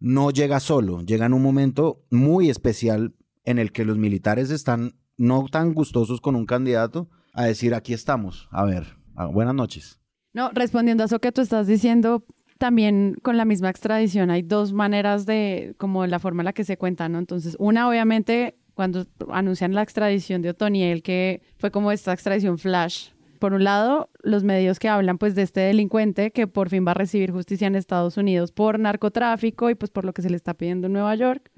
no 0.00 0.30
llega 0.30 0.60
solo, 0.60 1.00
llega 1.02 1.24
en 1.26 1.32
un 1.32 1.42
momento 1.42 2.04
muy 2.10 2.50
especial 2.50 3.14
en 3.44 3.58
el 3.58 3.72
que 3.72 3.84
los 3.84 3.96
militares 3.96 4.50
están 4.50 4.94
no 5.16 5.46
tan 5.50 5.72
gustosos 5.72 6.20
con 6.20 6.34
un 6.36 6.46
candidato 6.46 7.08
a 7.32 7.44
decir, 7.44 7.74
aquí 7.74 7.92
estamos, 7.94 8.48
a 8.50 8.64
ver, 8.64 8.96
buenas 9.32 9.54
noches. 9.54 10.00
No, 10.32 10.50
respondiendo 10.52 11.04
a 11.04 11.06
eso 11.06 11.20
que 11.20 11.30
tú 11.32 11.40
estás 11.40 11.66
diciendo, 11.66 12.24
también 12.58 13.16
con 13.22 13.36
la 13.36 13.44
misma 13.44 13.70
extradición 13.70 14.30
hay 14.30 14.42
dos 14.42 14.72
maneras 14.72 15.26
de, 15.26 15.74
como 15.78 16.06
la 16.06 16.18
forma 16.18 16.42
en 16.42 16.46
la 16.46 16.52
que 16.52 16.64
se 16.64 16.76
cuenta, 16.76 17.08
¿no? 17.08 17.18
Entonces, 17.18 17.56
una, 17.58 17.88
obviamente, 17.88 18.56
cuando 18.74 19.06
anuncian 19.30 19.74
la 19.74 19.82
extradición 19.82 20.42
de 20.42 20.50
Otoniel, 20.50 21.02
que 21.02 21.42
fue 21.58 21.70
como 21.70 21.92
esta 21.92 22.12
extradición 22.12 22.58
flash. 22.58 23.10
Por 23.38 23.52
un 23.52 23.64
lado, 23.64 24.10
los 24.22 24.42
medios 24.42 24.78
que 24.78 24.88
hablan 24.88 25.18
pues 25.18 25.34
de 25.34 25.42
este 25.42 25.60
delincuente 25.60 26.30
que 26.30 26.46
por 26.46 26.70
fin 26.70 26.86
va 26.86 26.92
a 26.92 26.94
recibir 26.94 27.30
justicia 27.30 27.66
en 27.66 27.74
Estados 27.74 28.16
Unidos 28.16 28.52
por 28.52 28.78
narcotráfico 28.78 29.68
y 29.68 29.74
pues 29.74 29.90
por 29.90 30.04
lo 30.04 30.12
que 30.12 30.22
se 30.22 30.30
le 30.30 30.36
está 30.36 30.54
pidiendo 30.54 30.86
en 30.86 30.94
Nueva 30.94 31.14
York. 31.14 31.50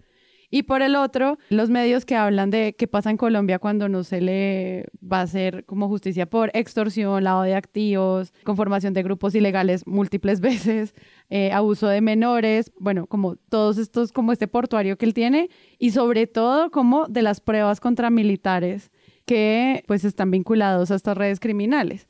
Y 0.57 0.63
por 0.63 0.81
el 0.81 0.97
otro, 0.97 1.37
los 1.51 1.69
medios 1.69 2.07
que 2.07 2.17
hablan 2.17 2.49
de 2.49 2.75
qué 2.79 2.89
pasa 2.89 3.11
en 3.11 3.19
Colombia 3.19 3.59
cuando 3.59 3.91
no 3.91 4.05
se 4.05 4.23
le 4.23 4.87
va 5.03 5.19
a 5.19 5.25
hacer 5.25 5.67
como 5.67 5.87
justicia 5.87 6.25
por 6.25 6.51
extorsión, 6.55 7.25
lavado 7.25 7.43
de 7.45 7.55
activos, 7.55 8.33
conformación 8.43 8.95
de 8.95 9.03
grupos 9.03 9.35
ilegales 9.35 9.87
múltiples 9.87 10.41
veces, 10.51 10.95
eh, 11.29 11.53
abuso 11.53 11.89
de 11.89 12.01
menores, 12.01 12.73
bueno, 12.79 13.07
como 13.07 13.37
todos 13.37 13.77
estos, 13.77 14.13
como 14.13 14.33
este 14.33 14.49
portuario 14.49 14.97
que 14.97 15.05
él 15.05 15.13
tiene 15.13 15.51
y 15.79 15.91
sobre 15.91 16.27
todo 16.27 16.71
como 16.71 17.07
de 17.07 17.21
las 17.21 17.43
pruebas 17.43 17.79
contra 17.79 18.09
militares 18.09 18.91
que 19.27 19.85
pues 19.87 20.07
están 20.07 20.31
vinculados 20.31 20.91
a 20.91 20.95
estas 20.95 21.19
redes 21.19 21.39
criminales. 21.39 22.09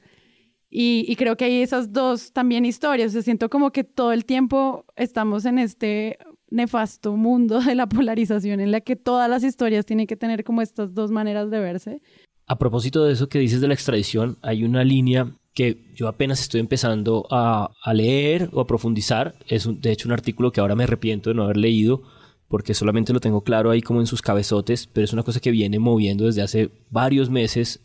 Y, 0.70 1.04
y 1.08 1.16
creo 1.16 1.36
que 1.36 1.46
hay 1.46 1.62
esas 1.62 1.92
dos 1.92 2.32
también 2.32 2.64
historias. 2.64 3.08
O 3.08 3.12
sea, 3.14 3.22
siento 3.22 3.50
como 3.50 3.72
que 3.72 3.82
todo 3.82 4.12
el 4.12 4.24
tiempo 4.24 4.84
estamos 4.94 5.46
en 5.46 5.58
este 5.58 6.18
nefasto 6.50 7.16
mundo 7.16 7.60
de 7.62 7.74
la 7.74 7.88
polarización 7.88 8.60
en 8.60 8.72
la 8.72 8.80
que 8.80 8.96
todas 8.96 9.28
las 9.28 9.44
historias 9.44 9.86
tienen 9.86 10.06
que 10.06 10.16
tener 10.16 10.44
como 10.44 10.62
estas 10.62 10.94
dos 10.94 11.10
maneras 11.10 11.50
de 11.50 11.60
verse. 11.60 12.02
A 12.46 12.58
propósito 12.58 13.04
de 13.04 13.12
eso 13.12 13.28
que 13.28 13.38
dices 13.38 13.60
de 13.60 13.68
la 13.68 13.74
extradición, 13.74 14.38
hay 14.42 14.64
una 14.64 14.84
línea 14.84 15.32
que 15.52 15.90
yo 15.94 16.06
apenas 16.06 16.40
estoy 16.40 16.60
empezando 16.60 17.26
a, 17.30 17.70
a 17.82 17.94
leer 17.94 18.50
o 18.52 18.60
a 18.60 18.66
profundizar. 18.66 19.34
Es 19.48 19.68
de 19.80 19.90
hecho 19.90 20.06
un 20.06 20.12
artículo 20.12 20.52
que 20.52 20.60
ahora 20.60 20.76
me 20.76 20.84
arrepiento 20.84 21.30
de 21.30 21.34
no 21.34 21.44
haber 21.44 21.56
leído 21.56 22.02
porque 22.48 22.74
solamente 22.74 23.12
lo 23.12 23.20
tengo 23.20 23.42
claro 23.42 23.70
ahí 23.70 23.82
como 23.82 24.00
en 24.00 24.06
sus 24.06 24.22
cabezotes, 24.22 24.86
pero 24.86 25.04
es 25.04 25.12
una 25.12 25.22
cosa 25.22 25.40
que 25.40 25.50
viene 25.50 25.78
moviendo 25.78 26.26
desde 26.26 26.42
hace 26.42 26.70
varios 26.90 27.30
meses 27.30 27.80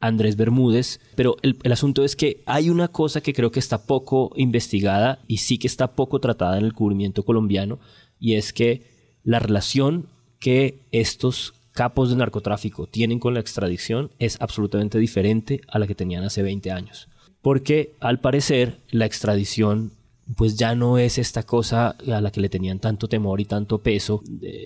Andrés 0.00 0.36
Bermúdez, 0.36 1.00
pero 1.16 1.36
el, 1.42 1.56
el 1.62 1.72
asunto 1.72 2.04
es 2.04 2.14
que 2.14 2.42
hay 2.46 2.68
una 2.68 2.88
cosa 2.88 3.22
que 3.22 3.32
creo 3.32 3.50
que 3.50 3.58
está 3.58 3.86
poco 3.86 4.32
investigada 4.36 5.20
y 5.26 5.38
sí 5.38 5.56
que 5.56 5.66
está 5.66 5.92
poco 5.92 6.20
tratada 6.20 6.58
en 6.58 6.64
el 6.64 6.74
cubrimiento 6.74 7.24
colombiano, 7.24 7.78
y 8.24 8.36
es 8.36 8.54
que 8.54 8.80
la 9.22 9.38
relación 9.38 10.06
que 10.38 10.78
estos 10.92 11.52
capos 11.72 12.08
de 12.08 12.16
narcotráfico 12.16 12.86
tienen 12.86 13.18
con 13.18 13.34
la 13.34 13.40
extradición 13.40 14.12
es 14.18 14.40
absolutamente 14.40 14.98
diferente 14.98 15.60
a 15.68 15.78
la 15.78 15.86
que 15.86 15.94
tenían 15.94 16.24
hace 16.24 16.42
20 16.42 16.70
años. 16.70 17.08
Porque 17.42 17.92
al 18.00 18.20
parecer 18.20 18.78
la 18.90 19.04
extradición 19.04 19.92
pues 20.38 20.56
ya 20.56 20.74
no 20.74 20.96
es 20.96 21.18
esta 21.18 21.42
cosa 21.42 21.96
a 22.10 22.20
la 22.22 22.30
que 22.30 22.40
le 22.40 22.48
tenían 22.48 22.78
tanto 22.78 23.08
temor 23.08 23.42
y 23.42 23.44
tanto 23.44 23.82
peso, 23.82 24.22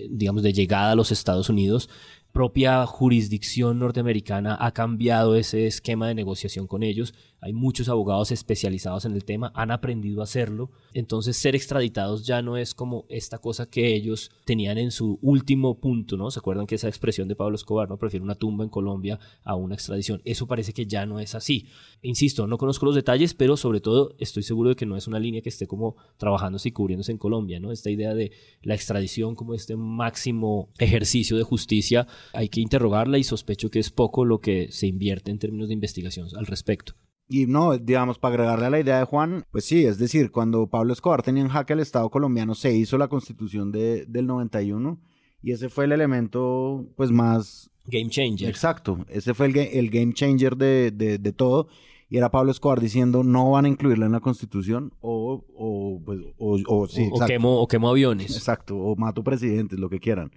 digamos, 0.08 0.44
de 0.44 0.52
llegada 0.52 0.92
a 0.92 0.94
los 0.94 1.10
Estados 1.10 1.48
Unidos. 1.48 1.90
Propia 2.30 2.86
jurisdicción 2.86 3.80
norteamericana 3.80 4.56
ha 4.60 4.70
cambiado 4.70 5.34
ese 5.34 5.66
esquema 5.66 6.06
de 6.06 6.14
negociación 6.14 6.68
con 6.68 6.84
ellos. 6.84 7.12
Hay 7.40 7.52
muchos 7.52 7.88
abogados 7.88 8.32
especializados 8.32 9.04
en 9.04 9.12
el 9.12 9.24
tema, 9.24 9.52
han 9.54 9.70
aprendido 9.70 10.20
a 10.20 10.24
hacerlo. 10.24 10.70
Entonces, 10.92 11.36
ser 11.36 11.54
extraditados 11.54 12.26
ya 12.26 12.42
no 12.42 12.56
es 12.56 12.74
como 12.74 13.06
esta 13.08 13.38
cosa 13.38 13.70
que 13.70 13.94
ellos 13.94 14.30
tenían 14.44 14.78
en 14.78 14.90
su 14.90 15.18
último 15.22 15.78
punto, 15.78 16.16
¿no? 16.16 16.30
¿Se 16.30 16.40
acuerdan 16.40 16.66
que 16.66 16.74
esa 16.74 16.88
expresión 16.88 17.28
de 17.28 17.36
Pablo 17.36 17.54
Escobar, 17.54 17.88
¿no? 17.88 17.96
Prefiere 17.96 18.24
una 18.24 18.34
tumba 18.34 18.64
en 18.64 18.70
Colombia 18.70 19.20
a 19.44 19.54
una 19.54 19.74
extradición. 19.74 20.20
Eso 20.24 20.46
parece 20.46 20.72
que 20.72 20.86
ya 20.86 21.06
no 21.06 21.20
es 21.20 21.34
así. 21.34 21.66
Insisto, 22.02 22.46
no 22.46 22.58
conozco 22.58 22.86
los 22.86 22.94
detalles, 22.94 23.34
pero 23.34 23.56
sobre 23.56 23.80
todo 23.80 24.14
estoy 24.18 24.42
seguro 24.42 24.70
de 24.70 24.76
que 24.76 24.86
no 24.86 24.96
es 24.96 25.06
una 25.06 25.20
línea 25.20 25.42
que 25.42 25.48
esté 25.48 25.66
como 25.66 25.96
trabajándose 26.16 26.70
y 26.70 26.72
cubriéndose 26.72 27.12
en 27.12 27.18
Colombia, 27.18 27.60
¿no? 27.60 27.72
Esta 27.72 27.90
idea 27.90 28.14
de 28.14 28.32
la 28.62 28.74
extradición 28.74 29.34
como 29.34 29.54
este 29.54 29.76
máximo 29.76 30.70
ejercicio 30.78 31.36
de 31.36 31.42
justicia, 31.44 32.06
hay 32.32 32.48
que 32.48 32.60
interrogarla 32.60 33.18
y 33.18 33.24
sospecho 33.24 33.70
que 33.70 33.78
es 33.78 33.90
poco 33.90 34.24
lo 34.24 34.40
que 34.40 34.70
se 34.72 34.86
invierte 34.86 35.30
en 35.30 35.38
términos 35.38 35.68
de 35.68 35.74
investigación 35.74 36.28
al 36.36 36.46
respecto. 36.46 36.94
Y 37.28 37.46
no, 37.46 37.76
digamos, 37.76 38.18
para 38.18 38.34
agregarle 38.34 38.66
a 38.66 38.70
la 38.70 38.80
idea 38.80 38.98
de 38.98 39.04
Juan, 39.04 39.44
pues 39.50 39.64
sí, 39.64 39.84
es 39.84 39.98
decir, 39.98 40.30
cuando 40.30 40.66
Pablo 40.68 40.92
Escobar 40.92 41.22
tenía 41.22 41.42
en 41.42 41.50
jaque 41.50 41.74
al 41.74 41.80
Estado 41.80 42.08
colombiano, 42.10 42.54
se 42.54 42.74
hizo 42.74 42.96
la 42.96 43.08
constitución 43.08 43.70
de, 43.70 44.06
del 44.06 44.26
91 44.26 44.98
y 45.42 45.52
ese 45.52 45.68
fue 45.68 45.84
el 45.84 45.92
elemento, 45.92 46.86
pues, 46.96 47.10
más... 47.10 47.70
Game 47.86 48.08
changer. 48.08 48.48
Exacto, 48.48 49.04
ese 49.08 49.34
fue 49.34 49.46
el, 49.46 49.56
el 49.56 49.90
game 49.90 50.12
changer 50.12 50.56
de, 50.56 50.90
de, 50.90 51.18
de 51.18 51.32
todo 51.32 51.68
y 52.10 52.16
era 52.16 52.30
Pablo 52.30 52.50
Escobar 52.50 52.80
diciendo 52.80 53.22
no 53.22 53.50
van 53.50 53.66
a 53.66 53.68
incluirla 53.68 54.06
en 54.06 54.12
la 54.12 54.20
constitución 54.20 54.94
o, 55.00 55.44
o, 55.54 56.00
pues, 56.04 56.20
o, 56.38 56.58
o, 56.66 56.88
sí, 56.88 57.08
o, 57.12 57.26
quemo, 57.26 57.60
o 57.60 57.68
quemo 57.68 57.90
aviones. 57.90 58.34
Exacto, 58.36 58.76
o 58.76 58.96
mato 58.96 59.22
presidentes, 59.22 59.78
lo 59.78 59.90
que 59.90 60.00
quieran. 60.00 60.32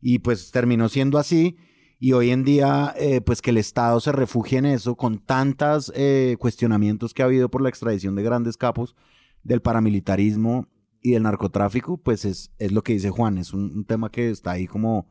Y 0.00 0.18
pues 0.18 0.50
terminó 0.50 0.88
siendo 0.88 1.18
así. 1.18 1.56
Y 2.04 2.12
hoy 2.12 2.30
en 2.32 2.44
día, 2.44 2.94
eh, 2.98 3.22
pues 3.22 3.40
que 3.40 3.48
el 3.48 3.56
Estado 3.56 3.98
se 3.98 4.12
refugie 4.12 4.58
en 4.58 4.66
eso, 4.66 4.94
con 4.94 5.20
tantos 5.20 5.90
cuestionamientos 6.38 7.14
que 7.14 7.22
ha 7.22 7.24
habido 7.24 7.48
por 7.48 7.62
la 7.62 7.70
extradición 7.70 8.14
de 8.14 8.22
grandes 8.22 8.58
capos 8.58 8.94
del 9.42 9.62
paramilitarismo 9.62 10.68
y 11.02 11.12
del 11.12 11.22
narcotráfico, 11.22 11.96
pues 11.96 12.26
es, 12.26 12.50
es 12.58 12.72
lo 12.72 12.82
que 12.82 12.92
dice 12.94 13.08
Juan, 13.10 13.38
es 13.38 13.54
un, 13.54 13.72
un 13.74 13.84
tema 13.86 14.10
que 14.10 14.28
está 14.28 14.50
ahí 14.50 14.66
como, 14.66 15.08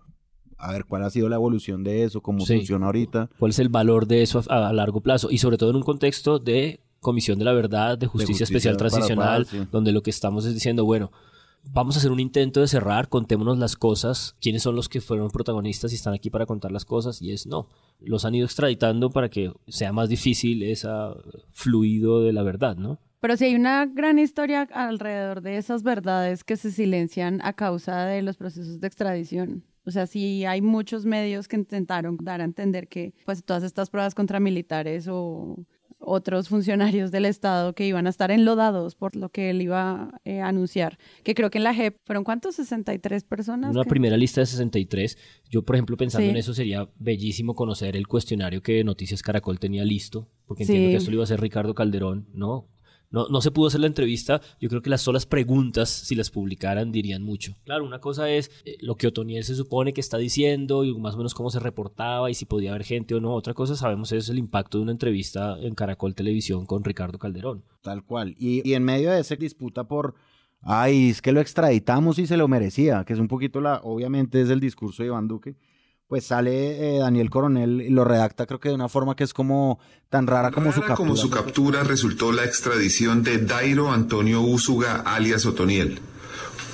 a 0.58 0.72
ver, 0.72 0.86
cuál 0.86 1.04
ha 1.04 1.10
sido 1.10 1.30
la 1.30 1.36
evolución 1.38 1.84
de 1.84 2.04
eso, 2.04 2.22
cómo 2.22 2.46
Sí. 2.46 2.58
funciona 2.58 2.86
ahorita. 2.86 3.30
¿Cuál 3.40 3.50
es 3.52 3.58
el 3.60 3.70
valor 3.70 4.06
de 4.06 4.22
eso 4.22 4.44
a, 4.50 4.68
a 4.68 4.74
largo 4.74 5.02
plazo? 5.02 5.30
Y 5.32 5.40
sobre 5.40 5.58
todo 5.58 5.72
en 5.72 5.78
un 5.78 5.84
contexto 5.84 6.38
de 6.38 6.80
Comisión 7.00 7.40
de 7.40 7.46
la 7.46 7.54
Verdad, 7.54 7.98
de 7.98 8.06
Justicia, 8.06 8.46
justicia 8.46 8.72
Especial 8.72 8.78
para- 8.78 8.90
Transicional, 8.90 9.46
para- 9.46 9.64
sí. 9.64 9.68
donde 9.72 9.92
lo 9.92 10.04
que 10.04 10.10
estamos 10.12 10.46
es 10.46 10.54
diciendo, 10.54 10.86
bueno, 10.86 11.12
vamos 11.64 11.96
a 11.96 12.00
hacer 12.00 12.12
un 12.12 12.20
intento 12.20 12.62
de 12.62 12.68
cerrar, 12.68 13.10
contémonos 13.10 13.58
las 13.58 13.76
cosas, 13.76 14.36
quiénes 14.42 14.64
son 14.64 14.76
los 14.76 14.90
que 14.90 15.02
fueron 15.02 15.30
protagonistas 15.30 15.92
y 15.92 15.96
están 15.96 16.14
aquí 16.14 16.30
para 16.30 16.46
contar 16.46 16.72
las 16.72 16.86
cosas, 16.86 17.22
y 17.22 17.32
es 17.32 17.48
no, 17.48 17.68
los 18.00 18.26
han 18.26 18.36
ido 18.36 18.46
extraditando 18.46 19.10
para 19.10 19.30
que 19.30 19.52
sea 19.68 19.94
más 19.94 20.10
difícil 20.10 20.64
ese 20.64 20.90
fluido 21.52 22.22
de 22.22 22.34
la 22.34 22.44
verdad, 22.44 22.76
¿no? 22.76 23.00
Pero 23.20 23.38
sí 23.38 23.46
hay 23.46 23.56
una 23.56 23.86
gran 23.86 24.20
historia 24.20 24.68
alrededor 24.74 25.42
de 25.42 25.56
esas 25.56 25.82
verdades 25.82 26.44
que 26.44 26.58
se 26.58 26.72
silencian 26.72 27.40
a 27.44 27.54
causa 27.54 28.06
de 28.06 28.22
los 28.22 28.36
procesos 28.36 28.82
de 28.82 28.88
extradición. 28.88 29.64
O 29.86 29.92
sea, 29.92 30.08
sí 30.08 30.44
hay 30.46 30.62
muchos 30.62 31.06
medios 31.06 31.48
que 31.48 31.56
intentaron 31.56 32.18
dar 32.22 32.42
a 32.42 32.44
entender 32.44 32.90
que 32.90 33.14
pues 33.26 33.44
todas 33.44 33.64
estas 33.64 33.90
pruebas 33.90 34.14
contra 34.14 34.42
militares 34.42 35.08
o, 35.10 35.58
otros 36.06 36.50
funcionarios 36.50 37.12
del 37.12 37.26
Estado 37.26 37.74
que 37.74 37.86
iban 37.88 38.08
a 38.08 38.10
estar 38.10 38.32
enlodados 38.32 38.96
por 38.96 39.16
lo 39.16 39.30
que 39.30 39.50
él 39.50 39.62
iba 39.62 40.20
eh, 40.26 40.42
a 40.42 40.48
anunciar. 40.48 40.98
Que 41.24 41.34
creo 41.36 41.50
que 41.50 41.58
en 41.60 41.64
la 41.64 41.74
JEP 41.74 41.98
fueron 42.06 42.24
cuántos, 42.24 42.56
63 42.56 43.24
personas. 43.24 43.72
Una 43.74 43.84
que- 43.84 43.90
primera 43.90 44.18
lista 44.18 44.42
de 44.42 44.46
63. 44.48 45.18
Yo, 45.50 45.64
por 45.64 45.76
ejemplo, 45.76 45.98
pensando 45.98 46.26
Sí. 46.26 46.30
en 46.32 46.38
eso, 46.38 46.54
sería 46.54 46.90
bellísimo 47.00 47.56
conocer 47.56 47.96
el 47.96 48.08
cuestionario 48.08 48.62
que 48.62 48.84
Noticias 48.84 49.22
Caracol 49.22 49.60
tenía 49.60 49.84
listo, 49.86 50.30
porque 50.46 50.66
Sí. 50.66 50.72
entiendo 50.74 50.92
que 50.94 50.98
esto 50.98 51.12
lo 51.12 51.16
iba 51.16 51.24
a 51.24 51.26
hacer 51.26 51.42
Ricardo 51.42 51.74
Calderón, 51.76 52.28
¿no? 52.34 52.68
No, 53.14 53.28
no 53.30 53.42
se 53.42 53.52
pudo 53.52 53.68
hacer 53.68 53.80
la 53.80 53.88
entrevista. 53.88 54.42
Yo 54.60 54.70
creo 54.70 54.82
que 54.82 54.90
las 54.90 55.02
solas 55.02 55.28
preguntas, 55.28 55.90
si 55.90 56.16
las 56.16 56.32
publicaran, 56.32 56.92
dirían 56.92 57.22
mucho. 57.22 57.56
Claro, 57.64 57.86
una 57.86 58.00
cosa 58.00 58.30
es 58.32 58.50
eh, 58.66 58.76
lo 58.82 58.96
que 58.96 59.06
Otoniel 59.06 59.44
se 59.44 59.54
supone 59.54 59.94
que 59.94 60.02
está 60.02 60.18
diciendo 60.18 60.84
y 60.84 60.98
más 60.98 61.14
o 61.14 61.18
menos 61.18 61.36
cómo 61.36 61.52
se 61.52 61.60
reportaba 61.60 62.32
y 62.32 62.34
si 62.34 62.46
podía 62.46 62.72
haber 62.72 62.84
gente 62.84 63.14
o 63.14 63.22
no. 63.22 63.36
Otra 63.36 63.54
cosa, 63.54 63.76
sabemos, 63.76 64.12
es 64.12 64.30
el 64.30 64.40
impacto 64.40 64.80
de 64.80 64.84
una 64.84 64.92
entrevista 64.94 65.60
en 65.62 65.76
Caracol 65.76 66.16
Televisión 66.16 66.66
con 66.66 66.84
Ricardo 66.84 67.20
Calderón. 67.20 67.64
Tal 67.84 68.04
cual. 68.04 68.36
Y, 68.40 68.68
y 68.68 68.74
en 68.74 68.84
medio 68.84 69.12
de 69.12 69.20
esa 69.20 69.36
disputa 69.36 69.84
por, 69.84 70.16
ay, 70.62 71.12
es 71.12 71.22
que 71.22 71.32
lo 71.32 71.40
extraditamos 71.40 72.18
y 72.18 72.26
se 72.26 72.36
lo 72.36 72.48
merecía, 72.48 73.04
que 73.06 73.14
es 73.14 73.20
un 73.20 73.28
poquito 73.28 73.62
la, 73.62 73.80
obviamente 73.84 74.42
es 74.42 74.50
el 74.50 74.60
discurso 74.60 75.04
de 75.04 75.08
Iván 75.10 75.28
Duque, 75.28 75.56
pues 76.08 76.26
sale 76.26 76.96
eh, 76.96 77.00
Daniel 77.00 77.30
Coronel 77.30 77.82
y 77.82 77.90
lo 77.90 78.04
redacta 78.04 78.46
creo 78.46 78.60
que 78.60 78.70
de 78.70 78.76
una 78.76 78.90
forma 78.90 79.16
que 79.16 79.24
es 79.24 79.34
como 79.34 79.80
tan 80.10 80.28
rara 80.28 80.52
como 80.52 80.72
su 80.72 80.82
captura. 80.82 80.96
como 80.96 81.16
su 81.16 81.30
captura 81.30 81.84
resultó 81.84 82.32
la 82.32 82.44
extradición 82.44 83.24
de 83.24 83.40
Dairo 83.40 83.92
Antonio 83.92 84.42
Úsuga, 84.42 85.02
alias 85.06 85.46
Otoniel. 85.46 86.00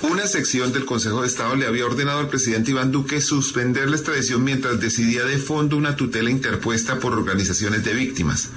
Una 0.02 0.26
sección 0.26 0.72
del 0.72 0.86
Consejo 0.86 1.20
de 1.20 1.26
Estado 1.26 1.56
le 1.56 1.66
había 1.66 1.84
ordenado 1.84 2.20
al 2.20 2.28
presidente 2.28 2.70
Iván 2.70 2.90
Duque 2.90 3.20
suspender 3.20 3.90
la 3.90 3.96
extradición 3.96 4.42
mientras 4.42 4.80
decidía 4.80 5.24
de 5.24 5.36
fondo 5.36 5.76
una 5.76 5.94
tutela 5.94 6.30
interpuesta 6.30 6.98
por 6.98 7.12
organizaciones 7.12 7.84
de 7.84 7.92
víctimas. 7.92 8.48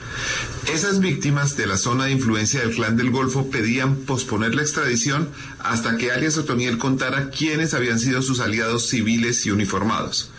Esas 0.73 1.01
víctimas 1.01 1.57
de 1.57 1.67
la 1.67 1.75
zona 1.75 2.05
de 2.05 2.11
influencia 2.11 2.61
del 2.61 2.73
Clan 2.73 2.95
del 2.95 3.11
Golfo 3.11 3.49
pedían 3.49 3.97
posponer 3.97 4.55
la 4.55 4.61
extradición 4.61 5.27
hasta 5.59 5.97
que 5.97 6.13
alias 6.13 6.37
Otoniel 6.37 6.77
contara 6.77 7.29
quiénes 7.29 7.73
habían 7.73 7.99
sido 7.99 8.21
sus 8.21 8.39
aliados 8.39 8.87
civiles 8.87 9.45
y 9.45 9.51
uniformados. 9.51 10.31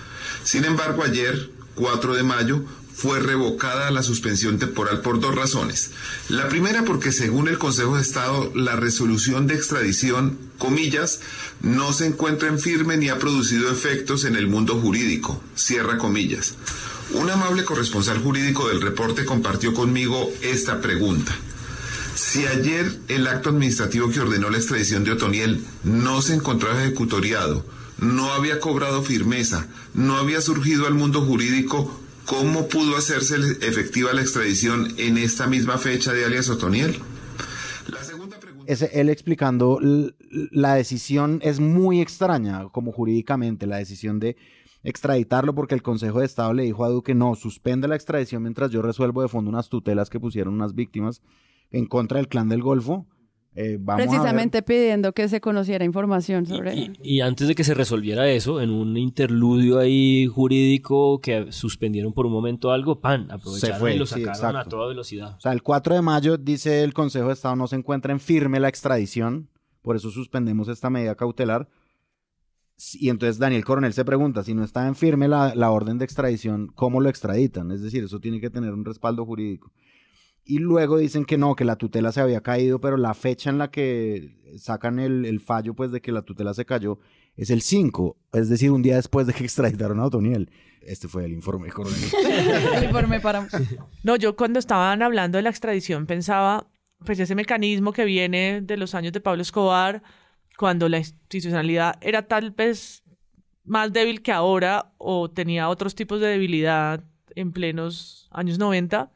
Sin 0.44 0.64
embargo, 0.64 1.02
ayer, 1.02 1.50
4 1.74 2.14
de 2.14 2.22
mayo, 2.22 2.64
fue 2.94 3.18
revocada 3.18 3.90
la 3.90 4.04
suspensión 4.04 4.58
temporal 4.58 5.00
por 5.00 5.18
dos 5.18 5.34
razones. 5.34 5.90
La 6.28 6.48
primera 6.48 6.84
porque 6.84 7.10
según 7.10 7.48
el 7.48 7.58
Consejo 7.58 7.96
de 7.96 8.02
Estado, 8.02 8.52
la 8.54 8.76
resolución 8.76 9.48
de 9.48 9.54
extradición, 9.54 10.38
comillas, 10.58 11.20
no 11.60 11.92
se 11.92 12.06
encuentra 12.06 12.48
en 12.48 12.60
firme 12.60 12.96
ni 12.96 13.08
ha 13.08 13.18
producido 13.18 13.70
efectos 13.70 14.24
en 14.24 14.36
el 14.36 14.46
mundo 14.46 14.80
jurídico, 14.80 15.42
cierra 15.56 15.98
comillas. 15.98 16.54
Un 17.12 17.28
amable 17.30 17.64
corresponsal 17.64 18.18
jurídico 18.18 18.68
del 18.68 18.80
reporte 18.80 19.24
compartió 19.24 19.74
conmigo 19.74 20.32
esta 20.40 20.80
pregunta. 20.80 21.36
Si 22.14 22.46
ayer 22.46 22.96
el 23.08 23.26
acto 23.26 23.50
administrativo 23.50 24.08
que 24.08 24.20
ordenó 24.20 24.48
la 24.50 24.58
extradición 24.58 25.02
de 25.02 25.12
Otoniel 25.12 25.64
no 25.82 26.22
se 26.22 26.34
encontraba 26.34 26.82
ejecutoriado, 26.82 27.66
no 27.98 28.32
había 28.32 28.60
cobrado 28.60 29.02
firmeza, 29.02 29.66
no 29.94 30.16
había 30.16 30.40
surgido 30.40 30.86
al 30.86 30.94
mundo 30.94 31.20
jurídico, 31.22 31.90
¿cómo 32.26 32.68
pudo 32.68 32.96
hacerse 32.96 33.36
efectiva 33.66 34.12
la 34.12 34.22
extradición 34.22 34.94
en 34.98 35.18
esta 35.18 35.46
misma 35.46 35.78
fecha 35.78 36.12
de 36.12 36.24
alias 36.24 36.48
Otoniel? 36.48 36.98
Ese- 38.66 38.98
él 38.98 39.10
explicando 39.10 39.78
la 40.50 40.74
decisión 40.74 41.38
es 41.42 41.60
muy 41.60 42.00
extraña 42.00 42.68
como 42.70 42.92
jurídicamente, 42.92 43.66
la 43.66 43.76
decisión 43.76 44.18
de 44.20 44.36
extraditarlo 44.82 45.54
porque 45.54 45.74
el 45.74 45.82
Consejo 45.82 46.20
de 46.20 46.26
Estado 46.26 46.52
le 46.54 46.62
dijo 46.64 46.84
a 46.84 46.88
Duque, 46.88 47.14
no, 47.14 47.34
suspende 47.34 47.88
la 47.88 47.94
extradición 47.96 48.42
mientras 48.42 48.70
yo 48.70 48.80
resuelvo 48.82 49.22
de 49.22 49.28
fondo 49.28 49.50
unas 49.50 49.68
tutelas 49.68 50.08
que 50.10 50.18
pusieron 50.20 50.54
unas 50.54 50.74
víctimas 50.74 51.20
en 51.70 51.86
contra 51.86 52.18
del 52.18 52.28
clan 52.28 52.48
del 52.48 52.62
Golfo. 52.62 53.06
Eh, 53.56 53.78
vamos 53.80 54.00
a 54.00 54.04
ver- 54.04 54.08
Precisamente 54.08 54.62
pidiendo 54.62 55.12
que 55.12 55.28
se 55.28 55.40
conociera 55.40 55.84
información 55.84 56.44
sobre... 56.44 56.90
Y 57.02 57.20
antes 57.20 57.46
de 57.46 57.54
que 57.54 57.62
se 57.62 57.72
resolviera 57.74 58.28
eso, 58.28 58.60
en 58.60 58.70
un 58.70 58.96
interludio 58.96 59.78
ahí 59.78 60.26
jurídico 60.26 61.20
que 61.20 61.52
suspendieron 61.52 62.12
por 62.12 62.26
un 62.26 62.32
momento 62.32 62.72
algo, 62.72 63.00
pan, 63.00 63.30
aprovecharon 63.30 63.78
fue, 63.78 63.94
y 63.94 63.98
lo 63.98 64.06
sí, 64.06 64.24
sacaron 64.24 64.56
a 64.56 64.64
toda 64.64 64.88
velocidad. 64.88 65.36
O 65.36 65.40
sea, 65.40 65.52
el 65.52 65.62
4 65.62 65.94
de 65.94 66.02
mayo 66.02 66.36
dice 66.36 66.82
el 66.82 66.92
Consejo 66.92 67.28
de 67.28 67.34
Estado 67.34 67.54
no 67.54 67.68
se 67.68 67.76
encuentra 67.76 68.12
en 68.12 68.18
firme 68.18 68.58
la 68.58 68.68
extradición, 68.68 69.48
por 69.82 69.94
eso 69.94 70.10
suspendemos 70.10 70.66
esta 70.68 70.90
medida 70.90 71.14
cautelar. 71.14 71.68
Y 72.94 73.08
entonces 73.08 73.38
Daniel 73.38 73.64
Coronel 73.64 73.92
se 73.92 74.04
pregunta, 74.04 74.42
si 74.42 74.52
no 74.52 74.64
está 74.64 74.88
en 74.88 74.96
firme 74.96 75.28
la, 75.28 75.54
la 75.54 75.70
orden 75.70 75.98
de 75.98 76.04
extradición, 76.04 76.72
¿cómo 76.74 77.00
lo 77.00 77.08
extraditan? 77.08 77.70
Es 77.70 77.82
decir, 77.82 78.02
eso 78.02 78.18
tiene 78.18 78.40
que 78.40 78.50
tener 78.50 78.72
un 78.72 78.84
respaldo 78.84 79.24
jurídico. 79.24 79.70
Y 80.44 80.58
luego 80.58 80.98
dicen 80.98 81.24
que 81.24 81.38
no, 81.38 81.56
que 81.56 81.64
la 81.64 81.76
tutela 81.76 82.12
se 82.12 82.20
había 82.20 82.42
caído, 82.42 82.80
pero 82.80 82.96
la 82.96 83.14
fecha 83.14 83.48
en 83.48 83.58
la 83.58 83.70
que 83.70 84.36
sacan 84.58 84.98
el, 84.98 85.40
fallo, 85.40 85.74
pues, 85.74 85.90
de 85.90 86.02
que 86.02 86.12
la 86.12 86.22
tutela 86.22 86.52
se 86.52 86.66
cayó, 86.66 86.98
es 87.36 87.50
el 87.50 87.62
5, 87.62 88.16
es 88.34 88.48
decir, 88.48 88.70
un 88.70 88.82
día 88.82 88.96
después 88.96 89.26
de 89.26 89.32
que 89.32 89.44
extraditaron 89.44 90.00
a 90.00 90.06
Otoniel. 90.06 90.50
Este 90.82 91.08
fue 91.08 91.24
el 91.24 91.32
informe, 91.32 91.70
Coronel. 91.70 91.98
El 92.76 92.84
informe 92.84 93.18
para... 93.18 93.48
No, 94.02 94.16
yo 94.16 94.36
cuando 94.36 94.58
estaban 94.58 95.00
hablando 95.00 95.38
de 95.38 95.42
la 95.42 95.48
extradición 95.48 96.04
pensaba, 96.04 96.68
pues 97.06 97.18
ese 97.18 97.34
mecanismo 97.34 97.94
que 97.94 98.04
viene 98.04 98.60
de 98.60 98.76
los 98.76 98.94
años 98.94 99.14
de 99.14 99.20
Pablo 99.20 99.40
Escobar, 99.40 100.02
cuando 100.58 100.90
la 100.90 100.98
institucionalidad 100.98 101.96
era 102.02 102.28
tal 102.28 102.50
vez 102.50 103.02
más 103.64 103.94
débil 103.94 104.20
que 104.20 104.32
ahora 104.32 104.92
o 104.98 105.30
tenía 105.30 105.70
otros 105.70 105.94
tipos 105.94 106.20
de 106.20 106.26
debilidad 106.26 107.02
en 107.34 107.52
plenos 107.52 108.28
años 108.30 108.58
90, 108.58 109.10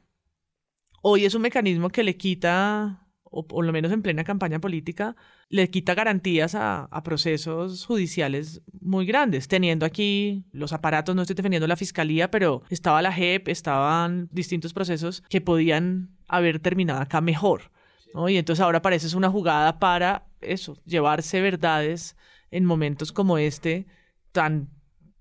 hoy 1.08 1.24
es 1.24 1.34
un 1.34 1.42
mecanismo 1.42 1.88
que 1.88 2.02
le 2.02 2.16
quita, 2.16 3.06
o 3.24 3.46
por 3.46 3.64
lo 3.64 3.72
menos 3.72 3.92
en 3.92 4.02
plena 4.02 4.24
campaña 4.24 4.60
política, 4.60 5.16
le 5.48 5.70
quita 5.70 5.94
garantías 5.94 6.54
a, 6.54 6.84
a 6.84 7.02
procesos 7.02 7.86
judiciales 7.86 8.62
muy 8.80 9.06
grandes, 9.06 9.48
teniendo 9.48 9.86
aquí 9.86 10.44
los 10.52 10.72
aparatos, 10.72 11.14
no 11.14 11.22
estoy 11.22 11.34
defendiendo 11.34 11.66
la 11.66 11.76
fiscalía, 11.76 12.30
pero 12.30 12.62
estaba 12.68 13.02
la 13.02 13.12
JEP, 13.12 13.48
estaban 13.48 14.28
distintos 14.32 14.72
procesos 14.72 15.22
que 15.28 15.40
podían 15.40 16.10
haber 16.28 16.60
terminado 16.60 17.00
acá 17.00 17.20
mejor. 17.20 17.70
¿no? 18.14 18.28
Y 18.28 18.36
entonces 18.36 18.62
ahora 18.62 18.82
parece 18.82 19.06
es 19.06 19.14
una 19.14 19.30
jugada 19.30 19.78
para 19.78 20.26
eso, 20.40 20.76
llevarse 20.84 21.40
verdades 21.40 22.16
en 22.50 22.64
momentos 22.64 23.12
como 23.12 23.38
este, 23.38 23.86
tan, 24.32 24.70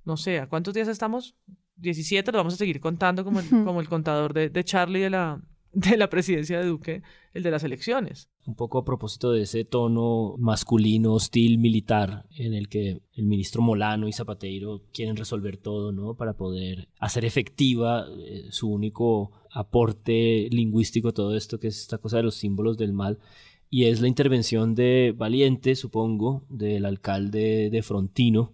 no 0.04 0.18
sé, 0.18 0.40
¿a 0.40 0.48
cuántos 0.48 0.74
días 0.74 0.88
estamos? 0.88 1.36
17, 1.78 2.32
lo 2.32 2.40
vamos 2.40 2.56
a 2.56 2.58
seguir 2.58 2.80
contando 2.80 3.24
como 3.24 3.40
el, 3.40 3.48
como 3.50 3.82
el 3.82 3.90
contador 3.90 4.34
de, 4.34 4.50
de 4.50 4.64
Charlie 4.64 5.02
de 5.02 5.10
la, 5.12 5.42
de 5.74 5.98
la 5.98 6.10
presidencia 6.10 6.60
de 6.60 6.66
Duque, 6.66 7.04
el 7.34 7.44
de 7.44 7.52
las 7.52 7.64
elecciones. 7.64 8.30
Un 8.46 8.56
poco 8.56 8.80
a 8.80 8.86
propósito 8.86 9.32
de 9.32 9.44
ese 9.44 9.66
tono 9.66 10.36
masculino, 10.38 11.14
hostil, 11.14 11.58
militar, 11.58 12.26
en 12.36 12.54
el 12.54 12.70
que 12.70 13.02
el 13.14 13.26
ministro 13.26 13.62
Molano 13.62 14.08
y 14.08 14.14
Zapateiro 14.14 14.84
quieren 14.94 15.18
resolver 15.18 15.58
todo, 15.58 15.92
¿no? 15.92 16.16
Para 16.16 16.34
poder 16.34 16.88
hacer 17.00 17.26
efectiva 17.26 18.08
eh, 18.20 18.48
su 18.50 18.70
único 18.70 19.32
aporte 19.52 20.48
lingüístico 20.52 21.10
a 21.10 21.14
todo 21.14 21.36
esto, 21.36 21.60
que 21.60 21.68
es 21.68 21.80
esta 21.82 21.98
cosa 21.98 22.18
de 22.18 22.24
los 22.24 22.36
símbolos 22.36 22.78
del 22.78 22.94
mal. 22.94 23.20
Y 23.70 23.86
es 23.86 24.00
la 24.00 24.08
intervención 24.08 24.76
de 24.76 25.14
Valiente, 25.16 25.76
supongo, 25.76 26.46
del 26.50 26.86
alcalde 26.86 27.70
de 27.70 27.84
Frontino 27.84 28.54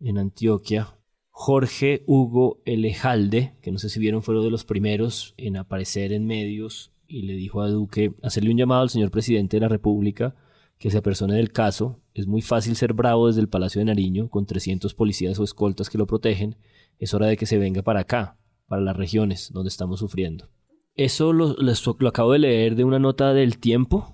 en 0.00 0.18
Antioquia, 0.18 0.96
Jorge 1.36 2.04
Hugo 2.06 2.62
Elejalde, 2.64 3.54
que 3.60 3.72
no 3.72 3.78
sé 3.78 3.88
si 3.88 3.98
vieron, 3.98 4.22
fue 4.22 4.36
uno 4.36 4.44
de 4.44 4.52
los 4.52 4.64
primeros 4.64 5.34
en 5.36 5.56
aparecer 5.56 6.12
en 6.12 6.26
medios 6.26 6.92
y 7.08 7.22
le 7.22 7.34
dijo 7.34 7.60
a 7.60 7.68
Duque 7.68 8.14
hacerle 8.22 8.52
un 8.52 8.56
llamado 8.56 8.82
al 8.82 8.88
señor 8.88 9.10
presidente 9.10 9.56
de 9.56 9.62
la 9.62 9.68
República 9.68 10.36
que 10.78 10.92
se 10.92 10.98
apersone 10.98 11.34
del 11.34 11.50
caso. 11.50 12.00
Es 12.14 12.28
muy 12.28 12.40
fácil 12.40 12.76
ser 12.76 12.92
bravo 12.92 13.26
desde 13.26 13.40
el 13.40 13.48
Palacio 13.48 13.80
de 13.80 13.86
Nariño 13.86 14.30
con 14.30 14.46
300 14.46 14.94
policías 14.94 15.36
o 15.40 15.44
escoltas 15.44 15.90
que 15.90 15.98
lo 15.98 16.06
protegen. 16.06 16.56
Es 17.00 17.14
hora 17.14 17.26
de 17.26 17.36
que 17.36 17.46
se 17.46 17.58
venga 17.58 17.82
para 17.82 18.00
acá, 18.00 18.38
para 18.68 18.80
las 18.80 18.96
regiones 18.96 19.50
donde 19.52 19.70
estamos 19.70 19.98
sufriendo. 19.98 20.50
Eso 20.94 21.32
lo, 21.32 21.56
lo, 21.58 21.72
lo 21.98 22.08
acabo 22.08 22.30
de 22.30 22.38
leer 22.38 22.76
de 22.76 22.84
una 22.84 23.00
nota 23.00 23.34
del 23.34 23.58
tiempo 23.58 24.13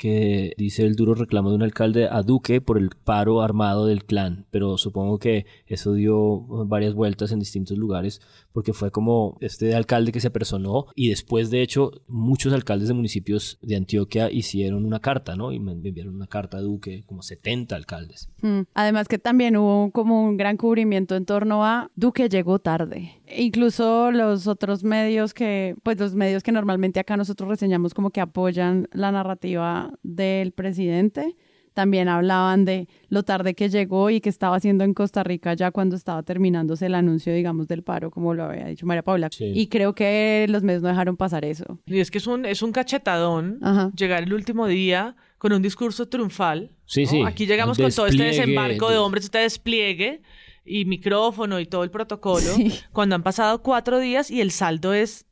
que 0.00 0.54
dice 0.56 0.86
el 0.86 0.96
duro 0.96 1.14
reclamo 1.14 1.50
de 1.50 1.56
un 1.56 1.62
alcalde 1.62 2.08
a 2.10 2.22
Duque 2.22 2.62
por 2.62 2.78
el 2.78 2.88
paro 2.88 3.42
armado 3.42 3.84
del 3.84 4.06
clan, 4.06 4.46
pero 4.50 4.78
supongo 4.78 5.18
que 5.18 5.44
eso 5.66 5.92
dio 5.92 6.40
varias 6.66 6.94
vueltas 6.94 7.32
en 7.32 7.38
distintos 7.38 7.76
lugares 7.76 8.22
porque 8.52 8.72
fue 8.72 8.90
como 8.90 9.36
este 9.40 9.74
alcalde 9.74 10.10
que 10.10 10.20
se 10.20 10.30
personó 10.30 10.86
y 10.94 11.10
después 11.10 11.50
de 11.50 11.60
hecho 11.60 11.92
muchos 12.08 12.54
alcaldes 12.54 12.88
de 12.88 12.94
municipios 12.94 13.58
de 13.60 13.76
Antioquia 13.76 14.30
hicieron 14.30 14.86
una 14.86 15.00
carta, 15.00 15.36
¿no? 15.36 15.52
Y 15.52 15.60
me 15.60 15.72
enviaron 15.72 16.14
una 16.14 16.26
carta 16.26 16.56
a 16.56 16.62
Duque, 16.62 17.04
como 17.06 17.20
70 17.20 17.76
alcaldes. 17.76 18.30
Mm. 18.40 18.60
Además 18.72 19.06
que 19.06 19.18
también 19.18 19.58
hubo 19.58 19.90
como 19.90 20.24
un 20.24 20.38
gran 20.38 20.56
cubrimiento 20.56 21.14
en 21.14 21.26
torno 21.26 21.62
a 21.62 21.90
Duque 21.94 22.30
llegó 22.30 22.58
tarde. 22.58 23.20
Incluso 23.36 24.10
los 24.12 24.46
otros 24.46 24.82
medios 24.82 25.34
que, 25.34 25.76
pues 25.82 25.98
los 25.98 26.14
medios 26.14 26.42
que 26.42 26.52
normalmente 26.52 27.00
acá 27.00 27.18
nosotros 27.18 27.50
reseñamos 27.50 27.92
como 27.92 28.08
que 28.10 28.22
apoyan 28.22 28.88
la 28.92 29.12
narrativa 29.12 29.89
del 30.02 30.52
presidente, 30.52 31.36
también 31.74 32.08
hablaban 32.08 32.64
de 32.64 32.88
lo 33.08 33.22
tarde 33.22 33.54
que 33.54 33.68
llegó 33.68 34.10
y 34.10 34.20
que 34.20 34.28
estaba 34.28 34.56
haciendo 34.56 34.84
en 34.84 34.92
Costa 34.92 35.22
Rica 35.22 35.54
ya 35.54 35.70
cuando 35.70 35.96
estaba 35.96 36.22
terminándose 36.22 36.86
el 36.86 36.94
anuncio, 36.94 37.32
digamos, 37.32 37.68
del 37.68 37.82
paro, 37.82 38.10
como 38.10 38.34
lo 38.34 38.44
había 38.44 38.66
dicho 38.66 38.86
María 38.86 39.02
Paula. 39.02 39.30
Y 39.38 39.68
creo 39.68 39.94
que 39.94 40.46
los 40.48 40.62
medios 40.62 40.82
no 40.82 40.88
dejaron 40.88 41.16
pasar 41.16 41.44
eso. 41.44 41.78
Y 41.86 42.00
es 42.00 42.10
que 42.10 42.18
es 42.18 42.26
un, 42.26 42.44
es 42.44 42.62
un 42.62 42.72
cachetadón 42.72 43.60
llegar 43.96 44.24
el 44.24 44.34
último 44.34 44.66
día 44.66 45.16
con 45.38 45.52
un 45.52 45.62
discurso 45.62 46.08
triunfal. 46.08 46.72
Sí, 46.84 47.06
sí. 47.06 47.22
Aquí 47.26 47.46
llegamos 47.46 47.78
con 47.78 47.90
todo 47.92 48.06
este 48.06 48.24
desembarco 48.24 48.90
de 48.90 48.98
hombres, 48.98 49.24
este 49.24 49.38
despliegue 49.38 50.22
y 50.64 50.84
micrófono 50.84 51.58
y 51.60 51.66
todo 51.66 51.84
el 51.84 51.90
protocolo, 51.90 52.50
cuando 52.92 53.14
han 53.14 53.22
pasado 53.22 53.62
cuatro 53.62 53.98
días 53.98 54.30
y 54.30 54.40
el 54.40 54.50
saldo 54.50 54.92
es 54.92 55.26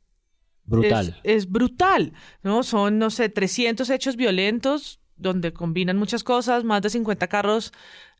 brutal. 0.69 1.19
Es, 1.23 1.49
brutal, 1.49 2.13
¿no? 2.43 2.63
Son, 2.63 2.99
no 2.99 3.09
sé, 3.09 3.29
300 3.29 3.89
hechos 3.89 4.15
violentos 4.15 4.99
donde 5.15 5.51
combinan 5.51 5.97
muchas 5.97 6.23
cosas, 6.23 6.63
más 6.63 6.81
de 6.81 6.89
50 6.89 7.27
carros 7.27 7.73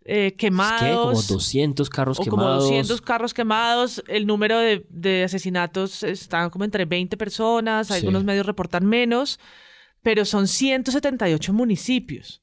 eh, 0.05 0.33
quemados. 0.37 0.79
¿Qué? 1.21 1.27
Como 1.27 1.39
200 1.39 1.89
carros 1.89 2.19
o 2.19 2.23
quemados. 2.23 2.63
Como 2.63 2.75
200 2.75 3.01
carros 3.01 3.33
quemados. 3.33 4.03
El 4.07 4.27
número 4.27 4.59
de, 4.59 4.85
de 4.89 5.23
asesinatos 5.23 6.03
está 6.03 6.49
como 6.49 6.65
entre 6.65 6.85
20 6.85 7.15
personas, 7.17 7.91
algunos 7.91 8.23
medios 8.23 8.45
reportan 8.45 8.85
menos, 8.85 9.39
pero 10.01 10.25
son 10.25 10.47
178 10.47 11.53
municipios. 11.53 12.41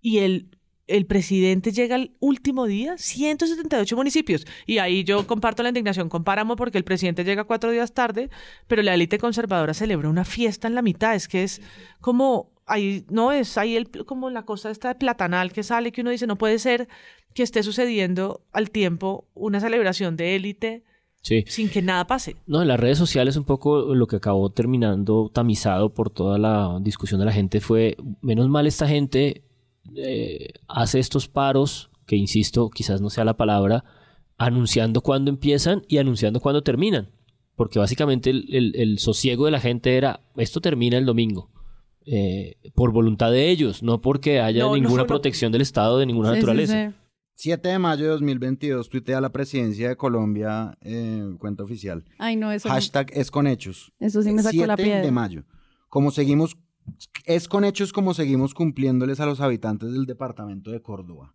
Y 0.00 0.18
el 0.18 0.55
el 0.86 1.06
presidente 1.06 1.72
llega 1.72 1.96
al 1.96 2.12
último 2.20 2.66
día, 2.66 2.96
178 2.96 3.96
municipios. 3.96 4.46
Y 4.66 4.78
ahí 4.78 5.04
yo 5.04 5.26
comparto 5.26 5.62
la 5.62 5.70
indignación 5.70 6.08
con 6.08 6.24
Páramo 6.24 6.56
porque 6.56 6.78
el 6.78 6.84
presidente 6.84 7.24
llega 7.24 7.44
cuatro 7.44 7.70
días 7.70 7.92
tarde, 7.92 8.30
pero 8.66 8.82
la 8.82 8.94
élite 8.94 9.18
conservadora 9.18 9.74
celebra 9.74 10.08
una 10.08 10.24
fiesta 10.24 10.68
en 10.68 10.74
la 10.74 10.82
mitad. 10.82 11.14
Es 11.14 11.28
que 11.28 11.42
es 11.42 11.60
como, 12.00 12.50
ahí 12.66 13.04
no 13.10 13.32
es 13.32 13.58
ahí 13.58 13.76
el, 13.76 13.90
como 14.06 14.30
la 14.30 14.44
cosa 14.44 14.70
esta 14.70 14.88
de 14.88 14.94
platanal 14.94 15.52
que 15.52 15.62
sale, 15.62 15.92
que 15.92 16.02
uno 16.02 16.10
dice, 16.10 16.26
no 16.26 16.36
puede 16.36 16.58
ser 16.58 16.88
que 17.34 17.42
esté 17.42 17.62
sucediendo 17.62 18.42
al 18.52 18.70
tiempo 18.70 19.26
una 19.34 19.60
celebración 19.60 20.16
de 20.16 20.36
élite. 20.36 20.84
Sin 21.48 21.68
que 21.68 21.82
nada 21.82 22.06
pase. 22.06 22.36
No, 22.46 22.62
en 22.62 22.68
las 22.68 22.78
redes 22.78 22.98
sociales 22.98 23.36
un 23.36 23.42
poco 23.42 23.96
lo 23.96 24.06
que 24.06 24.14
acabó 24.14 24.50
terminando 24.50 25.28
tamizado 25.34 25.92
por 25.92 26.08
toda 26.08 26.38
la 26.38 26.78
discusión 26.80 27.18
de 27.18 27.26
la 27.26 27.32
gente 27.32 27.60
fue, 27.60 27.96
menos 28.22 28.48
mal 28.48 28.68
esta 28.68 28.86
gente 28.86 29.42
eh, 29.94 30.54
hace 30.68 30.98
estos 30.98 31.28
paros, 31.28 31.90
que 32.06 32.16
insisto, 32.16 32.70
quizás 32.70 33.00
no 33.00 33.10
sea 33.10 33.24
la 33.24 33.36
palabra, 33.36 33.84
anunciando 34.38 35.00
cuándo 35.00 35.30
empiezan 35.30 35.82
y 35.88 35.98
anunciando 35.98 36.40
cuándo 36.40 36.62
terminan. 36.62 37.10
Porque 37.54 37.78
básicamente 37.78 38.30
el, 38.30 38.98
sosiego 38.98 39.46
de 39.46 39.50
la 39.50 39.60
gente 39.60 39.96
era, 39.96 40.20
esto 40.36 40.60
termina 40.60 40.98
el 40.98 41.06
domingo. 41.06 41.50
Eh, 42.04 42.56
por 42.74 42.92
voluntad 42.92 43.32
de 43.32 43.50
ellos, 43.50 43.82
no 43.82 44.00
porque 44.00 44.40
haya 44.40 44.70
ninguna 44.70 45.06
protección 45.06 45.50
del 45.52 45.62
Estado 45.62 45.98
de 45.98 46.06
ninguna 46.06 46.32
naturaleza. 46.32 46.94
7 47.36 47.68
de 47.68 47.78
mayo 47.78 48.04
de 48.04 48.10
2022 48.10 48.88
tuitea 48.88 49.20
la 49.20 49.30
presidencia 49.30 49.90
de 49.90 49.96
Colombia, 49.96 50.78
eh, 50.80 51.34
cuenta 51.38 51.64
oficial. 51.64 52.04
Ay, 52.18 52.34
no, 52.34 52.50
eso 52.50 52.68
Hashtag 52.68 53.10
es 53.12 53.30
con 53.30 53.46
hechos. 53.46 53.92
Eso 54.00 54.22
sí 54.22 54.32
me 54.32 54.42
sacó 54.42 54.64
la 54.66 54.76
piedra. 54.76 55.02
de 55.02 55.10
mayo. 55.10 55.44
Como 55.88 56.10
seguimos 56.10 56.56
es 57.24 57.48
con 57.48 57.64
hechos 57.64 57.92
como 57.92 58.14
seguimos 58.14 58.54
cumpliéndoles 58.54 59.20
a 59.20 59.26
los 59.26 59.40
habitantes 59.40 59.92
del 59.92 60.06
departamento 60.06 60.70
de 60.70 60.82
Córdoba, 60.82 61.34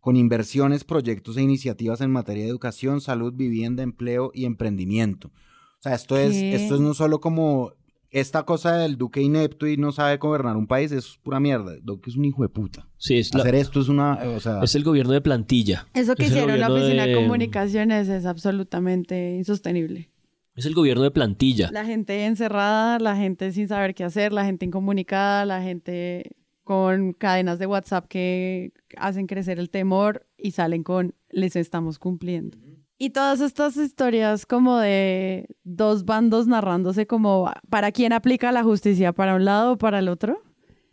con 0.00 0.16
inversiones, 0.16 0.84
proyectos 0.84 1.36
e 1.36 1.42
iniciativas 1.42 2.00
en 2.00 2.10
materia 2.10 2.44
de 2.44 2.50
educación, 2.50 3.00
salud, 3.00 3.32
vivienda, 3.34 3.82
empleo 3.82 4.30
y 4.34 4.44
emprendimiento. 4.44 5.28
O 5.28 5.82
sea, 5.82 5.94
esto 5.94 6.16
es, 6.16 6.34
esto 6.34 6.76
es 6.76 6.80
no 6.80 6.94
solo 6.94 7.20
como 7.20 7.72
esta 8.14 8.44
cosa 8.44 8.76
del 8.76 8.96
duque 8.96 9.20
inepto 9.20 9.66
y 9.66 9.76
no 9.76 9.90
sabe 9.90 10.18
gobernar 10.18 10.56
un 10.56 10.68
país, 10.68 10.92
es 10.92 11.18
pura 11.22 11.40
mierda. 11.40 11.72
Duque 11.82 12.10
es 12.10 12.16
un 12.16 12.24
hijo 12.24 12.42
de 12.42 12.48
puta. 12.48 12.86
Sí, 12.96 13.18
es 13.18 13.34
Hacer 13.34 13.56
esto 13.56 13.80
es 13.80 13.88
una... 13.88 14.18
es 14.62 14.74
el 14.76 14.84
gobierno 14.84 15.12
de 15.12 15.20
plantilla. 15.20 15.88
Eso 15.94 16.14
que 16.14 16.26
hicieron 16.26 16.60
la 16.60 16.72
Oficina 16.72 17.06
de 17.06 17.14
Comunicaciones 17.14 18.08
es 18.08 18.24
absolutamente 18.24 19.34
insostenible. 19.34 20.13
Es 20.54 20.66
el 20.66 20.74
gobierno 20.74 21.02
de 21.02 21.10
plantilla. 21.10 21.70
La 21.72 21.84
gente 21.84 22.26
encerrada, 22.26 22.98
la 23.00 23.16
gente 23.16 23.50
sin 23.52 23.66
saber 23.66 23.94
qué 23.94 24.04
hacer, 24.04 24.32
la 24.32 24.44
gente 24.44 24.64
incomunicada, 24.64 25.44
la 25.44 25.62
gente 25.62 26.36
con 26.62 27.12
cadenas 27.12 27.58
de 27.58 27.66
WhatsApp 27.66 28.06
que 28.06 28.72
hacen 28.96 29.26
crecer 29.26 29.58
el 29.58 29.68
temor 29.68 30.26
y 30.38 30.52
salen 30.52 30.82
con 30.82 31.14
les 31.30 31.56
estamos 31.56 31.98
cumpliendo. 31.98 32.56
Y 32.96 33.10
todas 33.10 33.40
estas 33.40 33.76
historias 33.76 34.46
como 34.46 34.78
de 34.78 35.48
dos 35.64 36.04
bandos 36.04 36.46
narrándose 36.46 37.06
como 37.06 37.50
para 37.68 37.90
quién 37.90 38.12
aplica 38.12 38.52
la 38.52 38.62
justicia, 38.62 39.12
para 39.12 39.34
un 39.34 39.44
lado 39.44 39.72
o 39.72 39.78
para 39.78 39.98
el 39.98 40.08
otro, 40.08 40.40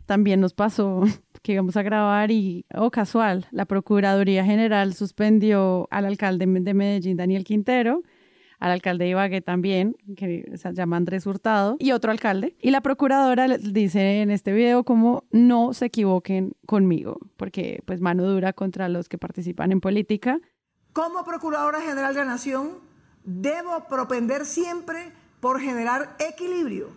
también 0.06 0.40
nos 0.40 0.52
pasó 0.52 1.04
que 1.42 1.52
íbamos 1.52 1.76
a 1.76 1.82
grabar 1.82 2.32
y, 2.32 2.66
oh 2.74 2.90
casual, 2.90 3.46
la 3.52 3.64
Procuraduría 3.64 4.44
General 4.44 4.92
suspendió 4.94 5.86
al 5.90 6.04
alcalde 6.04 6.46
de 6.46 6.74
Medellín, 6.74 7.16
Daniel 7.16 7.44
Quintero, 7.44 8.02
al 8.62 8.70
alcalde 8.70 9.06
de 9.06 9.10
Ibagué 9.10 9.40
también, 9.40 9.96
que 10.16 10.52
se 10.56 10.72
llama 10.72 10.96
Andrés 10.96 11.26
Hurtado, 11.26 11.76
y 11.80 11.90
otro 11.90 12.12
alcalde. 12.12 12.54
Y 12.60 12.70
la 12.70 12.80
procuradora 12.80 13.48
dice 13.48 14.22
en 14.22 14.30
este 14.30 14.52
video 14.52 14.84
como 14.84 15.24
no 15.32 15.74
se 15.74 15.86
equivoquen 15.86 16.52
conmigo, 16.64 17.18
porque 17.36 17.82
pues 17.86 18.00
mano 18.00 18.22
dura 18.22 18.52
contra 18.52 18.88
los 18.88 19.08
que 19.08 19.18
participan 19.18 19.72
en 19.72 19.80
política. 19.80 20.38
Como 20.92 21.24
Procuradora 21.24 21.80
General 21.80 22.14
de 22.14 22.20
la 22.20 22.26
Nación, 22.26 22.78
debo 23.24 23.88
propender 23.88 24.46
siempre 24.46 25.10
por 25.40 25.60
generar 25.60 26.14
equilibrio 26.20 26.90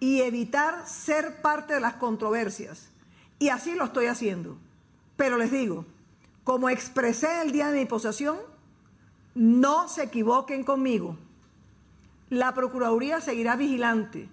y 0.00 0.20
evitar 0.20 0.86
ser 0.86 1.40
parte 1.40 1.72
de 1.72 1.80
las 1.80 1.94
controversias. 1.94 2.90
Y 3.38 3.48
así 3.48 3.74
lo 3.74 3.84
estoy 3.86 4.06
haciendo. 4.06 4.58
Pero 5.16 5.38
les 5.38 5.50
digo, 5.50 5.86
como 6.44 6.68
expresé 6.68 7.40
el 7.40 7.52
día 7.52 7.70
de 7.70 7.78
mi 7.78 7.86
posesión, 7.86 8.36
no 9.38 9.88
se 9.88 10.02
equivoquen 10.02 10.64
conmigo. 10.64 11.16
La 12.28 12.52
Procuraduría 12.52 13.20
seguirá 13.20 13.54
vigilante 13.56 14.28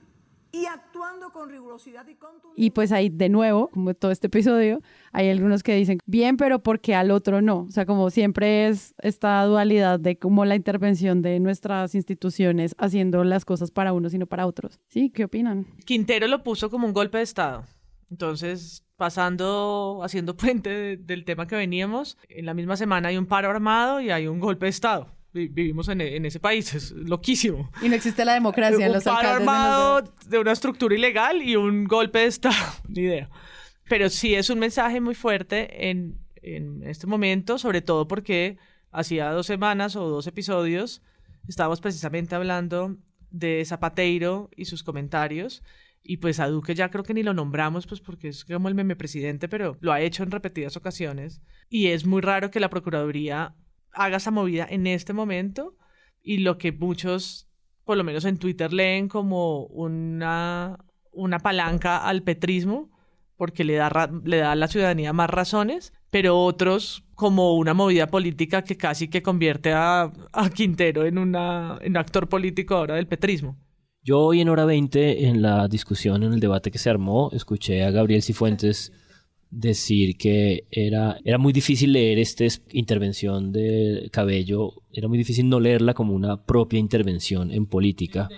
y 0.52 0.66
actuando 0.66 1.32
con 1.32 1.50
rigurosidad 1.50 2.08
y 2.08 2.16
contundencia. 2.16 2.66
Y 2.66 2.72
pues 2.72 2.92
ahí 2.92 3.10
de 3.10 3.30
nuevo, 3.30 3.68
como 3.70 3.94
todo 3.94 4.12
este 4.12 4.28
episodio, 4.28 4.82
hay 5.12 5.30
algunos 5.30 5.62
que 5.62 5.76
dicen, 5.76 6.00
bien, 6.06 6.38
pero 6.38 6.60
porque 6.60 6.96
al 6.96 7.12
otro 7.12 7.42
no. 7.42 7.66
O 7.68 7.72
sea, 7.72 7.86
como 7.86 8.10
siempre 8.10 8.68
es 8.68 8.96
esta 9.00 9.44
dualidad 9.44 10.00
de 10.00 10.18
cómo 10.18 10.44
la 10.44 10.56
intervención 10.56 11.22
de 11.22 11.40
nuestras 11.40 11.94
instituciones 11.94 12.74
haciendo 12.80 13.24
las 13.24 13.46
cosas 13.46 13.70
para 13.70 13.94
unos 13.94 14.14
y 14.14 14.18
no 14.18 14.26
para 14.26 14.48
otros. 14.48 14.80
¿Sí? 14.88 15.12
¿Qué 15.12 15.26
opinan? 15.26 15.68
Quintero 15.86 16.28
lo 16.28 16.44
puso 16.44 16.70
como 16.72 16.88
un 16.88 16.94
golpe 16.94 17.20
de 17.20 17.26
Estado. 17.26 17.64
Entonces, 18.10 18.85
pasando, 18.98 20.02
haciendo 20.04 20.36
puente 20.38 20.98
del 20.98 21.26
tema 21.26 21.48
que 21.48 21.56
veníamos, 21.56 22.18
en 22.30 22.46
la 22.46 22.54
misma 22.54 22.78
semana 22.78 23.10
hay 23.10 23.18
un 23.18 23.26
paro 23.26 23.50
armado 23.50 24.02
y 24.02 24.12
hay 24.12 24.28
un 24.28 24.40
golpe 24.40 24.66
de 24.66 24.72
Estado. 24.72 25.12
Vivimos 25.34 25.90
en, 25.90 26.00
ese 26.26 26.40
país, 26.40 26.74
es 26.74 26.92
loquísimo. 26.92 27.70
Y 27.82 27.90
no 27.90 27.96
existe 27.96 28.24
la 28.24 28.36
democracia 28.36 28.86
en 28.86 28.94
los 28.94 29.06
Un 29.06 29.14
paro 29.14 29.30
armado 29.30 30.14
de, 30.28 30.40
una 30.40 30.54
estructura 30.54 30.96
ilegal 30.96 31.42
y 31.42 31.58
un 31.58 31.84
golpe 31.84 32.20
de 32.20 32.28
Estado, 32.28 32.56
ni 32.88 33.02
idea. 33.02 33.30
Pero 33.90 34.10
sí 34.10 34.34
es 34.34 34.50
un 34.50 34.60
mensaje 34.60 35.02
muy 35.02 35.14
fuerte 35.14 35.90
en, 35.90 36.18
en 36.42 36.84
este 36.84 37.06
momento, 37.06 37.58
sobre 37.58 37.82
todo 37.82 38.08
porque 38.08 38.58
hacía 38.92 39.30
dos 39.32 39.46
semanas 39.46 39.98
o 39.98 40.08
dos 40.08 40.26
episodios 40.26 41.02
estábamos 41.48 41.82
precisamente 41.82 42.36
hablando 42.36 42.98
de 43.30 43.64
Zapateiro 43.66 44.50
y 44.56 44.66
sus 44.66 44.84
comentarios 44.84 45.64
y 46.08 46.18
pues 46.18 46.40
a 46.40 46.48
Duque 46.48 46.76
ya 46.76 46.92
creo 46.92 47.04
que 47.04 47.16
ni 47.16 47.24
lo 47.24 47.34
nombramos, 47.34 47.88
pues 47.88 48.00
porque 48.00 48.28
es 48.28 48.46
como 48.46 48.70
el 48.70 48.76
meme 48.76 48.96
presidente, 48.96 49.50
pero 49.50 49.76
lo 49.82 49.92
ha 49.92 50.02
hecho 50.02 50.22
en 50.22 50.30
repetidas 50.30 50.78
ocasiones. 50.78 51.42
Y 51.68 51.88
es 51.88 52.06
muy 52.06 52.22
raro 52.22 52.52
que 52.52 52.60
la 52.60 52.70
Procuraduría 52.70 53.56
haga 53.92 54.18
esa 54.18 54.30
movida 54.30 54.68
en 54.70 54.86
este 54.86 55.14
momento. 55.14 55.76
Y 56.22 56.40
lo 56.40 56.60
que 56.60 56.72
muchos, 56.72 57.50
por 57.86 57.98
lo 57.98 58.04
menos 58.04 58.24
en 58.26 58.38
Twitter, 58.38 58.72
leen 58.72 59.08
como 59.10 59.66
una, 59.66 60.78
una 61.12 61.40
palanca 61.40 61.98
al 61.98 62.22
petrismo, 62.22 62.92
porque 63.36 63.64
le 63.64 63.74
da, 63.74 64.12
le 64.24 64.38
da 64.38 64.52
a 64.52 64.56
la 64.56 64.68
ciudadanía 64.68 65.12
más 65.12 65.30
razones, 65.32 65.92
pero 66.12 66.40
otros 66.40 67.04
como 67.16 67.56
una 67.56 67.74
movida 67.74 68.08
política 68.08 68.64
que 68.64 68.78
casi 68.78 69.08
que 69.08 69.24
convierte 69.24 69.74
a, 69.74 70.12
a 70.32 70.50
Quintero 70.52 71.06
en, 71.06 71.18
una, 71.18 71.80
en 71.82 71.94
un 71.94 71.98
actor 71.98 72.30
político 72.30 72.76
ahora 72.76 72.96
del 72.96 73.08
petrismo. 73.08 73.58
Yo 74.06 74.20
hoy 74.20 74.40
en 74.40 74.50
hora 74.50 74.66
20, 74.66 75.26
en 75.26 75.42
la 75.42 75.68
discusión, 75.68 76.22
en 76.22 76.32
el 76.32 76.40
debate 76.40 76.70
que 76.70 76.78
se 76.78 76.92
armó, 76.92 77.32
escuché 77.34 77.84
a 77.84 77.90
Gabriel 77.90 78.22
Cifuentes 78.22 78.94
decir 79.50 80.16
que 80.16 80.66
era, 80.70 81.18
era 81.24 81.40
muy 81.40 81.52
difícil 81.52 81.94
leer 81.94 82.20
esta 82.20 82.46
intervención 82.72 83.52
de 83.52 84.08
Cabello, 84.12 84.74
era 84.94 85.08
muy 85.08 85.18
difícil 85.18 85.50
no 85.50 85.60
leerla 85.60 85.96
como 85.96 86.14
una 86.14 86.46
propia 86.46 86.78
intervención 86.78 87.50
en 87.50 87.66
política 87.66 88.30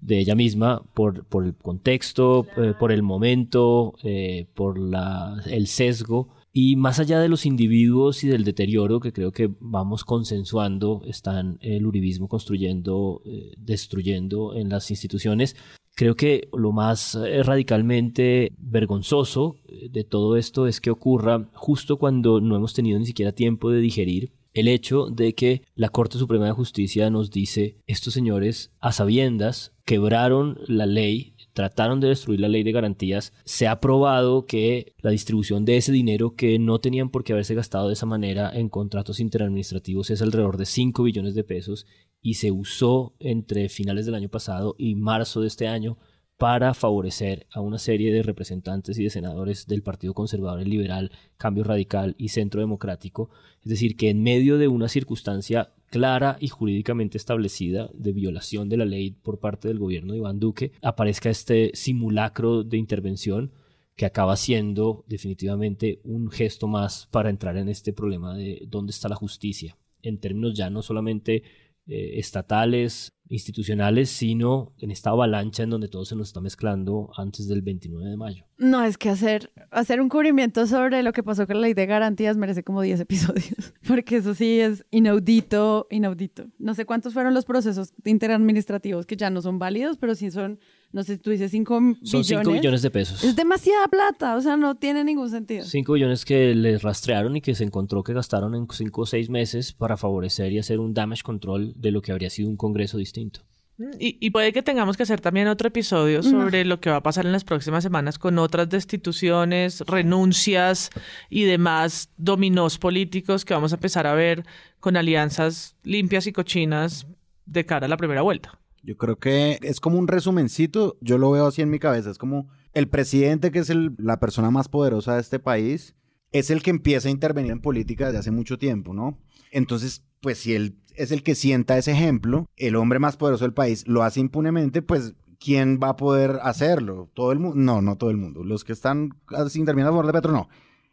de 0.00 0.20
ella 0.20 0.36
misma 0.36 0.84
por, 0.94 1.24
por 1.24 1.44
el 1.44 1.56
contexto, 1.56 2.46
eh, 2.56 2.74
por 2.78 2.92
el 2.92 3.02
momento, 3.02 3.94
eh, 4.04 4.46
por 4.54 4.78
la, 4.78 5.42
el 5.46 5.66
sesgo 5.66 6.28
y 6.60 6.74
más 6.74 6.98
allá 6.98 7.20
de 7.20 7.28
los 7.28 7.46
individuos 7.46 8.24
y 8.24 8.26
del 8.26 8.42
deterioro 8.42 8.98
que 8.98 9.12
creo 9.12 9.30
que 9.30 9.48
vamos 9.60 10.04
consensuando, 10.04 11.02
están 11.06 11.56
el 11.60 11.86
uribismo 11.86 12.26
construyendo, 12.26 13.22
eh, 13.26 13.52
destruyendo 13.56 14.54
en 14.54 14.68
las 14.68 14.90
instituciones, 14.90 15.54
Creo 15.94 16.14
que 16.14 16.48
lo 16.52 16.70
más 16.70 17.16
eh, 17.16 17.42
radicalmente 17.42 18.52
vergonzoso 18.56 19.56
eh, 19.66 19.88
de 19.90 20.04
todo 20.04 20.36
esto 20.36 20.68
es 20.68 20.80
que 20.80 20.92
ocurra 20.92 21.50
justo 21.54 21.96
cuando 21.96 22.40
no 22.40 22.54
hemos 22.54 22.72
tenido 22.72 23.00
ni 23.00 23.06
siquiera 23.06 23.32
tiempo 23.32 23.72
de 23.72 23.80
digerir 23.80 24.30
el 24.54 24.68
hecho 24.68 25.06
de 25.06 25.34
que 25.34 25.62
la 25.74 25.88
Corte 25.88 26.18
Suprema 26.18 26.46
de 26.46 26.52
Justicia 26.52 27.10
nos 27.10 27.32
dice, 27.32 27.78
estos 27.88 28.14
señores 28.14 28.70
a 28.78 28.92
sabiendas 28.92 29.72
quebraron 29.84 30.58
la 30.66 30.86
ley 30.86 31.34
trataron 31.58 31.98
de 31.98 32.06
destruir 32.06 32.38
la 32.38 32.46
ley 32.46 32.62
de 32.62 32.70
garantías, 32.70 33.32
se 33.44 33.66
ha 33.66 33.80
probado 33.80 34.46
que 34.46 34.94
la 35.00 35.10
distribución 35.10 35.64
de 35.64 35.76
ese 35.76 35.90
dinero 35.90 36.36
que 36.36 36.56
no 36.60 36.78
tenían 36.78 37.10
por 37.10 37.24
qué 37.24 37.32
haberse 37.32 37.56
gastado 37.56 37.88
de 37.88 37.94
esa 37.94 38.06
manera 38.06 38.48
en 38.54 38.68
contratos 38.68 39.18
interadministrativos 39.18 40.08
es 40.10 40.22
alrededor 40.22 40.56
de 40.56 40.66
5 40.66 41.02
billones 41.02 41.34
de 41.34 41.42
pesos 41.42 41.84
y 42.22 42.34
se 42.34 42.52
usó 42.52 43.16
entre 43.18 43.68
finales 43.68 44.06
del 44.06 44.14
año 44.14 44.28
pasado 44.28 44.76
y 44.78 44.94
marzo 44.94 45.40
de 45.40 45.48
este 45.48 45.66
año 45.66 45.98
para 46.36 46.74
favorecer 46.74 47.48
a 47.50 47.60
una 47.60 47.78
serie 47.78 48.12
de 48.12 48.22
representantes 48.22 48.96
y 48.96 49.02
de 49.02 49.10
senadores 49.10 49.66
del 49.66 49.82
Partido 49.82 50.14
Conservador 50.14 50.60
y 50.60 50.70
Liberal, 50.70 51.10
Cambio 51.38 51.64
Radical 51.64 52.14
y 52.18 52.28
Centro 52.28 52.60
Democrático. 52.60 53.30
Es 53.64 53.70
decir, 53.70 53.96
que 53.96 54.10
en 54.10 54.22
medio 54.22 54.58
de 54.58 54.68
una 54.68 54.86
circunstancia 54.86 55.72
clara 55.90 56.36
y 56.40 56.48
jurídicamente 56.48 57.18
establecida 57.18 57.90
de 57.94 58.12
violación 58.12 58.68
de 58.68 58.76
la 58.76 58.84
ley 58.84 59.10
por 59.10 59.38
parte 59.38 59.68
del 59.68 59.78
gobierno 59.78 60.12
de 60.12 60.18
Iván 60.18 60.38
Duque, 60.38 60.72
aparezca 60.82 61.30
este 61.30 61.70
simulacro 61.74 62.64
de 62.64 62.76
intervención 62.76 63.52
que 63.96 64.06
acaba 64.06 64.36
siendo 64.36 65.04
definitivamente 65.08 66.00
un 66.04 66.30
gesto 66.30 66.68
más 66.68 67.08
para 67.10 67.30
entrar 67.30 67.56
en 67.56 67.68
este 67.68 67.92
problema 67.92 68.36
de 68.36 68.62
dónde 68.68 68.92
está 68.92 69.08
la 69.08 69.16
justicia, 69.16 69.76
en 70.02 70.18
términos 70.18 70.54
ya 70.54 70.70
no 70.70 70.82
solamente 70.82 71.42
eh, 71.88 72.18
estatales, 72.18 73.12
institucionales, 73.28 74.10
sino 74.10 74.72
en 74.78 74.90
esta 74.90 75.10
avalancha 75.10 75.62
en 75.62 75.70
donde 75.70 75.88
todo 75.88 76.04
se 76.04 76.16
nos 76.16 76.28
está 76.28 76.40
mezclando 76.40 77.10
antes 77.16 77.48
del 77.48 77.62
29 77.62 78.10
de 78.10 78.16
mayo. 78.16 78.44
No, 78.56 78.82
es 78.82 78.98
que 78.98 79.10
hacer, 79.10 79.52
hacer 79.70 80.00
un 80.00 80.08
cubrimiento 80.08 80.66
sobre 80.66 81.02
lo 81.02 81.12
que 81.12 81.22
pasó 81.22 81.46
con 81.46 81.56
la 81.56 81.62
ley 81.62 81.74
de 81.74 81.86
garantías 81.86 82.36
merece 82.36 82.64
como 82.64 82.82
10 82.82 83.00
episodios, 83.00 83.74
porque 83.86 84.16
eso 84.16 84.34
sí 84.34 84.60
es 84.60 84.84
inaudito, 84.90 85.86
inaudito. 85.90 86.46
No 86.58 86.74
sé 86.74 86.84
cuántos 86.84 87.14
fueron 87.14 87.34
los 87.34 87.44
procesos 87.44 87.92
interadministrativos 88.04 89.06
que 89.06 89.16
ya 89.16 89.30
no 89.30 89.42
son 89.42 89.58
válidos, 89.58 89.96
pero 89.96 90.14
sí 90.14 90.30
son 90.30 90.58
no 90.90 91.02
sé, 91.02 91.18
tú 91.18 91.30
dices 91.30 91.50
5 91.50 91.80
billones. 91.80 92.10
Son 92.10 92.24
5 92.24 92.50
billones 92.50 92.82
de 92.82 92.90
pesos. 92.90 93.22
Es 93.22 93.36
demasiada 93.36 93.88
plata, 93.88 94.36
o 94.36 94.40
sea, 94.40 94.56
no 94.56 94.74
tiene 94.76 95.04
ningún 95.04 95.28
sentido. 95.28 95.64
5 95.64 95.92
billones 95.92 96.24
que 96.24 96.54
les 96.54 96.82
rastrearon 96.82 97.36
y 97.36 97.40
que 97.40 97.54
se 97.54 97.64
encontró 97.64 98.02
que 98.02 98.14
gastaron 98.14 98.54
en 98.54 98.66
5 98.70 99.00
o 99.00 99.06
6 99.06 99.28
meses 99.28 99.72
para 99.72 99.96
favorecer 99.96 100.52
y 100.52 100.58
hacer 100.58 100.80
un 100.80 100.94
damage 100.94 101.22
control 101.22 101.74
de 101.76 101.90
lo 101.90 102.00
que 102.00 102.12
habría 102.12 102.30
sido 102.30 102.48
un 102.48 102.56
Congreso 102.56 102.96
distinto. 102.96 103.40
Mm, 103.76 103.90
y, 103.98 104.30
puede 104.30 104.52
que 104.52 104.62
tengamos 104.62 104.96
que 104.96 105.04
hacer 105.04 105.20
también 105.20 105.46
otro 105.46 105.68
episodio 105.68 106.22
sobre 106.22 106.64
lo 106.64 106.80
que 106.80 106.90
va 106.90 106.96
a 106.96 107.02
pasar 107.02 107.26
en 107.26 107.32
las 107.32 107.44
próximas 107.44 107.84
semanas 107.84 108.18
con 108.18 108.38
otras 108.38 108.68
destituciones, 108.68 109.82
renuncias 109.82 110.90
y 111.30 111.44
demás 111.44 112.10
dominós 112.16 112.78
políticos 112.78 113.44
que 113.44 113.54
vamos 113.54 113.72
a 113.72 113.76
empezar 113.76 114.06
a 114.06 114.14
ver 114.14 114.44
con 114.80 114.96
alianzas 114.96 115.76
limpias 115.84 116.26
y 116.26 116.32
cochinas 116.32 117.06
de 117.46 117.66
cara 117.66 117.86
a 117.86 117.88
la 117.88 117.96
primera 117.96 118.22
vuelta. 118.22 118.58
Yo 118.82 118.96
creo 118.96 119.16
que 119.16 119.58
es 119.62 119.80
como 119.80 119.98
un 119.98 120.08
resumencito, 120.08 120.96
yo 121.00 121.18
lo 121.18 121.30
veo 121.30 121.46
así 121.46 121.62
en 121.62 121.70
mi 121.70 121.78
cabeza, 121.78 122.10
es 122.10 122.18
como 122.18 122.48
el 122.72 122.88
presidente 122.88 123.50
que 123.50 123.58
es 123.58 123.72
la 123.98 124.20
persona 124.20 124.50
más 124.50 124.68
poderosa 124.68 125.14
de 125.14 125.20
este 125.20 125.38
país, 125.38 125.94
es 126.32 126.50
el 126.50 126.62
que 126.62 126.70
empieza 126.70 127.08
a 127.08 127.12
intervenir 127.12 127.52
en 127.52 127.60
política 127.60 128.06
desde 128.06 128.18
hace 128.18 128.30
mucho 128.30 128.58
tiempo, 128.58 128.94
¿no? 128.94 129.18
Entonces, 129.50 130.04
pues 130.20 130.38
si 130.38 130.54
él 130.54 130.78
es 130.94 131.10
el 131.10 131.22
que 131.22 131.34
sienta 131.34 131.78
ese 131.78 131.92
ejemplo, 131.92 132.46
el 132.56 132.76
hombre 132.76 132.98
más 132.98 133.16
poderoso 133.16 133.44
del 133.44 133.54
país 133.54 133.86
lo 133.86 134.02
hace 134.02 134.20
impunemente, 134.20 134.82
pues 134.82 135.14
¿quién 135.38 135.78
va 135.82 135.90
a 135.90 135.96
poder 135.96 136.38
hacerlo? 136.42 137.10
¿Todo 137.14 137.32
el 137.32 137.38
mundo? 137.38 137.56
No, 137.56 137.82
no 137.82 137.96
todo 137.96 138.10
el 138.10 138.16
mundo. 138.16 138.44
Los 138.44 138.64
que 138.64 138.72
están 138.72 139.10
interviniendo 139.54 139.88
a 139.88 139.92
favor 139.92 140.06
de 140.06 140.12
Petro, 140.12 140.32
no. 140.32 140.48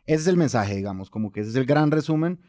Ese 0.06 0.22
es 0.22 0.28
el 0.28 0.38
mensaje, 0.38 0.76
digamos, 0.76 1.10
como 1.10 1.32
que 1.32 1.42
ese 1.42 1.50
es 1.50 1.56
el 1.56 1.66
gran 1.66 1.92
resumen 1.92 2.40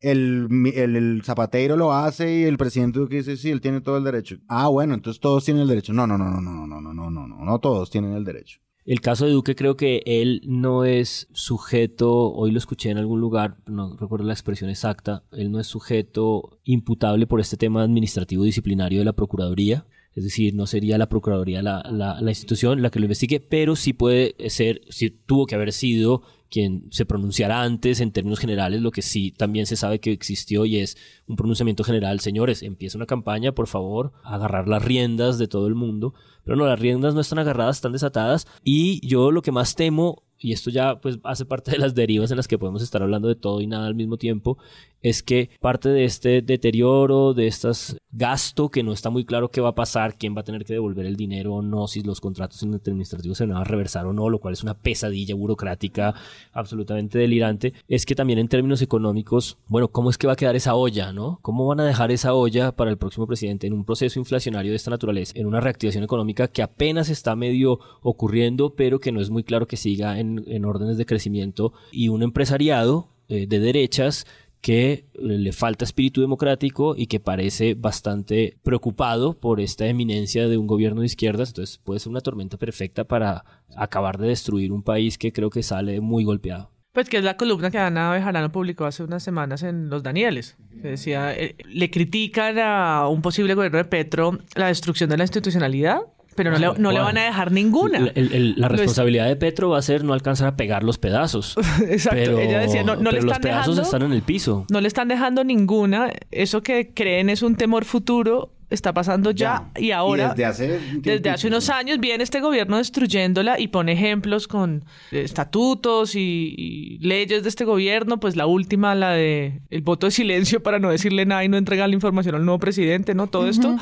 el, 0.00 0.48
el, 0.74 1.22
zapatero 1.24 1.76
lo 1.76 1.92
hace 1.92 2.40
y 2.40 2.42
el 2.44 2.58
presidente 2.58 3.00
que 3.08 3.16
dice, 3.16 3.36
sí, 3.36 3.50
él 3.50 3.60
tiene 3.60 3.80
todo 3.80 3.96
el 3.96 4.04
derecho. 4.04 4.36
Ah, 4.48 4.68
bueno, 4.68 4.94
entonces 4.94 5.20
todos 5.20 5.44
tienen 5.44 5.62
el 5.62 5.68
derecho. 5.68 5.92
No, 5.92 6.06
no, 6.06 6.16
no, 6.16 6.30
no, 6.30 6.40
no, 6.40 6.66
no, 6.66 6.80
no, 6.80 6.92
no, 6.92 7.10
no, 7.10 7.26
no, 7.26 7.44
no 7.44 7.58
todos 7.58 7.90
tienen 7.90 8.12
el 8.12 8.24
derecho. 8.24 8.60
El 8.84 9.02
caso 9.02 9.26
de 9.26 9.32
Duque 9.32 9.54
creo 9.54 9.76
que 9.76 10.02
él 10.06 10.40
no 10.46 10.86
es 10.86 11.28
sujeto, 11.32 12.32
hoy 12.32 12.52
lo 12.52 12.58
escuché 12.58 12.88
en 12.88 12.96
algún 12.96 13.20
lugar, 13.20 13.58
no 13.66 13.94
recuerdo 13.98 14.24
la 14.24 14.32
expresión 14.32 14.70
exacta, 14.70 15.24
él 15.32 15.50
no 15.50 15.60
es 15.60 15.66
sujeto 15.66 16.58
imputable 16.64 17.26
por 17.26 17.38
este 17.38 17.58
tema 17.58 17.82
administrativo 17.82 18.44
disciplinario 18.44 19.00
de 19.00 19.04
la 19.04 19.12
Procuraduría. 19.12 19.86
Es 20.14 20.24
decir, 20.24 20.54
no 20.54 20.66
sería 20.66 20.96
la 20.96 21.10
Procuraduría 21.10 21.62
la, 21.62 21.82
la, 21.90 22.18
la 22.22 22.30
institución 22.30 22.80
la 22.80 22.90
que 22.90 22.98
lo 22.98 23.04
investigue, 23.04 23.40
pero 23.40 23.76
sí 23.76 23.92
puede 23.92 24.34
ser, 24.48 24.80
sí 24.88 25.10
tuvo 25.10 25.44
que 25.44 25.54
haber 25.54 25.72
sido 25.72 26.22
quien 26.50 26.86
se 26.90 27.04
pronunciara 27.04 27.62
antes 27.62 28.00
en 28.00 28.12
términos 28.12 28.38
generales, 28.38 28.80
lo 28.80 28.90
que 28.90 29.02
sí 29.02 29.32
también 29.32 29.66
se 29.66 29.76
sabe 29.76 30.00
que 30.00 30.12
existió 30.12 30.64
y 30.64 30.78
es 30.78 30.96
un 31.26 31.36
pronunciamiento 31.36 31.84
general, 31.84 32.20
señores, 32.20 32.62
empieza 32.62 32.98
una 32.98 33.06
campaña, 33.06 33.52
por 33.52 33.66
favor, 33.66 34.12
agarrar 34.24 34.68
las 34.68 34.84
riendas 34.84 35.38
de 35.38 35.48
todo 35.48 35.66
el 35.66 35.74
mundo, 35.74 36.14
pero 36.48 36.56
no, 36.56 36.66
las 36.66 36.80
riendas 36.80 37.12
no 37.12 37.20
están 37.20 37.40
agarradas, 37.40 37.76
están 37.76 37.92
desatadas 37.92 38.46
y 38.64 39.06
yo 39.06 39.30
lo 39.30 39.42
que 39.42 39.52
más 39.52 39.74
temo 39.74 40.22
y 40.38 40.52
esto 40.52 40.70
ya 40.70 40.98
pues 41.00 41.18
hace 41.24 41.44
parte 41.44 41.72
de 41.72 41.78
las 41.78 41.94
derivas 41.94 42.30
en 42.30 42.38
las 42.38 42.48
que 42.48 42.58
podemos 42.58 42.82
estar 42.82 43.02
hablando 43.02 43.28
de 43.28 43.34
todo 43.34 43.60
y 43.60 43.66
nada 43.66 43.86
al 43.86 43.94
mismo 43.94 44.16
tiempo, 44.16 44.56
es 45.02 45.22
que 45.22 45.50
parte 45.60 45.88
de 45.88 46.04
este 46.04 46.42
deterioro, 46.42 47.34
de 47.34 47.46
este 47.46 47.68
gasto 48.10 48.68
que 48.70 48.82
no 48.82 48.92
está 48.92 49.10
muy 49.10 49.24
claro 49.24 49.50
qué 49.50 49.60
va 49.60 49.70
a 49.70 49.74
pasar, 49.74 50.16
quién 50.16 50.36
va 50.36 50.40
a 50.40 50.44
tener 50.44 50.64
que 50.64 50.72
devolver 50.72 51.06
el 51.06 51.16
dinero 51.16 51.54
o 51.54 51.62
no, 51.62 51.86
si 51.86 52.02
los 52.02 52.20
contratos 52.20 52.62
administrativos 52.62 53.38
se 53.38 53.46
van 53.46 53.56
a 53.56 53.64
reversar 53.64 54.06
o 54.06 54.12
no, 54.12 54.28
lo 54.28 54.38
cual 54.38 54.54
es 54.54 54.62
una 54.62 54.74
pesadilla 54.74 55.34
burocrática 55.34 56.14
absolutamente 56.52 57.18
delirante, 57.18 57.74
es 57.86 58.06
que 58.06 58.14
también 58.14 58.38
en 58.38 58.48
términos 58.48 58.82
económicos, 58.82 59.58
bueno, 59.66 59.88
¿cómo 59.88 60.10
es 60.10 60.18
que 60.18 60.26
va 60.26 60.32
a 60.32 60.36
quedar 60.36 60.56
esa 60.56 60.74
olla, 60.74 61.12
no? 61.12 61.38
¿Cómo 61.42 61.66
van 61.66 61.80
a 61.80 61.84
dejar 61.84 62.10
esa 62.10 62.34
olla 62.34 62.72
para 62.72 62.90
el 62.90 62.98
próximo 62.98 63.26
presidente 63.26 63.66
en 63.66 63.72
un 63.72 63.84
proceso 63.84 64.18
inflacionario 64.18 64.72
de 64.72 64.76
esta 64.76 64.90
naturaleza, 64.90 65.32
en 65.36 65.46
una 65.46 65.60
reactivación 65.60 66.04
económica 66.04 66.37
que 66.46 66.62
apenas 66.62 67.08
está 67.08 67.34
medio 67.34 67.80
ocurriendo, 68.02 68.76
pero 68.76 69.00
que 69.00 69.10
no 69.10 69.20
es 69.20 69.30
muy 69.30 69.42
claro 69.42 69.66
que 69.66 69.76
siga 69.76 70.20
en, 70.20 70.44
en 70.46 70.64
órdenes 70.64 70.96
de 70.96 71.06
crecimiento 71.06 71.72
y 71.90 72.08
un 72.08 72.22
empresariado 72.22 73.08
eh, 73.28 73.46
de 73.48 73.58
derechas 73.58 74.24
que 74.60 75.06
le 75.14 75.52
falta 75.52 75.84
espíritu 75.84 76.20
democrático 76.20 76.94
y 76.96 77.06
que 77.06 77.20
parece 77.20 77.74
bastante 77.74 78.58
preocupado 78.62 79.38
por 79.38 79.60
esta 79.60 79.86
eminencia 79.86 80.48
de 80.48 80.56
un 80.56 80.66
gobierno 80.66 81.00
de 81.00 81.06
izquierdas. 81.06 81.50
Entonces 81.50 81.78
puede 81.78 82.00
ser 82.00 82.10
una 82.10 82.20
tormenta 82.20 82.56
perfecta 82.56 83.04
para 83.04 83.44
acabar 83.76 84.18
de 84.18 84.28
destruir 84.28 84.72
un 84.72 84.82
país 84.82 85.18
que 85.18 85.32
creo 85.32 85.50
que 85.50 85.62
sale 85.62 86.00
muy 86.00 86.24
golpeado. 86.24 86.70
Pues 86.92 87.08
que 87.08 87.18
es 87.18 87.24
la 87.24 87.36
columna 87.36 87.70
que 87.70 87.78
Ana 87.78 88.10
Bejarano 88.10 88.50
publicó 88.50 88.84
hace 88.86 89.04
unas 89.04 89.22
semanas 89.22 89.62
en 89.62 89.88
Los 89.90 90.02
Danieles. 90.02 90.56
Que 90.82 90.88
decía, 90.88 91.32
eh, 91.34 91.54
le 91.68 91.90
critican 91.90 92.58
a 92.58 93.08
un 93.08 93.22
posible 93.22 93.54
gobierno 93.54 93.78
de 93.78 93.84
Petro 93.84 94.38
la 94.56 94.68
destrucción 94.68 95.08
de 95.10 95.18
la 95.18 95.24
institucionalidad 95.24 96.00
pero 96.38 96.52
no, 96.52 96.58
le, 96.58 96.78
no 96.78 96.92
le, 96.92 97.00
van 97.00 97.18
a 97.18 97.24
dejar 97.24 97.50
ninguna. 97.50 97.98
la 98.14 98.68
responsabilidad 98.68 99.26
de 99.26 99.34
Petro 99.34 99.70
va 99.70 99.78
a 99.78 99.82
ser 99.82 100.04
no 100.04 100.12
alcanzar 100.12 100.46
a 100.46 100.56
pegar 100.56 100.84
los 100.84 100.96
pedazos. 100.96 101.56
Exacto. 101.88 102.16
Pero, 102.16 102.38
Ella 102.38 102.60
decía, 102.60 102.84
no, 102.84 102.94
no 102.94 103.10
le 103.10 103.18
están 103.18 103.28
los 103.28 103.38
pedazos 103.40 103.74
dejando, 103.74 103.82
están 103.82 104.02
en 104.02 104.12
el 104.12 104.22
piso. 104.22 104.64
No 104.70 104.80
le 104.80 104.86
están 104.86 105.08
dejando 105.08 105.42
ninguna. 105.42 106.12
Eso 106.30 106.62
que 106.62 106.94
creen 106.94 107.28
es 107.28 107.42
un 107.42 107.56
temor 107.56 107.84
futuro 107.84 108.52
está 108.70 108.92
pasando 108.92 109.30
ya, 109.30 109.70
y 109.76 109.92
ahora. 109.92 110.30
desde 110.30 110.44
hace, 110.44 110.80
desde 110.96 111.30
hace 111.30 111.46
unos 111.48 111.70
años 111.70 111.98
viene 111.98 112.22
este 112.22 112.40
gobierno 112.40 112.76
destruyéndola 112.76 113.58
y 113.58 113.68
pone 113.68 113.92
ejemplos 113.92 114.46
con 114.46 114.84
estatutos 115.10 116.14
y, 116.14 116.98
leyes 117.00 117.42
de 117.42 117.48
este 117.48 117.64
gobierno. 117.64 118.20
Pues 118.20 118.36
la 118.36 118.46
última, 118.46 118.94
la 118.94 119.12
de 119.12 119.60
el 119.70 119.82
voto 119.82 120.06
de 120.06 120.10
silencio 120.10 120.62
para 120.62 120.78
no 120.78 120.90
decirle 120.90 121.24
nada 121.24 121.44
y 121.44 121.48
no 121.48 121.56
entregar 121.56 121.88
la 121.88 121.94
información 121.94 122.34
al 122.34 122.44
nuevo 122.44 122.58
presidente, 122.58 123.14
¿no? 123.14 123.28
Todo 123.28 123.48
esto. 123.48 123.76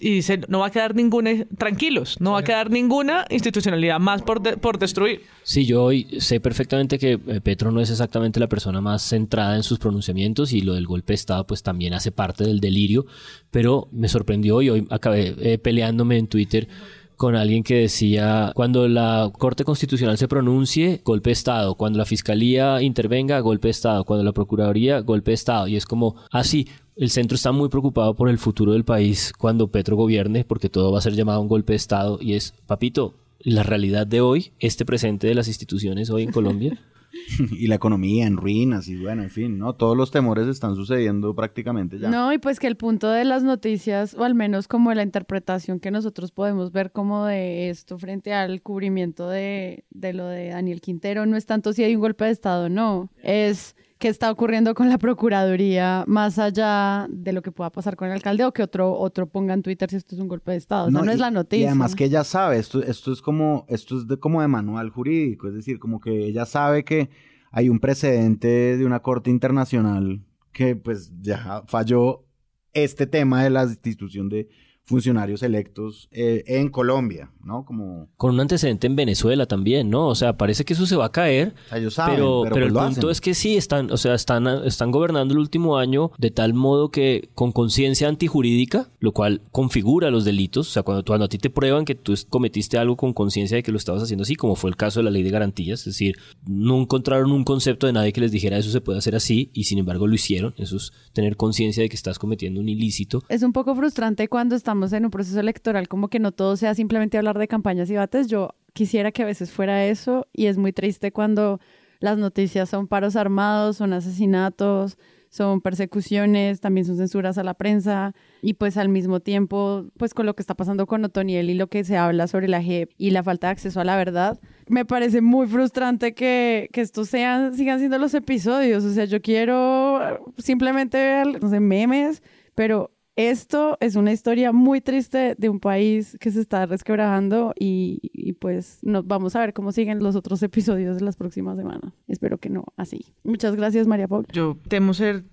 Y 0.00 0.14
dice, 0.14 0.40
no 0.48 0.60
va 0.60 0.66
a 0.66 0.70
quedar 0.70 0.96
ninguna, 0.96 1.30
tranquilos, 1.56 2.20
no 2.20 2.32
va 2.32 2.40
a 2.40 2.44
quedar 2.44 2.70
ninguna 2.70 3.24
institucionalidad 3.30 4.00
más 4.00 4.22
por, 4.22 4.42
por 4.58 4.78
destruir. 4.78 5.22
Sí, 5.44 5.64
yo 5.64 5.84
hoy 5.84 6.08
sé 6.18 6.40
perfectamente 6.40 6.98
que 6.98 7.12
eh, 7.12 7.40
Petro 7.40 7.70
no 7.70 7.80
es 7.80 7.90
exactamente 7.90 8.40
la 8.40 8.48
persona 8.48 8.80
más 8.80 9.02
centrada 9.02 9.56
en 9.56 9.62
sus 9.62 9.78
pronunciamientos 9.78 10.52
y 10.52 10.60
lo 10.60 10.74
del 10.74 10.86
golpe 10.86 11.12
de 11.12 11.16
Estado 11.16 11.46
pues 11.46 11.62
también 11.62 11.94
hace 11.94 12.10
parte 12.12 12.44
del 12.44 12.60
delirio, 12.60 13.06
pero 13.50 13.88
me 13.92 14.08
sorprendió 14.32 14.62
y 14.62 14.70
hoy 14.70 14.86
acabé 14.90 15.34
eh, 15.40 15.58
peleándome 15.58 16.16
en 16.16 16.26
Twitter 16.26 16.68
con 17.16 17.36
alguien 17.36 17.62
que 17.62 17.76
decía, 17.76 18.50
cuando 18.54 18.88
la 18.88 19.30
Corte 19.38 19.62
Constitucional 19.62 20.18
se 20.18 20.26
pronuncie, 20.26 21.02
golpe 21.04 21.30
de 21.30 21.34
Estado, 21.34 21.76
cuando 21.76 21.98
la 21.98 22.04
Fiscalía 22.04 22.82
intervenga, 22.82 23.38
golpe 23.38 23.68
de 23.68 23.72
Estado, 23.72 24.04
cuando 24.04 24.24
la 24.24 24.32
Procuraduría, 24.32 25.00
golpe 25.00 25.30
de 25.30 25.34
Estado. 25.34 25.68
Y 25.68 25.76
es 25.76 25.86
como, 25.86 26.16
así, 26.32 26.66
ah, 26.68 26.82
el 26.96 27.10
centro 27.10 27.36
está 27.36 27.52
muy 27.52 27.68
preocupado 27.68 28.14
por 28.14 28.28
el 28.28 28.38
futuro 28.38 28.72
del 28.72 28.84
país 28.84 29.32
cuando 29.38 29.68
Petro 29.68 29.94
gobierne, 29.94 30.44
porque 30.44 30.68
todo 30.68 30.90
va 30.90 30.98
a 30.98 31.02
ser 31.02 31.12
llamado 31.12 31.40
un 31.40 31.46
golpe 31.46 31.74
de 31.74 31.76
Estado. 31.76 32.18
Y 32.20 32.32
es, 32.34 32.54
papito, 32.66 33.14
la 33.38 33.62
realidad 33.62 34.04
de 34.04 34.20
hoy, 34.20 34.50
este 34.58 34.84
presente 34.84 35.28
de 35.28 35.36
las 35.36 35.46
instituciones 35.46 36.10
hoy 36.10 36.24
en 36.24 36.32
Colombia, 36.32 36.80
y 37.50 37.66
la 37.66 37.74
economía 37.74 38.26
en 38.26 38.36
ruinas 38.36 38.88
y 38.88 38.96
bueno, 38.96 39.22
en 39.22 39.30
fin, 39.30 39.58
¿no? 39.58 39.74
Todos 39.74 39.96
los 39.96 40.10
temores 40.10 40.48
están 40.48 40.74
sucediendo 40.74 41.34
prácticamente 41.34 41.98
ya. 41.98 42.10
No, 42.10 42.32
y 42.32 42.38
pues 42.38 42.58
que 42.58 42.66
el 42.66 42.76
punto 42.76 43.08
de 43.08 43.24
las 43.24 43.42
noticias, 43.42 44.14
o 44.14 44.24
al 44.24 44.34
menos 44.34 44.68
como 44.68 44.92
la 44.94 45.02
interpretación 45.02 45.80
que 45.80 45.90
nosotros 45.90 46.32
podemos 46.32 46.72
ver 46.72 46.92
como 46.92 47.26
de 47.26 47.70
esto 47.70 47.98
frente 47.98 48.32
al 48.32 48.62
cubrimiento 48.62 49.28
de, 49.28 49.84
de 49.90 50.12
lo 50.12 50.26
de 50.26 50.48
Daniel 50.48 50.80
Quintero, 50.80 51.26
no 51.26 51.36
es 51.36 51.46
tanto 51.46 51.72
si 51.72 51.84
hay 51.84 51.94
un 51.94 52.00
golpe 52.00 52.24
de 52.24 52.30
Estado, 52.30 52.68
no, 52.68 53.10
es 53.22 53.76
qué 54.02 54.08
está 54.08 54.32
ocurriendo 54.32 54.74
con 54.74 54.88
la 54.88 54.98
Procuraduría 54.98 56.02
más 56.08 56.36
allá 56.40 57.06
de 57.08 57.32
lo 57.32 57.40
que 57.40 57.52
pueda 57.52 57.70
pasar 57.70 57.94
con 57.94 58.08
el 58.08 58.14
alcalde 58.14 58.44
o 58.44 58.52
que 58.52 58.64
otro, 58.64 58.98
otro 58.98 59.28
ponga 59.28 59.54
en 59.54 59.62
Twitter 59.62 59.88
si 59.88 59.94
esto 59.94 60.16
es 60.16 60.20
un 60.20 60.26
golpe 60.26 60.50
de 60.50 60.56
Estado. 60.56 60.88
O 60.88 60.90
sea, 60.90 61.02
no, 61.02 61.12
es 61.12 61.20
la 61.20 61.30
noticia. 61.30 61.66
Y 61.66 61.68
además 61.68 61.94
que 61.94 62.06
ella 62.06 62.24
sabe, 62.24 62.58
esto, 62.58 62.82
esto 62.82 63.12
es 63.12 63.22
como, 63.22 63.64
esto 63.68 63.96
es 63.96 64.08
de, 64.08 64.18
como 64.18 64.42
de 64.42 64.48
manual 64.48 64.90
jurídico, 64.90 65.46
es 65.46 65.54
decir, 65.54 65.78
como 65.78 66.00
que 66.00 66.26
ella 66.26 66.46
sabe 66.46 66.84
que 66.84 67.10
hay 67.52 67.68
un 67.68 67.78
precedente 67.78 68.76
de 68.76 68.84
una 68.84 69.02
corte 69.02 69.30
internacional 69.30 70.24
que 70.52 70.74
pues 70.74 71.12
ya 71.20 71.62
falló 71.68 72.24
este 72.72 73.06
tema 73.06 73.44
de 73.44 73.50
la 73.50 73.62
institución 73.62 74.28
de 74.28 74.48
funcionarios 74.84 75.42
electos 75.42 76.08
eh, 76.10 76.42
en 76.46 76.68
Colombia, 76.68 77.30
¿no? 77.44 77.64
Como... 77.64 78.08
Con 78.16 78.34
un 78.34 78.40
antecedente 78.40 78.86
en 78.86 78.96
Venezuela 78.96 79.46
también, 79.46 79.90
¿no? 79.90 80.08
O 80.08 80.14
sea, 80.14 80.36
parece 80.36 80.64
que 80.64 80.72
eso 80.72 80.86
se 80.86 80.96
va 80.96 81.06
a 81.06 81.12
caer. 81.12 81.54
ellos 81.72 81.94
saben, 81.94 82.16
pero, 82.16 82.42
pero, 82.42 82.54
pero 82.54 82.66
pues 82.66 82.66
el 82.66 82.74
lo 82.74 82.80
punto 82.80 82.98
hacen. 83.00 83.10
es 83.10 83.20
que 83.20 83.34
sí, 83.34 83.56
están, 83.56 83.90
o 83.90 83.96
sea, 83.96 84.14
están, 84.14 84.46
están 84.64 84.90
gobernando 84.90 85.34
el 85.34 85.40
último 85.40 85.78
año 85.78 86.10
de 86.18 86.30
tal 86.30 86.54
modo 86.54 86.90
que 86.90 87.30
con 87.34 87.52
conciencia 87.52 88.08
antijurídica, 88.08 88.88
lo 88.98 89.12
cual 89.12 89.42
configura 89.50 90.10
los 90.10 90.24
delitos. 90.24 90.68
O 90.68 90.72
sea, 90.72 90.82
cuando, 90.82 91.04
cuando 91.04 91.26
a 91.26 91.28
ti 91.28 91.38
te 91.38 91.50
prueban 91.50 91.84
que 91.84 91.94
tú 91.94 92.14
cometiste 92.28 92.76
algo 92.76 92.96
con 92.96 93.12
conciencia 93.12 93.56
de 93.56 93.62
que 93.62 93.72
lo 93.72 93.78
estabas 93.78 94.02
haciendo 94.02 94.22
así, 94.22 94.34
como 94.34 94.56
fue 94.56 94.70
el 94.70 94.76
caso 94.76 95.00
de 95.00 95.04
la 95.04 95.10
ley 95.10 95.22
de 95.22 95.30
garantías, 95.30 95.80
es 95.80 95.86
decir, 95.86 96.16
no 96.46 96.80
encontraron 96.80 97.30
un 97.30 97.44
concepto 97.44 97.86
de 97.86 97.92
nadie 97.92 98.12
que 98.12 98.20
les 98.20 98.32
dijera 98.32 98.58
eso 98.58 98.70
se 98.70 98.80
puede 98.80 98.98
hacer 98.98 99.14
así 99.14 99.50
y 99.52 99.64
sin 99.64 99.78
embargo 99.78 100.06
lo 100.06 100.14
hicieron. 100.14 100.54
Eso 100.56 100.76
es 100.76 100.92
tener 101.12 101.36
conciencia 101.36 101.82
de 101.82 101.88
que 101.88 101.96
estás 101.96 102.18
cometiendo 102.18 102.60
un 102.60 102.68
ilícito. 102.68 103.22
Es 103.28 103.42
un 103.42 103.52
poco 103.52 103.74
frustrante 103.74 104.28
cuando 104.28 104.54
estamos 104.72 104.92
en 104.94 105.04
un 105.04 105.10
proceso 105.10 105.38
electoral, 105.38 105.86
como 105.86 106.08
que 106.08 106.18
no 106.18 106.32
todo 106.32 106.56
sea 106.56 106.74
simplemente 106.74 107.18
hablar 107.18 107.38
de 107.38 107.46
campañas 107.46 107.90
y 107.90 107.94
bates. 107.94 108.26
Yo 108.26 108.54
quisiera 108.72 109.12
que 109.12 109.22
a 109.22 109.26
veces 109.26 109.50
fuera 109.52 109.84
eso 109.84 110.26
y 110.32 110.46
es 110.46 110.56
muy 110.56 110.72
triste 110.72 111.12
cuando 111.12 111.60
las 112.00 112.16
noticias 112.16 112.70
son 112.70 112.88
paros 112.88 113.14
armados, 113.14 113.76
son 113.76 113.92
asesinatos, 113.92 114.96
son 115.28 115.60
persecuciones, 115.60 116.60
también 116.60 116.86
son 116.86 116.96
censuras 116.96 117.36
a 117.36 117.44
la 117.44 117.52
prensa 117.52 118.14
y 118.40 118.54
pues 118.54 118.78
al 118.78 118.88
mismo 118.88 119.20
tiempo, 119.20 119.84
pues 119.98 120.14
con 120.14 120.24
lo 120.24 120.34
que 120.34 120.42
está 120.42 120.54
pasando 120.54 120.86
con 120.86 121.04
Otoniel 121.04 121.50
y 121.50 121.54
lo 121.54 121.66
que 121.66 121.84
se 121.84 121.98
habla 121.98 122.26
sobre 122.26 122.48
la 122.48 122.62
JEP 122.62 122.92
y 122.96 123.10
la 123.10 123.22
falta 123.22 123.48
de 123.48 123.52
acceso 123.52 123.78
a 123.78 123.84
la 123.84 123.98
verdad, 123.98 124.40
me 124.68 124.86
parece 124.86 125.20
muy 125.20 125.46
frustrante 125.48 126.14
que, 126.14 126.70
que 126.72 126.80
estos 126.80 127.10
sean, 127.10 127.54
sigan 127.54 127.78
siendo 127.78 127.98
los 127.98 128.14
episodios. 128.14 128.84
O 128.84 128.92
sea, 128.94 129.04
yo 129.04 129.20
quiero 129.20 130.32
simplemente 130.38 131.24
no 131.42 131.50
sé, 131.50 131.60
memes, 131.60 132.22
pero 132.54 132.90
esto 133.16 133.76
es 133.80 133.96
una 133.96 134.12
historia 134.12 134.52
muy 134.52 134.80
triste 134.80 135.34
de 135.36 135.48
un 135.48 135.60
país 135.60 136.16
que 136.20 136.30
se 136.30 136.40
está 136.40 136.66
resquebrajando 136.66 137.52
y, 137.58 138.00
y, 138.02 138.32
pues 138.34 138.78
nos 138.82 139.06
vamos 139.06 139.36
a 139.36 139.40
ver 139.40 139.52
cómo 139.52 139.72
siguen 139.72 140.02
los 140.02 140.16
otros 140.16 140.42
episodios 140.42 140.96
de 140.96 141.04
las 141.04 141.16
próximas 141.16 141.56
semanas. 141.56 141.92
Espero 142.08 142.38
que 142.38 142.48
no 142.48 142.64
así. 142.76 143.14
Muchas 143.22 143.54
gracias, 143.54 143.86
María 143.86 144.08
Paula. 144.08 144.28
Yo 144.32 144.56
temo 144.68 144.94
ser 144.94 145.24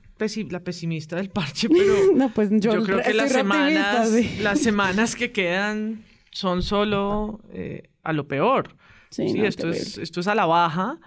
la 0.50 0.60
pesimista 0.60 1.16
del 1.16 1.30
parche, 1.30 1.70
pero 1.70 1.94
no, 2.16 2.30
pues 2.34 2.50
yo, 2.52 2.74
yo 2.74 2.84
creo 2.84 3.02
que 3.02 3.14
las 3.14 3.32
semanas, 3.32 4.10
sí. 4.10 4.40
las 4.42 4.60
semanas 4.60 5.16
que 5.16 5.32
quedan 5.32 6.04
son 6.32 6.62
solo 6.62 7.40
eh, 7.52 7.90
a 8.04 8.14
lo 8.14 8.28
peor. 8.28 8.76
Sí, 9.10 9.30
Sí, 9.30 9.40
no, 9.40 9.46
esto, 9.46 9.70
es, 9.70 9.98
esto 9.98 10.20
es 10.20 10.28
a 10.28 10.36
la 10.36 10.46
baja. 10.46 11.00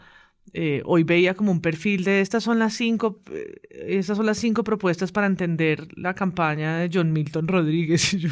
Eh, 0.54 0.82
hoy 0.84 1.02
veía 1.02 1.32
como 1.32 1.50
un 1.50 1.62
perfil 1.62 2.04
de 2.04 2.20
estas 2.20 2.44
son 2.44 2.58
las 2.58 2.74
cinco, 2.74 3.20
eh, 3.30 3.54
estas 3.88 4.18
son 4.18 4.26
las 4.26 4.36
cinco 4.36 4.64
propuestas 4.64 5.10
para 5.10 5.26
entender 5.26 5.88
la 5.96 6.14
campaña 6.14 6.76
de 6.76 6.90
John 6.92 7.10
Milton 7.12 7.48
Rodríguez. 7.48 8.12
Y 8.14 8.18
yo, 8.18 8.28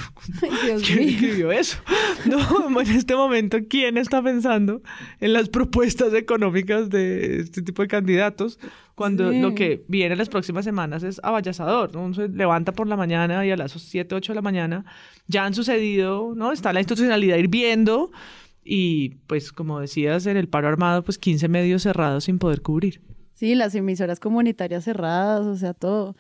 Dios 0.67 0.83
¿quién 0.85 0.99
mío. 0.99 1.09
escribió 1.09 1.53
eso? 1.53 1.79
No, 2.27 2.81
en 2.81 2.91
este 2.91 3.17
momento, 3.17 3.57
¿quién 3.71 3.97
está 3.97 4.23
pensando 4.23 4.83
en 5.21 5.33
las 5.33 5.49
propuestas 5.49 6.13
económicas 6.13 6.91
de 6.91 7.41
este 7.41 7.63
tipo 7.63 7.81
de 7.81 7.89
candidatos? 7.89 8.59
Cuando 8.95 9.31
Sí. 9.33 9.41
lo 9.41 9.55
que 9.55 9.83
viene 9.89 10.13
en 10.13 10.19
las 10.19 10.29
próximas 10.29 10.67
semanas 10.67 11.03
es 11.03 11.21
avallasador, 11.25 11.95
¿no? 11.95 12.03
Uno 12.05 12.15
se 12.15 12.29
levanta 12.29 12.73
por 12.73 12.87
la 12.87 12.97
mañana 12.97 13.47
y 13.47 13.51
a 13.51 13.57
las 13.57 13.73
7, 13.73 14.15
8 14.15 14.33
de 14.33 14.35
la 14.35 14.43
mañana 14.43 14.85
ya 15.27 15.47
han 15.47 15.55
sucedido, 15.55 16.35
¿no? 16.37 16.53
Está 16.53 16.75
la 16.75 16.81
institucionalidad 16.81 17.39
hirviendo 17.39 18.11
y 18.73 19.17
pues 19.27 19.51
como 19.51 19.81
decías 19.81 20.27
en 20.27 20.37
el 20.37 20.49
paro 20.49 20.69
armado, 20.69 21.03
pues 21.03 21.19
15 21.19 21.49
medios 21.49 21.83
cerrados 21.83 22.25
sin 22.25 22.39
poder 22.39 22.63
cubrir. 22.63 23.03
Sí, 23.35 23.57
las 23.57 23.75
emisoras 23.75 24.21
comunitarias 24.21 24.85
cerradas, 24.85 25.45
o 25.45 25.57
sea, 25.57 25.75
todo. 25.75 26.15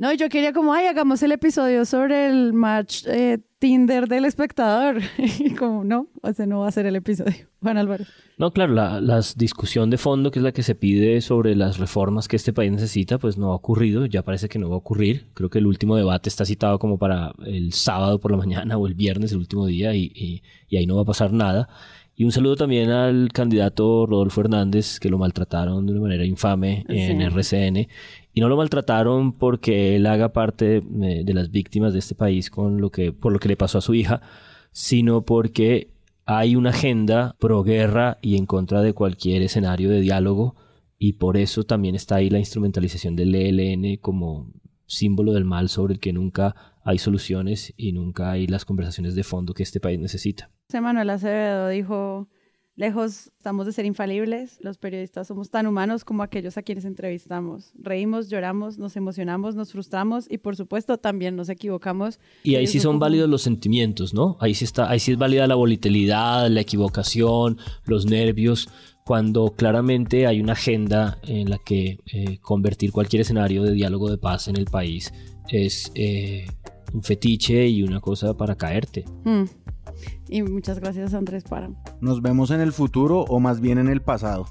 No, 0.00 0.14
yo 0.14 0.30
quería 0.30 0.54
como, 0.54 0.72
ay, 0.72 0.86
hagamos 0.86 1.22
el 1.22 1.30
episodio 1.30 1.84
sobre 1.84 2.26
el 2.26 2.54
match 2.54 3.04
eh, 3.06 3.36
Tinder 3.58 4.08
del 4.08 4.24
espectador. 4.24 5.02
Y 5.38 5.54
como, 5.54 5.84
no, 5.84 6.08
no 6.46 6.60
va 6.60 6.68
a 6.68 6.72
ser 6.72 6.86
el 6.86 6.96
episodio. 6.96 7.34
Juan 7.60 7.76
Álvaro. 7.76 8.06
No, 8.38 8.50
claro, 8.50 8.72
la, 8.72 9.20
discusión 9.36 9.90
de 9.90 9.98
fondo, 9.98 10.30
que 10.30 10.38
es 10.38 10.42
la 10.42 10.52
que 10.52 10.62
se 10.62 10.74
pide 10.74 11.20
sobre 11.20 11.54
las 11.54 11.76
reformas 11.76 12.28
que 12.28 12.36
este 12.36 12.54
país 12.54 12.72
necesita, 12.72 13.18
pues 13.18 13.36
no 13.36 13.52
ha 13.52 13.54
ocurrido, 13.54 14.06
ya 14.06 14.22
parece 14.22 14.48
que 14.48 14.58
no 14.58 14.70
va 14.70 14.76
a 14.76 14.78
ocurrir. 14.78 15.26
Creo 15.34 15.50
que 15.50 15.58
el 15.58 15.66
último 15.66 15.96
debate 15.96 16.30
está 16.30 16.46
citado 16.46 16.78
como 16.78 16.96
para 16.96 17.34
el 17.44 17.74
sábado 17.74 18.18
por 18.20 18.30
la 18.30 18.38
mañana 18.38 18.78
o 18.78 18.86
el 18.86 18.94
viernes, 18.94 19.32
el 19.32 19.38
último 19.38 19.66
día, 19.66 19.94
y 19.94 20.40
ahí 20.72 20.86
no 20.86 20.96
va 20.96 21.02
a 21.02 21.04
pasar 21.04 21.30
nada. 21.30 21.68
Y 22.20 22.24
un 22.24 22.32
saludo 22.32 22.54
también 22.54 22.90
al 22.90 23.30
candidato 23.32 24.04
Rodolfo 24.04 24.42
Hernández, 24.42 25.00
que 25.00 25.08
lo 25.08 25.16
maltrataron 25.16 25.86
de 25.86 25.92
una 25.92 26.02
manera 26.02 26.26
infame 26.26 26.84
en 26.86 27.16
Sí. 27.16 27.24
RCN. 27.24 27.88
Y 28.34 28.40
no 28.42 28.50
lo 28.50 28.58
maltrataron 28.58 29.32
porque 29.32 29.96
él 29.96 30.04
haga 30.04 30.30
parte 30.34 30.82
eh, 31.02 31.22
de 31.24 31.32
las 31.32 31.50
víctimas 31.50 31.94
de 31.94 32.00
este 32.00 32.14
país 32.14 32.50
con 32.50 32.78
lo 32.78 32.90
que, 32.90 33.10
por 33.12 33.32
lo 33.32 33.38
que 33.38 33.48
le 33.48 33.56
pasó 33.56 33.78
a 33.78 33.80
su 33.80 33.94
hija, 33.94 34.20
sino 34.70 35.22
porque 35.22 35.92
hay 36.26 36.56
una 36.56 36.68
agenda 36.70 37.36
pro 37.38 37.62
guerra 37.62 38.18
y 38.20 38.36
en 38.36 38.44
contra 38.44 38.82
de 38.82 38.92
cualquier 38.92 39.40
escenario 39.40 39.88
de 39.88 40.02
diálogo 40.02 40.56
y 40.98 41.14
por 41.14 41.38
eso 41.38 41.64
también 41.64 41.94
está 41.94 42.16
ahí 42.16 42.28
la 42.28 42.38
instrumentalización 42.38 43.16
del 43.16 43.34
ELN 43.34 43.96
como 43.96 44.52
símbolo 44.84 45.32
del 45.32 45.46
mal 45.46 45.70
sobre 45.70 45.94
el 45.94 46.00
que 46.00 46.12
nunca 46.12 46.69
hay 46.82 46.98
soluciones 46.98 47.72
y 47.76 47.92
nunca 47.92 48.30
hay 48.30 48.46
las 48.46 48.64
conversaciones 48.64 49.14
de 49.14 49.24
fondo 49.24 49.54
que 49.54 49.62
este 49.62 49.80
país 49.80 49.98
necesita. 49.98 50.50
José 50.68 50.80
Manuel 50.80 51.10
Acevedo 51.10 51.68
dijo, 51.68 52.28
lejos 52.76 53.30
estamos 53.36 53.66
de 53.66 53.72
ser 53.72 53.84
infalibles, 53.84 54.58
los 54.62 54.78
periodistas 54.78 55.26
somos 55.26 55.50
tan 55.50 55.66
humanos 55.66 56.04
como 56.04 56.22
aquellos 56.22 56.56
a 56.56 56.62
quienes 56.62 56.84
entrevistamos. 56.86 57.72
Reímos, 57.74 58.30
lloramos, 58.30 58.78
nos 58.78 58.96
emocionamos, 58.96 59.54
nos 59.54 59.72
frustramos 59.72 60.26
y 60.30 60.38
por 60.38 60.56
supuesto 60.56 60.96
también 60.96 61.36
nos 61.36 61.48
equivocamos. 61.50 62.18
Y 62.42 62.54
ahí 62.54 62.66
sí 62.66 62.80
son 62.80 62.92
como- 62.92 63.00
válidos 63.00 63.28
los 63.28 63.42
sentimientos, 63.42 64.14
¿no? 64.14 64.38
Ahí 64.40 64.54
sí 64.54 64.64
está, 64.64 64.88
ahí 64.90 65.00
sí 65.00 65.12
es 65.12 65.18
válida 65.18 65.46
la 65.46 65.56
volatilidad, 65.56 66.48
la 66.48 66.60
equivocación, 66.60 67.58
los 67.84 68.06
nervios, 68.06 68.68
cuando 69.04 69.50
claramente 69.56 70.26
hay 70.26 70.40
una 70.40 70.52
agenda 70.52 71.18
en 71.24 71.50
la 71.50 71.58
que 71.58 71.98
eh, 72.12 72.38
convertir 72.40 72.92
cualquier 72.92 73.22
escenario 73.22 73.64
de 73.64 73.72
diálogo 73.72 74.08
de 74.08 74.18
paz 74.18 74.46
en 74.46 74.56
el 74.56 74.66
país 74.66 75.12
es 75.48 75.90
eh, 75.96 76.46
un 76.92 77.02
fetiche 77.02 77.66
y 77.68 77.82
una 77.82 78.00
cosa 78.00 78.34
para 78.34 78.56
caerte. 78.56 79.04
Mm. 79.24 79.44
Y 80.28 80.42
muchas 80.42 80.78
gracias 80.80 81.14
Andrés 81.14 81.44
Páramo. 81.44 81.82
¿Nos 82.00 82.22
vemos 82.22 82.50
en 82.50 82.60
el 82.60 82.72
futuro 82.72 83.20
o 83.22 83.40
más 83.40 83.60
bien 83.60 83.78
en 83.78 83.88
el 83.88 84.02
pasado? 84.02 84.46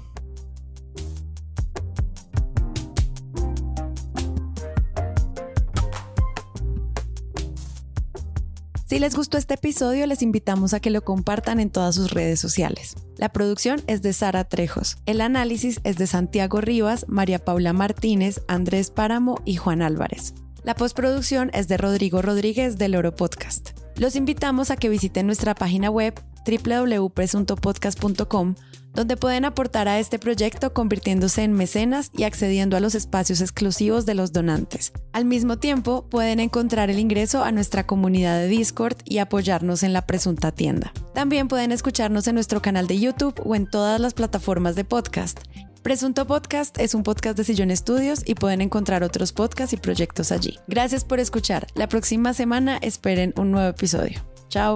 Si 8.90 8.98
les 8.98 9.14
gustó 9.14 9.38
este 9.38 9.54
episodio, 9.54 10.04
les 10.08 10.20
invitamos 10.20 10.74
a 10.74 10.80
que 10.80 10.90
lo 10.90 11.02
compartan 11.04 11.60
en 11.60 11.70
todas 11.70 11.94
sus 11.94 12.10
redes 12.10 12.40
sociales. 12.40 12.96
La 13.18 13.28
producción 13.28 13.80
es 13.86 14.02
de 14.02 14.12
Sara 14.12 14.42
Trejos. 14.42 14.98
El 15.06 15.20
análisis 15.20 15.80
es 15.84 15.96
de 15.96 16.08
Santiago 16.08 16.60
Rivas, 16.60 17.06
María 17.06 17.38
Paula 17.38 17.72
Martínez, 17.72 18.42
Andrés 18.48 18.90
Páramo 18.90 19.36
y 19.44 19.54
Juan 19.54 19.82
Álvarez. 19.82 20.34
La 20.70 20.76
postproducción 20.76 21.50
es 21.52 21.66
de 21.66 21.76
Rodrigo 21.76 22.22
Rodríguez 22.22 22.78
del 22.78 22.94
Oro 22.94 23.12
Podcast. 23.12 23.70
Los 23.96 24.14
invitamos 24.14 24.70
a 24.70 24.76
que 24.76 24.88
visiten 24.88 25.26
nuestra 25.26 25.56
página 25.56 25.90
web 25.90 26.14
www.presuntopodcast.com, 26.46 28.54
donde 28.94 29.16
pueden 29.16 29.46
aportar 29.46 29.88
a 29.88 29.98
este 29.98 30.20
proyecto 30.20 30.72
convirtiéndose 30.72 31.42
en 31.42 31.54
mecenas 31.54 32.12
y 32.16 32.22
accediendo 32.22 32.76
a 32.76 32.80
los 32.80 32.94
espacios 32.94 33.40
exclusivos 33.40 34.06
de 34.06 34.14
los 34.14 34.32
donantes. 34.32 34.92
Al 35.12 35.24
mismo 35.24 35.58
tiempo, 35.58 36.06
pueden 36.08 36.38
encontrar 36.38 36.88
el 36.88 37.00
ingreso 37.00 37.42
a 37.42 37.50
nuestra 37.50 37.84
comunidad 37.84 38.38
de 38.38 38.46
Discord 38.46 38.98
y 39.04 39.18
apoyarnos 39.18 39.82
en 39.82 39.92
la 39.92 40.06
presunta 40.06 40.52
tienda. 40.52 40.92
También 41.14 41.48
pueden 41.48 41.72
escucharnos 41.72 42.28
en 42.28 42.36
nuestro 42.36 42.62
canal 42.62 42.86
de 42.86 43.00
YouTube 43.00 43.42
o 43.44 43.56
en 43.56 43.68
todas 43.68 44.00
las 44.00 44.14
plataformas 44.14 44.76
de 44.76 44.84
podcast. 44.84 45.40
Presunto 45.82 46.26
Podcast 46.26 46.78
es 46.78 46.94
un 46.94 47.02
podcast 47.02 47.38
de 47.38 47.44
Sillón 47.44 47.70
Estudios 47.70 48.20
y 48.26 48.34
pueden 48.34 48.60
encontrar 48.60 49.02
otros 49.02 49.32
podcasts 49.32 49.72
y 49.72 49.78
proyectos 49.78 50.30
allí. 50.30 50.58
Gracias 50.66 51.04
por 51.04 51.20
escuchar. 51.20 51.66
La 51.74 51.88
próxima 51.88 52.34
semana 52.34 52.76
esperen 52.82 53.32
un 53.36 53.50
nuevo 53.50 53.70
episodio. 53.70 54.20
Chao. 54.50 54.74